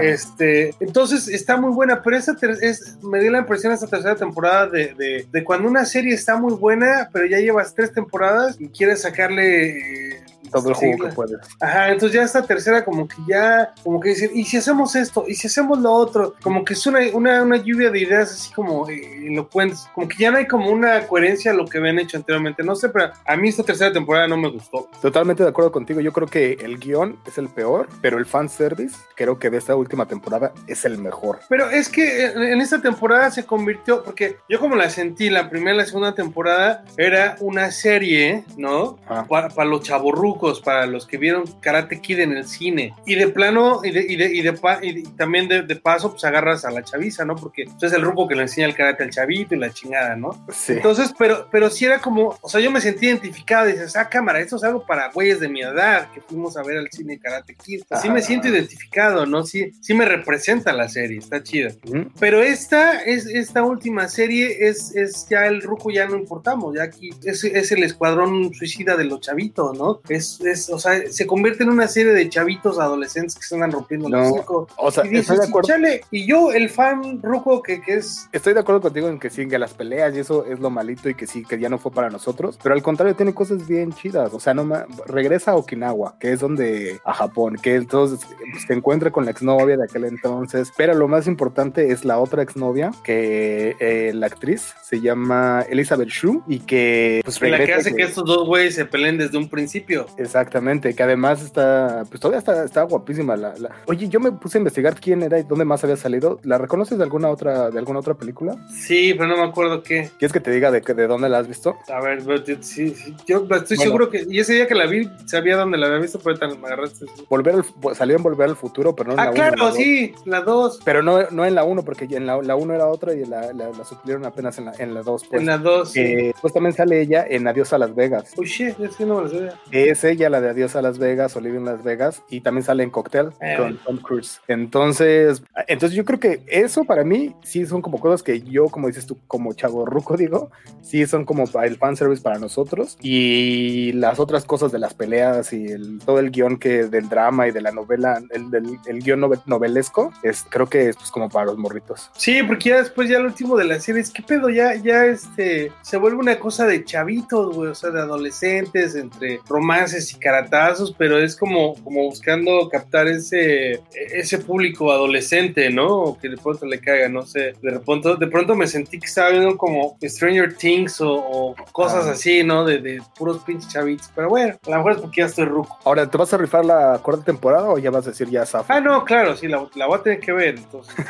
Este, 0.00 0.74
entonces 0.80 1.28
está 1.28 1.56
muy 1.56 1.72
buena, 1.72 2.02
pero 2.02 2.16
ter- 2.36 2.58
es, 2.62 2.98
me 3.02 3.20
dio 3.20 3.30
la 3.30 3.38
impresión 3.38 3.72
esta 3.72 3.86
tercera 3.86 4.14
temporada 4.14 4.66
de, 4.68 4.94
de- 4.94 5.26
de 5.30 5.44
cuando 5.44 5.68
una 5.68 5.84
serie 5.84 6.14
está 6.14 6.36
muy 6.36 6.54
buena, 6.54 7.08
pero 7.12 7.26
ya 7.26 7.38
llevas 7.38 7.74
tres 7.74 7.92
temporadas 7.92 8.56
y 8.60 8.68
quieres 8.68 9.02
sacarle 9.02 10.14
eh, 10.16 10.22
todo 10.60 10.70
el 10.70 10.74
jugo 10.74 10.92
sí, 10.94 11.00
que 11.00 11.08
puedes. 11.08 11.38
Ajá, 11.60 11.90
entonces 11.90 12.16
ya 12.16 12.22
esta 12.22 12.42
tercera 12.42 12.84
como 12.84 13.06
que 13.06 13.16
ya, 13.28 13.74
como 13.82 14.00
que 14.00 14.10
dicen, 14.10 14.30
¿y 14.34 14.44
si 14.44 14.56
hacemos 14.56 14.94
esto? 14.96 15.24
¿Y 15.28 15.34
si 15.34 15.46
hacemos 15.48 15.78
lo 15.78 15.92
otro? 15.92 16.34
Como 16.42 16.64
que 16.64 16.72
es 16.72 16.86
una, 16.86 17.00
una, 17.12 17.42
una 17.42 17.56
lluvia 17.56 17.90
de 17.90 18.00
ideas 18.00 18.32
así 18.32 18.52
como 18.52 18.88
eh, 18.88 19.26
elocuentes, 19.26 19.86
como 19.94 20.08
que 20.08 20.16
ya 20.18 20.30
no 20.30 20.38
hay 20.38 20.46
como 20.46 20.70
una 20.70 21.06
coherencia 21.06 21.50
a 21.50 21.54
lo 21.54 21.66
que 21.66 21.78
habían 21.78 21.98
hecho 21.98 22.16
anteriormente, 22.16 22.62
no 22.62 22.74
sé, 22.74 22.88
pero 22.88 23.10
a 23.24 23.36
mí 23.36 23.48
esta 23.48 23.62
tercera 23.62 23.92
temporada 23.92 24.26
no 24.26 24.36
me 24.36 24.50
gustó. 24.50 24.88
Totalmente 25.02 25.42
de 25.42 25.50
acuerdo 25.50 25.70
contigo. 25.70 26.00
Yo 26.00 26.12
creo 26.12 26.28
que 26.28 26.52
el 26.62 26.78
guion 26.78 27.18
es 27.26 27.36
el 27.36 27.48
peor, 27.48 27.88
pero 28.00 28.18
el 28.18 28.26
fanservice 28.26 28.96
creo 29.14 29.38
que 29.38 29.50
de 29.50 29.58
esta 29.58 29.76
última 29.76 30.06
temporada 30.06 30.52
es 30.66 30.84
el 30.84 30.98
mejor. 30.98 31.40
Pero 31.48 31.68
es 31.68 31.88
que 31.88 32.26
en 32.26 32.54
en 32.54 32.60
esta 32.60 32.80
temporada 32.80 33.30
se 33.30 33.44
convirtió, 33.44 34.02
porque 34.02 34.38
yo 34.48 34.60
como 34.60 34.76
la 34.76 34.88
sentí, 34.88 35.28
la 35.28 35.50
primera 35.50 35.74
y 35.74 35.78
la 35.78 35.86
segunda 35.86 36.14
temporada 36.14 36.84
era 36.96 37.36
una 37.40 37.70
serie, 37.70 38.44
¿no? 38.56 38.98
Ah. 39.06 39.26
Para, 39.28 39.48
para 39.48 39.68
los 39.68 39.82
chavorrucos, 39.82 40.43
para 40.60 40.86
los 40.86 41.06
que 41.06 41.16
vieron 41.16 41.44
Karate 41.60 42.00
Kid 42.00 42.20
en 42.20 42.36
el 42.36 42.46
cine. 42.46 42.94
Y 43.06 43.14
de 43.14 43.28
plano, 43.28 43.80
y, 43.82 43.90
de, 43.90 44.00
y, 44.08 44.16
de, 44.16 44.34
y, 44.34 44.42
de 44.42 44.54
y 44.82 45.02
también 45.16 45.48
de, 45.48 45.62
de 45.62 45.76
paso, 45.76 46.10
pues 46.10 46.24
agarras 46.24 46.64
a 46.64 46.70
la 46.70 46.82
chaviza, 46.82 47.24
¿no? 47.24 47.36
Porque 47.36 47.64
pues, 47.64 47.82
es 47.82 47.92
el 47.92 48.02
ruco 48.02 48.28
que 48.28 48.34
le 48.34 48.42
enseña 48.42 48.66
el 48.66 48.74
karate 48.74 49.02
al 49.02 49.10
chavito 49.10 49.54
y 49.54 49.58
la 49.58 49.70
chingada, 49.70 50.16
¿no? 50.16 50.44
Sí. 50.52 50.74
Entonces, 50.74 51.14
pero, 51.18 51.48
pero 51.50 51.70
sí 51.70 51.84
era 51.84 52.00
como, 52.00 52.38
o 52.40 52.48
sea, 52.48 52.60
yo 52.60 52.70
me 52.70 52.80
sentí 52.80 53.06
identificado. 53.06 53.66
Dices, 53.66 53.96
ah, 53.96 54.08
cámara, 54.08 54.40
esto 54.40 54.56
es 54.56 54.64
algo 54.64 54.86
para 54.86 55.10
güeyes 55.10 55.40
de 55.40 55.48
mi 55.48 55.62
edad 55.62 56.10
que 56.12 56.20
fuimos 56.20 56.56
a 56.56 56.62
ver 56.62 56.78
al 56.78 56.90
cine 56.90 57.18
Karate 57.18 57.54
Kid. 57.54 57.82
Así 57.90 58.08
me 58.08 58.18
Ajá. 58.18 58.26
siento 58.26 58.48
identificado, 58.48 59.26
¿no? 59.26 59.44
Sí, 59.44 59.72
sí 59.80 59.94
me 59.94 60.04
representa 60.04 60.72
la 60.72 60.88
serie, 60.88 61.18
está 61.18 61.42
chida. 61.42 61.72
Pero 62.18 62.42
esta, 62.42 63.02
es, 63.02 63.26
esta 63.26 63.62
última 63.62 64.08
serie 64.08 64.68
es, 64.68 64.94
es 64.94 65.26
ya 65.28 65.46
el 65.46 65.62
ruco, 65.62 65.90
ya 65.90 66.06
no 66.06 66.16
importamos, 66.16 66.74
ya 66.76 66.84
aquí 66.84 67.10
es, 67.24 67.44
es 67.44 67.72
el 67.72 67.82
escuadrón 67.82 68.52
suicida 68.54 68.96
de 68.96 69.04
los 69.04 69.20
chavitos, 69.20 69.76
¿no? 69.76 70.00
Es, 70.08 70.23
es, 70.40 70.68
o 70.70 70.78
sea, 70.78 71.00
se 71.10 71.26
convierte 71.26 71.62
en 71.64 71.70
una 71.70 71.88
serie 71.88 72.12
de 72.12 72.28
chavitos 72.28 72.78
adolescentes 72.78 73.34
que 73.34 73.42
se 73.42 73.54
andan 73.54 73.72
rompiendo 73.72 74.08
No, 74.08 74.18
los 74.18 74.32
hocico. 74.32 74.68
O 74.76 74.90
sea, 74.90 75.04
Y 75.04 75.10
dices, 75.10 75.22
estoy 75.30 75.38
de 75.38 75.44
acuerdo. 75.46 75.68
chale, 75.68 76.00
y 76.10 76.26
yo, 76.26 76.52
el 76.52 76.68
fan 76.70 77.20
ruco 77.22 77.62
que, 77.62 77.80
que 77.80 77.94
es 77.94 78.28
Estoy 78.32 78.54
de 78.54 78.60
acuerdo 78.60 78.80
contigo 78.80 79.08
en 79.08 79.18
que 79.18 79.30
sí, 79.30 79.46
que 79.46 79.58
las 79.58 79.74
peleas 79.74 80.14
y 80.16 80.20
eso 80.20 80.44
es 80.46 80.58
lo 80.60 80.70
malito 80.70 81.08
y 81.08 81.14
que 81.14 81.26
sí, 81.26 81.44
que 81.44 81.58
ya 81.58 81.68
no 81.68 81.78
fue 81.78 81.92
para 81.92 82.10
nosotros, 82.10 82.58
pero 82.62 82.74
al 82.74 82.82
contrario 82.82 83.14
tiene 83.16 83.34
cosas 83.34 83.66
bien 83.66 83.92
chidas, 83.92 84.32
o 84.32 84.40
sea, 84.40 84.54
no 84.54 84.64
ma- 84.64 84.86
regresa 85.06 85.52
a 85.52 85.56
Okinawa, 85.56 86.16
que 86.18 86.32
es 86.32 86.40
donde, 86.40 86.98
a 87.04 87.14
Japón, 87.14 87.56
que 87.62 87.74
entonces 87.76 88.20
se 88.66 88.72
encuentra 88.74 89.10
con 89.10 89.24
la 89.24 89.30
exnovia 89.30 89.76
de 89.76 89.84
aquel 89.84 90.04
entonces, 90.04 90.72
pero 90.76 90.94
lo 90.94 91.08
más 91.08 91.26
importante 91.26 91.90
es 91.92 92.04
la 92.04 92.18
otra 92.18 92.42
exnovia, 92.42 92.90
que 93.02 93.76
eh, 93.80 94.12
la 94.14 94.26
actriz 94.26 94.74
se 94.82 95.00
llama 95.00 95.64
Elizabeth 95.68 96.08
Shue 96.08 96.42
y 96.48 96.60
que 96.60 97.20
pues 97.24 97.40
la 97.40 97.64
que 97.64 97.74
hace 97.74 97.94
que 97.94 98.02
estos 98.02 98.24
dos 98.24 98.46
güeyes 98.46 98.74
se 98.74 98.84
peleen 98.84 99.18
desde 99.18 99.38
un 99.38 99.48
principio. 99.48 100.06
Exactamente, 100.16 100.94
que 100.94 101.02
además 101.02 101.42
está, 101.42 102.04
pues 102.08 102.20
todavía 102.20 102.38
está, 102.38 102.64
está 102.64 102.82
guapísima 102.82 103.36
la, 103.36 103.54
la- 103.58 103.70
Oye, 103.86 104.08
yo 104.08 104.20
me 104.20 104.32
puse 104.32 104.58
a 104.58 104.60
investigar 104.60 104.94
quién 105.00 105.22
era 105.22 105.38
y 105.38 105.42
dónde 105.42 105.64
más 105.64 105.82
había 105.84 105.96
salido. 105.96 106.38
¿La 106.42 106.58
reconoces 106.58 106.98
de 106.98 107.04
alguna 107.04 107.28
otra, 107.30 107.70
de 107.70 107.78
alguna 107.78 107.98
otra 108.00 108.14
película? 108.14 108.56
Sí, 108.70 109.14
pero 109.14 109.28
no 109.28 109.36
me 109.36 109.44
acuerdo 109.44 109.82
qué. 109.82 110.10
¿Quieres 110.18 110.32
que 110.32 110.40
te 110.40 110.50
diga 110.50 110.70
de, 110.70 110.80
de 110.80 111.06
dónde 111.06 111.28
la 111.28 111.38
has 111.38 111.48
visto? 111.48 111.76
A 111.92 112.00
ver, 112.00 112.18
pero 112.24 112.42
yo- 112.44 112.56
sí, 112.60 112.90
sí, 112.94 113.14
yo 113.26 113.38
estoy 113.50 113.76
Bueno. 113.76 113.82
seguro 113.82 114.10
que. 114.10 114.24
Y 114.28 114.38
ese 114.40 114.54
día 114.54 114.66
que 114.66 114.74
la 114.74 114.86
vi, 114.86 115.08
sabía 115.26 115.56
dónde 115.56 115.78
la 115.78 115.86
había 115.86 115.98
visto, 115.98 116.18
pero 116.18 116.36
ahorita 116.36 116.60
me 116.60 116.66
agarraste. 116.66 117.06
Volver 117.28 117.54
al, 117.54 117.94
salió 117.94 118.16
en 118.16 118.22
Volver 118.22 118.48
al 118.50 118.56
Futuro, 118.56 118.94
pero 118.94 119.08
no 119.08 119.14
en 119.14 119.20
Ah, 119.20 119.24
la 119.26 119.30
uno, 119.30 119.38
en 119.38 119.44
la 119.50 119.56
claro, 119.56 119.66
dos. 119.70 119.76
sí, 119.76 120.14
la 120.24 120.40
2. 120.42 120.80
Pero 120.84 121.02
no, 121.02 121.18
no 121.30 121.44
en 121.44 121.54
la 121.54 121.64
1, 121.64 121.82
porque 121.84 122.04
en 122.10 122.26
la, 122.26 122.40
la 122.42 122.56
1 122.56 122.74
era 122.74 122.86
otra 122.86 123.14
y 123.14 123.24
la, 123.24 123.52
la, 123.52 123.70
la 123.70 123.84
suplieron 123.84 124.24
apenas 124.26 124.58
en 124.58 124.66
la, 124.66 124.72
en 124.78 124.94
la 124.94 125.02
2. 125.02 125.24
Pues. 125.28 125.40
En 125.40 125.46
la 125.46 125.58
2. 125.58 125.96
Eh, 125.96 126.32
pues 126.40 126.52
también 126.52 126.74
sale 126.74 127.00
ella 127.00 127.24
en 127.28 127.46
Adiós 127.48 127.72
a 127.72 127.78
Las 127.78 127.94
Vegas. 127.94 128.32
Uy, 128.36 128.46
shit, 128.46 128.78
es 128.80 128.96
que 128.96 129.04
no 129.04 129.16
me 129.16 129.22
lo 129.22 129.28
sabía. 129.28 129.54
Es 129.70 130.03
ella 130.04 130.30
la 130.30 130.40
de 130.40 130.50
Adiós 130.50 130.76
a 130.76 130.82
Las 130.82 130.98
Vegas, 130.98 131.34
Olivia 131.36 131.58
en 131.58 131.64
Las 131.64 131.82
Vegas, 131.82 132.22
y 132.30 132.40
también 132.40 132.64
sale 132.64 132.82
en 132.82 132.90
Cocktail 132.90 133.30
Eh. 133.40 133.54
con 133.58 133.76
Tom 133.78 133.96
Cruise. 133.98 134.40
Entonces, 134.48 135.42
entonces 135.68 135.96
yo 135.96 136.04
creo 136.04 136.18
que 136.20 136.42
eso 136.46 136.84
para 136.84 137.04
mí 137.04 137.34
sí 137.44 137.64
son 137.66 137.80
como 137.82 137.98
cosas 138.00 138.22
que 138.22 138.40
yo, 138.42 138.66
como 138.66 138.88
dices 138.88 139.06
tú, 139.06 139.18
como 139.26 139.52
chavo 139.54 139.84
ruco, 139.86 140.16
digo, 140.16 140.50
sí 140.82 141.06
son 141.06 141.24
como 141.24 141.44
el 141.62 141.76
fanservice 141.76 142.22
para 142.22 142.38
nosotros. 142.38 142.96
Y 143.00 143.92
las 143.92 144.18
otras 144.18 144.44
cosas 144.44 144.72
de 144.72 144.78
las 144.78 144.94
peleas 144.94 145.52
y 145.52 145.66
el, 145.66 145.98
todo 146.04 146.18
el 146.18 146.30
guion 146.30 146.58
que 146.58 146.84
del 146.86 147.08
drama 147.08 147.46
y 147.48 147.52
de 147.52 147.60
la 147.60 147.70
novela, 147.72 148.20
el, 148.30 148.50
del- 148.50 148.78
el 148.86 148.98
guion 149.00 149.20
nove- 149.20 149.42
novelesco, 149.46 150.12
es, 150.22 150.44
creo 150.50 150.66
que 150.68 150.88
es 150.88 150.96
pues 150.96 151.10
como 151.10 151.28
para 151.28 151.46
los 151.46 151.58
morritos. 151.58 152.10
Sí, 152.16 152.42
porque 152.42 152.70
ya 152.70 152.78
después, 152.78 153.08
ya 153.08 153.18
lo 153.18 153.26
último 153.26 153.56
de 153.56 153.64
la 153.64 153.78
serie 153.80 154.00
es 154.02 154.10
que 154.10 154.22
pedo, 154.22 154.50
ya, 154.50 154.74
ya 154.74 155.06
este, 155.06 155.70
se 155.82 155.96
vuelve 155.96 156.18
una 156.18 156.38
cosa 156.38 156.66
de 156.66 156.84
chavitos, 156.84 157.54
güey, 157.54 157.70
o 157.70 157.74
sea, 157.74 157.90
de 157.90 158.00
adolescentes, 158.00 158.94
entre 158.96 159.40
romances 159.48 159.93
y 159.94 160.18
caratazos, 160.18 160.94
pero 160.96 161.18
es 161.18 161.36
como, 161.36 161.74
como 161.82 162.04
buscando 162.04 162.68
captar 162.68 163.08
ese, 163.08 163.80
ese 164.12 164.38
público 164.38 164.90
adolescente, 164.92 165.70
¿no? 165.70 165.86
O 165.88 166.18
que 166.18 166.28
de 166.28 166.36
pronto 166.36 166.66
le 166.66 166.80
caiga, 166.80 167.08
no 167.08 167.22
sé, 167.22 167.54
de 167.62 167.78
pronto, 167.80 168.16
de 168.16 168.26
pronto 168.26 168.54
me 168.54 168.66
sentí 168.66 168.98
que 168.98 169.06
estaba 169.06 169.30
viendo 169.30 169.56
como 169.56 169.96
Stranger 170.02 170.54
Things 170.56 171.00
o, 171.00 171.12
o 171.14 171.54
cosas 171.72 172.06
Ah. 172.06 172.10
así, 172.12 172.42
¿no? 172.42 172.64
De, 172.64 172.78
de 172.78 173.02
puros 173.16 173.42
pinches 173.44 173.70
chavitos, 173.72 174.10
pero 174.14 174.28
bueno, 174.28 174.56
a 174.66 174.70
lo 174.70 174.76
mejor 174.76 174.92
es 174.92 174.98
porque 174.98 175.20
ya 175.20 175.26
estoy 175.26 175.44
ruco. 175.44 175.78
Ahora, 175.84 176.08
¿te 176.10 176.18
vas 176.18 176.32
a 176.34 176.36
rifar 176.36 176.64
la 176.64 176.98
cuarta 177.02 177.24
temporada 177.24 177.68
o 177.70 177.78
ya 177.78 177.90
vas 177.90 178.06
a 178.06 178.10
decir 178.10 178.28
ya 178.28 178.44
zafo? 178.46 178.72
Ah, 178.72 178.80
no, 178.80 179.04
claro, 179.04 179.36
sí, 179.36 179.46
la, 179.48 179.66
la 179.74 179.86
voy 179.86 179.98
a 179.98 180.02
tener 180.02 180.20
que 180.20 180.32
ver, 180.32 180.56
entonces. 180.56 180.94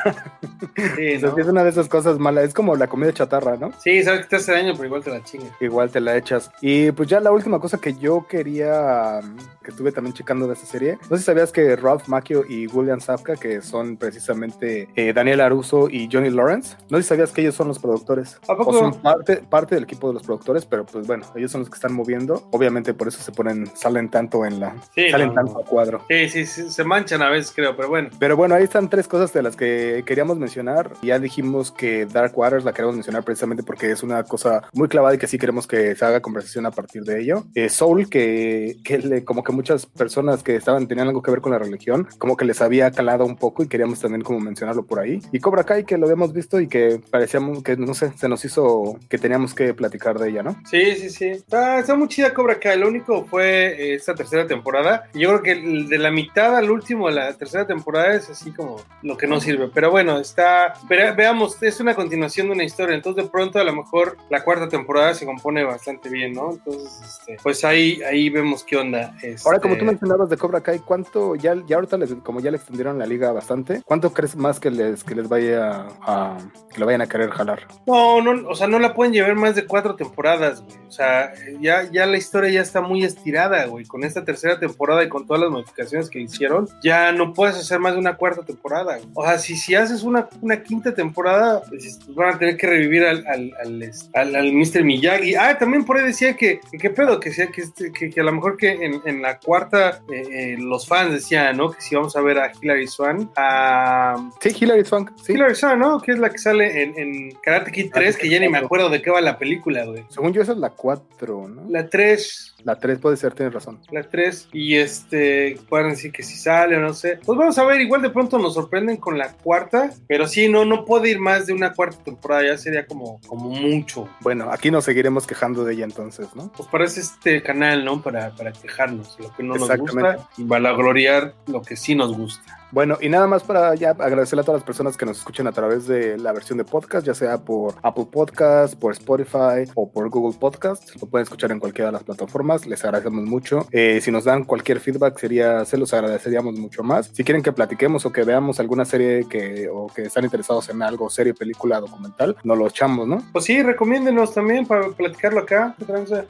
Sí, 0.96 1.18
¿no? 1.20 1.36
es 1.38 1.46
una 1.46 1.62
de 1.62 1.70
esas 1.70 1.88
cosas 1.88 2.18
malas, 2.18 2.44
es 2.44 2.54
como 2.54 2.74
la 2.74 2.88
comida 2.88 3.12
chatarra, 3.12 3.56
¿no? 3.56 3.70
Sí, 3.80 4.02
sabes 4.02 4.22
que 4.22 4.26
te 4.28 4.36
hace 4.36 4.52
daño, 4.52 4.72
pero 4.74 4.86
igual 4.86 5.04
te 5.04 5.10
la 5.10 5.22
chingas. 5.22 5.50
Igual 5.60 5.90
te 5.90 6.00
la 6.00 6.16
echas. 6.16 6.50
Y 6.60 6.90
pues 6.92 7.08
ya 7.08 7.20
la 7.20 7.30
última 7.30 7.60
cosa 7.60 7.78
que 7.80 7.94
yo 7.94 8.26
quería, 8.28 8.73
um, 8.74 9.36
que 9.62 9.70
estuve 9.70 9.92
también 9.92 10.14
checando 10.14 10.46
de 10.46 10.54
esta 10.54 10.66
serie, 10.66 10.98
no 11.10 11.16
sé 11.16 11.18
si 11.18 11.24
sabías 11.24 11.52
que 11.52 11.76
Ralph 11.76 12.08
Macchio 12.08 12.44
y 12.48 12.66
William 12.66 13.00
Safka, 13.00 13.36
que 13.36 13.62
son 13.62 13.96
precisamente 13.96 14.88
eh, 14.96 15.12
Daniel 15.12 15.40
Aruso 15.40 15.88
y 15.88 16.08
Johnny 16.10 16.30
Lawrence, 16.30 16.76
no 16.90 16.98
sé 16.98 17.02
si 17.02 17.08
sabías 17.10 17.32
que 17.32 17.40
ellos 17.40 17.54
son 17.54 17.68
los 17.68 17.78
productores. 17.78 18.38
¿A 18.48 18.56
poco? 18.56 18.70
O 18.70 18.78
son 18.78 19.00
parte, 19.00 19.36
parte 19.36 19.74
del 19.74 19.84
equipo 19.84 20.08
de 20.08 20.14
los 20.14 20.22
productores, 20.22 20.66
pero 20.66 20.84
pues 20.84 21.06
bueno, 21.06 21.24
ellos 21.34 21.50
son 21.50 21.60
los 21.60 21.70
que 21.70 21.76
están 21.76 21.92
moviendo. 21.92 22.48
Obviamente 22.50 22.94
por 22.94 23.08
eso 23.08 23.22
se 23.22 23.32
ponen, 23.32 23.66
salen 23.76 24.10
tanto 24.10 24.44
en 24.44 24.60
la, 24.60 24.74
Sí, 24.94 25.10
salen 25.10 25.28
no, 25.28 25.34
tanto 25.34 25.60
a 25.60 25.64
cuadro. 25.64 26.04
Sí, 26.08 26.28
sí, 26.28 26.46
sí, 26.46 26.70
se 26.70 26.84
manchan 26.84 27.22
a 27.22 27.30
veces, 27.30 27.52
creo, 27.54 27.76
pero 27.76 27.88
bueno. 27.88 28.10
Pero 28.18 28.36
bueno, 28.36 28.54
ahí 28.54 28.64
están 28.64 28.88
tres 28.88 29.08
cosas 29.08 29.32
de 29.32 29.42
las 29.42 29.56
que 29.56 30.02
queríamos 30.06 30.38
mencionar. 30.38 30.92
Ya 31.02 31.18
dijimos 31.18 31.72
que 31.72 32.06
Dark 32.06 32.36
Waters 32.36 32.64
la 32.64 32.72
queremos 32.72 32.94
mencionar 32.94 33.24
precisamente 33.24 33.62
porque 33.62 33.90
es 33.90 34.02
una 34.02 34.22
cosa 34.24 34.62
muy 34.72 34.88
clavada 34.88 35.14
y 35.14 35.18
que 35.18 35.26
sí 35.26 35.38
queremos 35.38 35.66
que 35.66 35.94
se 35.94 36.04
haga 36.04 36.20
conversación 36.20 36.66
a 36.66 36.70
partir 36.70 37.02
de 37.02 37.20
ello. 37.20 37.44
Eh, 37.54 37.68
Soul, 37.68 38.08
que, 38.08 38.63
que 38.84 38.98
le- 38.98 39.24
como 39.24 39.42
que 39.44 39.52
muchas 39.52 39.86
personas 39.86 40.42
que 40.42 40.56
estaban 40.56 40.86
tenían 40.88 41.08
algo 41.08 41.22
que 41.22 41.30
ver 41.30 41.40
con 41.40 41.52
la 41.52 41.58
religión, 41.58 42.08
como 42.18 42.36
que 42.36 42.44
les 42.44 42.60
había 42.60 42.90
calado 42.90 43.24
un 43.24 43.36
poco 43.36 43.62
y 43.62 43.68
queríamos 43.68 44.00
también 44.00 44.22
como 44.22 44.40
mencionarlo 44.40 44.84
por 44.84 44.98
ahí. 45.00 45.20
Y 45.32 45.40
Cobra 45.40 45.64
Kai, 45.64 45.84
que 45.84 45.98
lo 45.98 46.06
habíamos 46.06 46.32
visto 46.32 46.60
y 46.60 46.68
que 46.68 47.00
parecíamos 47.10 47.62
que, 47.62 47.76
no 47.76 47.94
sé, 47.94 48.12
se 48.16 48.28
nos 48.28 48.44
hizo 48.44 48.98
que 49.08 49.18
teníamos 49.18 49.54
que 49.54 49.74
platicar 49.74 50.18
de 50.18 50.30
ella, 50.30 50.42
¿no? 50.42 50.56
Sí, 50.70 50.94
sí, 50.96 51.10
sí. 51.10 51.26
Está, 51.26 51.78
está 51.78 51.94
muy 51.94 52.08
chida 52.08 52.32
Cobra 52.34 52.58
Kai. 52.58 52.78
Lo 52.78 52.88
único 52.88 53.24
fue 53.24 53.66
eh, 53.68 53.94
esta 53.94 54.14
tercera 54.14 54.46
temporada. 54.46 55.08
Yo 55.14 55.28
creo 55.28 55.42
que 55.42 55.86
de 55.88 55.98
la 55.98 56.10
mitad 56.10 56.56
al 56.56 56.70
último 56.70 57.08
de 57.08 57.14
la 57.14 57.32
tercera 57.34 57.66
temporada 57.66 58.14
es 58.14 58.28
así 58.30 58.50
como 58.52 58.76
lo 59.02 59.16
que 59.16 59.26
no 59.26 59.40
sirve. 59.40 59.68
Pero 59.72 59.90
bueno, 59.90 60.18
está. 60.18 60.74
pero 60.88 61.14
veamos, 61.16 61.60
es 61.62 61.80
una 61.80 61.94
continuación 61.94 62.46
de 62.48 62.52
una 62.52 62.64
historia. 62.64 62.94
Entonces, 62.94 63.24
de 63.24 63.30
pronto, 63.30 63.58
a 63.58 63.64
lo 63.64 63.74
mejor 63.74 64.16
la 64.30 64.44
cuarta 64.44 64.68
temporada 64.68 65.14
se 65.14 65.24
compone 65.26 65.64
bastante 65.64 66.08
bien, 66.08 66.32
¿no? 66.32 66.52
Entonces, 66.52 66.90
este, 67.04 67.36
pues 67.42 67.64
ahí, 67.64 68.00
ahí 68.02 68.28
vemos 68.30 68.53
qué 68.62 68.76
onda. 68.76 69.16
Ahora, 69.44 69.58
como 69.58 69.74
tú 69.74 69.80
Este, 69.80 69.84
mencionabas 69.86 70.28
de 70.28 70.36
Cobra 70.36 70.60
Kai, 70.60 70.78
¿cuánto, 70.80 71.34
ya, 71.34 71.54
ya 71.66 71.76
ahorita 71.76 71.96
les, 71.96 72.14
como 72.22 72.40
ya 72.40 72.50
le 72.50 72.58
extendieron 72.58 72.98
la 72.98 73.06
liga 73.06 73.32
bastante, 73.32 73.82
¿cuánto 73.84 74.12
crees 74.12 74.36
más 74.36 74.60
que 74.60 74.70
les, 74.70 75.02
que 75.02 75.14
les 75.14 75.28
vaya 75.28 75.86
a, 76.02 76.36
que 76.72 76.78
lo 76.78 76.86
vayan 76.86 77.00
a 77.00 77.06
querer 77.08 77.30
jalar? 77.30 77.66
No, 77.86 78.20
no, 78.22 78.48
o 78.48 78.54
sea, 78.54 78.66
no 78.68 78.78
la 78.78 78.94
pueden 78.94 79.12
llevar 79.12 79.34
más 79.34 79.54
de 79.56 79.66
cuatro 79.66 79.96
temporadas, 79.96 80.62
güey. 80.62 80.76
O 80.86 80.92
sea, 80.92 81.32
ya, 81.60 81.90
ya 81.90 82.06
la 82.06 82.16
historia 82.16 82.50
ya 82.50 82.60
está 82.60 82.80
muy 82.80 83.02
estirada, 83.04 83.64
güey. 83.66 83.84
Con 83.84 84.04
esta 84.04 84.24
tercera 84.24 84.60
temporada 84.60 85.02
y 85.02 85.08
con 85.08 85.26
todas 85.26 85.42
las 85.42 85.50
modificaciones 85.50 86.08
que 86.08 86.20
hicieron, 86.20 86.68
ya 86.84 87.10
no 87.12 87.32
puedes 87.32 87.56
hacer 87.56 87.80
más 87.80 87.94
de 87.94 87.98
una 87.98 88.16
cuarta 88.16 88.42
temporada. 88.44 88.96
güey. 88.98 89.08
O 89.14 89.24
sea, 89.24 89.38
si, 89.38 89.56
si 89.56 89.74
haces 89.74 90.02
una, 90.02 90.28
una 90.40 90.62
quinta 90.62 90.94
temporada, 90.94 91.62
pues 91.68 91.98
van 92.14 92.34
a 92.34 92.38
tener 92.38 92.56
que 92.56 92.66
revivir 92.66 93.04
al, 93.04 93.26
al, 93.26 93.52
al, 93.64 93.90
al, 94.14 94.36
al 94.36 94.52
Mr. 94.52 94.84
Miyagi. 94.84 95.34
Ah, 95.34 95.56
también 95.58 95.84
por 95.84 95.96
ahí 95.96 96.04
decía 96.04 96.36
que, 96.36 96.60
que 96.70 96.78
qué 96.78 96.90
pedo, 96.90 97.18
que, 97.18 97.32
sea, 97.32 97.48
que, 97.48 97.62
este- 97.62 97.90
que, 97.92 98.10
que 98.10 98.20
a 98.20 98.24
lo 98.24 98.32
mejor 98.32 98.43
que 98.56 98.70
en, 98.70 99.00
en 99.04 99.22
la 99.22 99.38
cuarta 99.38 100.02
eh, 100.12 100.22
eh, 100.30 100.56
los 100.58 100.86
fans 100.86 101.12
decían, 101.12 101.56
¿no? 101.56 101.70
Que 101.70 101.80
si 101.80 101.94
vamos 101.94 102.14
a 102.16 102.20
ver 102.20 102.38
a 102.38 102.52
Hilary 102.60 102.86
Swan, 102.86 103.30
a... 103.36 104.30
Sí, 104.40 104.54
Hilary 104.60 104.84
Swank, 104.84 105.10
sí. 105.22 105.32
Hilary 105.32 105.54
Swan, 105.54 105.78
¿no? 105.78 106.00
Que 106.00 106.12
es 106.12 106.18
la 106.18 106.30
que 106.30 106.38
sale 106.38 106.82
en, 106.82 106.98
en 106.98 107.30
Karate 107.42 107.72
Kid 107.72 107.90
3, 107.92 108.16
que 108.16 108.28
ya 108.28 108.38
ni 108.38 108.48
me 108.48 108.58
acuerdo 108.58 108.88
de 108.88 109.02
qué 109.02 109.10
va 109.10 109.20
la 109.20 109.38
película, 109.38 109.84
güey. 109.84 110.04
Según 110.08 110.32
yo, 110.32 110.42
esa 110.42 110.52
es 110.52 110.58
la 110.58 110.70
4, 110.70 111.48
¿no? 111.48 111.62
La, 111.68 111.82
La 111.82 111.88
3, 111.88 112.54
3 112.80 112.98
puede 112.98 113.16
ser, 113.16 113.34
tienes 113.34 113.54
razón. 113.54 113.80
la 113.90 114.02
3, 114.02 114.48
y 114.52 114.76
este, 114.76 115.58
pueden 115.68 115.90
decir 115.90 116.12
que 116.12 116.22
si 116.22 116.36
sale 116.36 116.76
o 116.76 116.80
no 116.80 116.94
sé. 116.94 117.18
Pues 117.24 117.38
vamos 117.38 117.58
a 117.58 117.64
ver, 117.64 117.80
igual 117.80 118.02
de 118.02 118.10
pronto 118.10 118.38
nos 118.38 118.54
sorprenden 118.54 118.96
con 118.96 119.18
la 119.18 119.32
cuarta, 119.32 119.90
pero 120.06 120.26
sí, 120.26 120.48
no, 120.48 120.64
no 120.64 120.84
puede 120.84 121.10
ir 121.10 121.18
más 121.18 121.46
de 121.46 121.52
una 121.52 121.72
cuarta 121.72 122.02
temporada, 122.04 122.46
ya 122.46 122.58
sería 122.58 122.86
como, 122.86 123.20
como 123.26 123.50
mucho. 123.50 124.08
Bueno, 124.20 124.50
aquí 124.50 124.70
nos 124.70 124.84
seguiremos 124.84 125.26
quejando 125.26 125.64
de 125.64 125.74
ella 125.74 125.84
entonces, 125.84 126.28
¿no? 126.34 126.50
Pues 126.56 126.68
para 126.68 126.84
este 126.84 127.42
canal, 127.42 127.84
¿no? 127.84 128.02
Para, 128.02 128.23
para 128.30 128.52
quejarnos 128.52 129.16
lo 129.18 129.32
que 129.34 129.42
no 129.42 129.56
nos 129.56 129.76
gusta 129.76 130.28
y 130.36 130.44
valagloriar 130.44 131.34
lo 131.46 131.62
que 131.62 131.76
sí 131.76 131.94
nos 131.94 132.16
gusta. 132.16 132.63
Bueno, 132.70 132.98
y 133.00 133.08
nada 133.08 133.26
más 133.26 133.42
para 133.44 133.74
ya 133.74 133.90
agradecerle 133.90 134.42
a 134.42 134.44
todas 134.44 134.60
las 134.60 134.66
personas 134.66 134.96
que 134.96 135.06
nos 135.06 135.18
escuchan 135.18 135.46
a 135.46 135.52
través 135.52 135.86
de 135.86 136.18
la 136.18 136.32
versión 136.32 136.58
de 136.58 136.64
podcast, 136.64 137.06
ya 137.06 137.14
sea 137.14 137.38
por 137.38 137.74
Apple 137.82 138.06
Podcast, 138.10 138.74
por 138.74 138.92
Spotify 138.92 139.70
o 139.74 139.90
por 139.90 140.08
Google 140.08 140.36
Podcast. 140.38 140.94
Lo 141.00 141.06
pueden 141.06 141.24
escuchar 141.24 141.52
en 141.52 141.60
cualquiera 141.60 141.88
de 141.88 141.92
las 141.92 142.04
plataformas. 142.04 142.66
Les 142.66 142.84
agradecemos 142.84 143.24
mucho. 143.24 143.66
Eh, 143.70 144.00
si 144.02 144.10
nos 144.10 144.24
dan 144.24 144.44
cualquier 144.44 144.80
feedback, 144.80 145.18
sería, 145.18 145.64
se 145.64 145.76
los 145.76 145.92
agradeceríamos 145.94 146.58
mucho 146.58 146.82
más. 146.82 147.10
Si 147.12 147.22
quieren 147.24 147.42
que 147.42 147.52
platiquemos 147.52 148.06
o 148.06 148.12
que 148.12 148.24
veamos 148.24 148.60
alguna 148.60 148.84
serie 148.84 149.26
que, 149.28 149.68
o 149.68 149.86
que 149.86 150.02
están 150.02 150.24
interesados 150.24 150.68
en 150.68 150.82
algo, 150.82 151.08
serie, 151.10 151.34
película, 151.34 151.80
documental, 151.80 152.36
nos 152.42 152.58
lo 152.58 152.66
echamos, 152.66 153.06
¿no? 153.06 153.22
Pues 153.32 153.44
sí, 153.44 153.62
recomiéndenos 153.62 154.34
también 154.34 154.66
para 154.66 154.88
platicarlo 154.88 155.40
acá. 155.40 155.74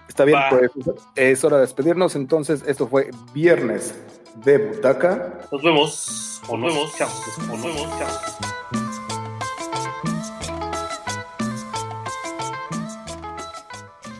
Está 0.09 0.25
bien, 0.25 0.39
pues 0.51 0.71
es 1.17 1.45
hora 1.45 1.57
de 1.57 1.63
despedirnos. 1.63 2.17
Entonces, 2.17 2.63
esto 2.67 2.87
fue 2.87 3.11
Viernes 3.33 3.95
de 4.35 4.59
Butaca. 4.59 5.41
Nos 5.51 5.63
vemos. 5.63 6.43
O 6.49 6.57
nos 6.57 6.75
vemos. 6.75 6.97
Chao. 6.97 7.09
O 7.51 7.57
nos 7.57 7.63
vemos. 7.63 7.99
Chao. 7.99 8.45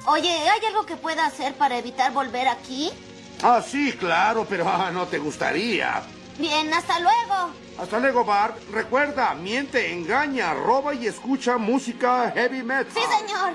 Oye, 0.07 0.31
¿hay 0.31 0.65
algo 0.67 0.87
que 0.87 0.97
pueda 0.97 1.27
hacer 1.27 1.55
para 1.55 1.79
evitar 1.79 2.13
volver 2.13 2.47
aquí? 2.47 2.91
Ah, 3.43 3.63
sí, 3.67 3.93
claro, 3.93 4.47
pero 4.49 4.69
ah, 4.69 4.91
no 4.93 5.07
te 5.07 5.19
gustaría. 5.19 6.03
Bien, 6.39 6.73
hasta 6.73 6.99
luego. 7.01 7.51
Hasta 7.79 7.99
luego, 7.99 8.25
Bart. 8.25 8.57
Recuerda, 8.71 9.35
miente, 9.35 9.93
engaña, 9.93 10.55
roba 10.55 10.95
y 10.95 11.07
escucha 11.07 11.59
música 11.59 12.31
heavy 12.35 12.63
metal. 12.63 12.93
Sí, 12.95 13.01
señor. 13.19 13.55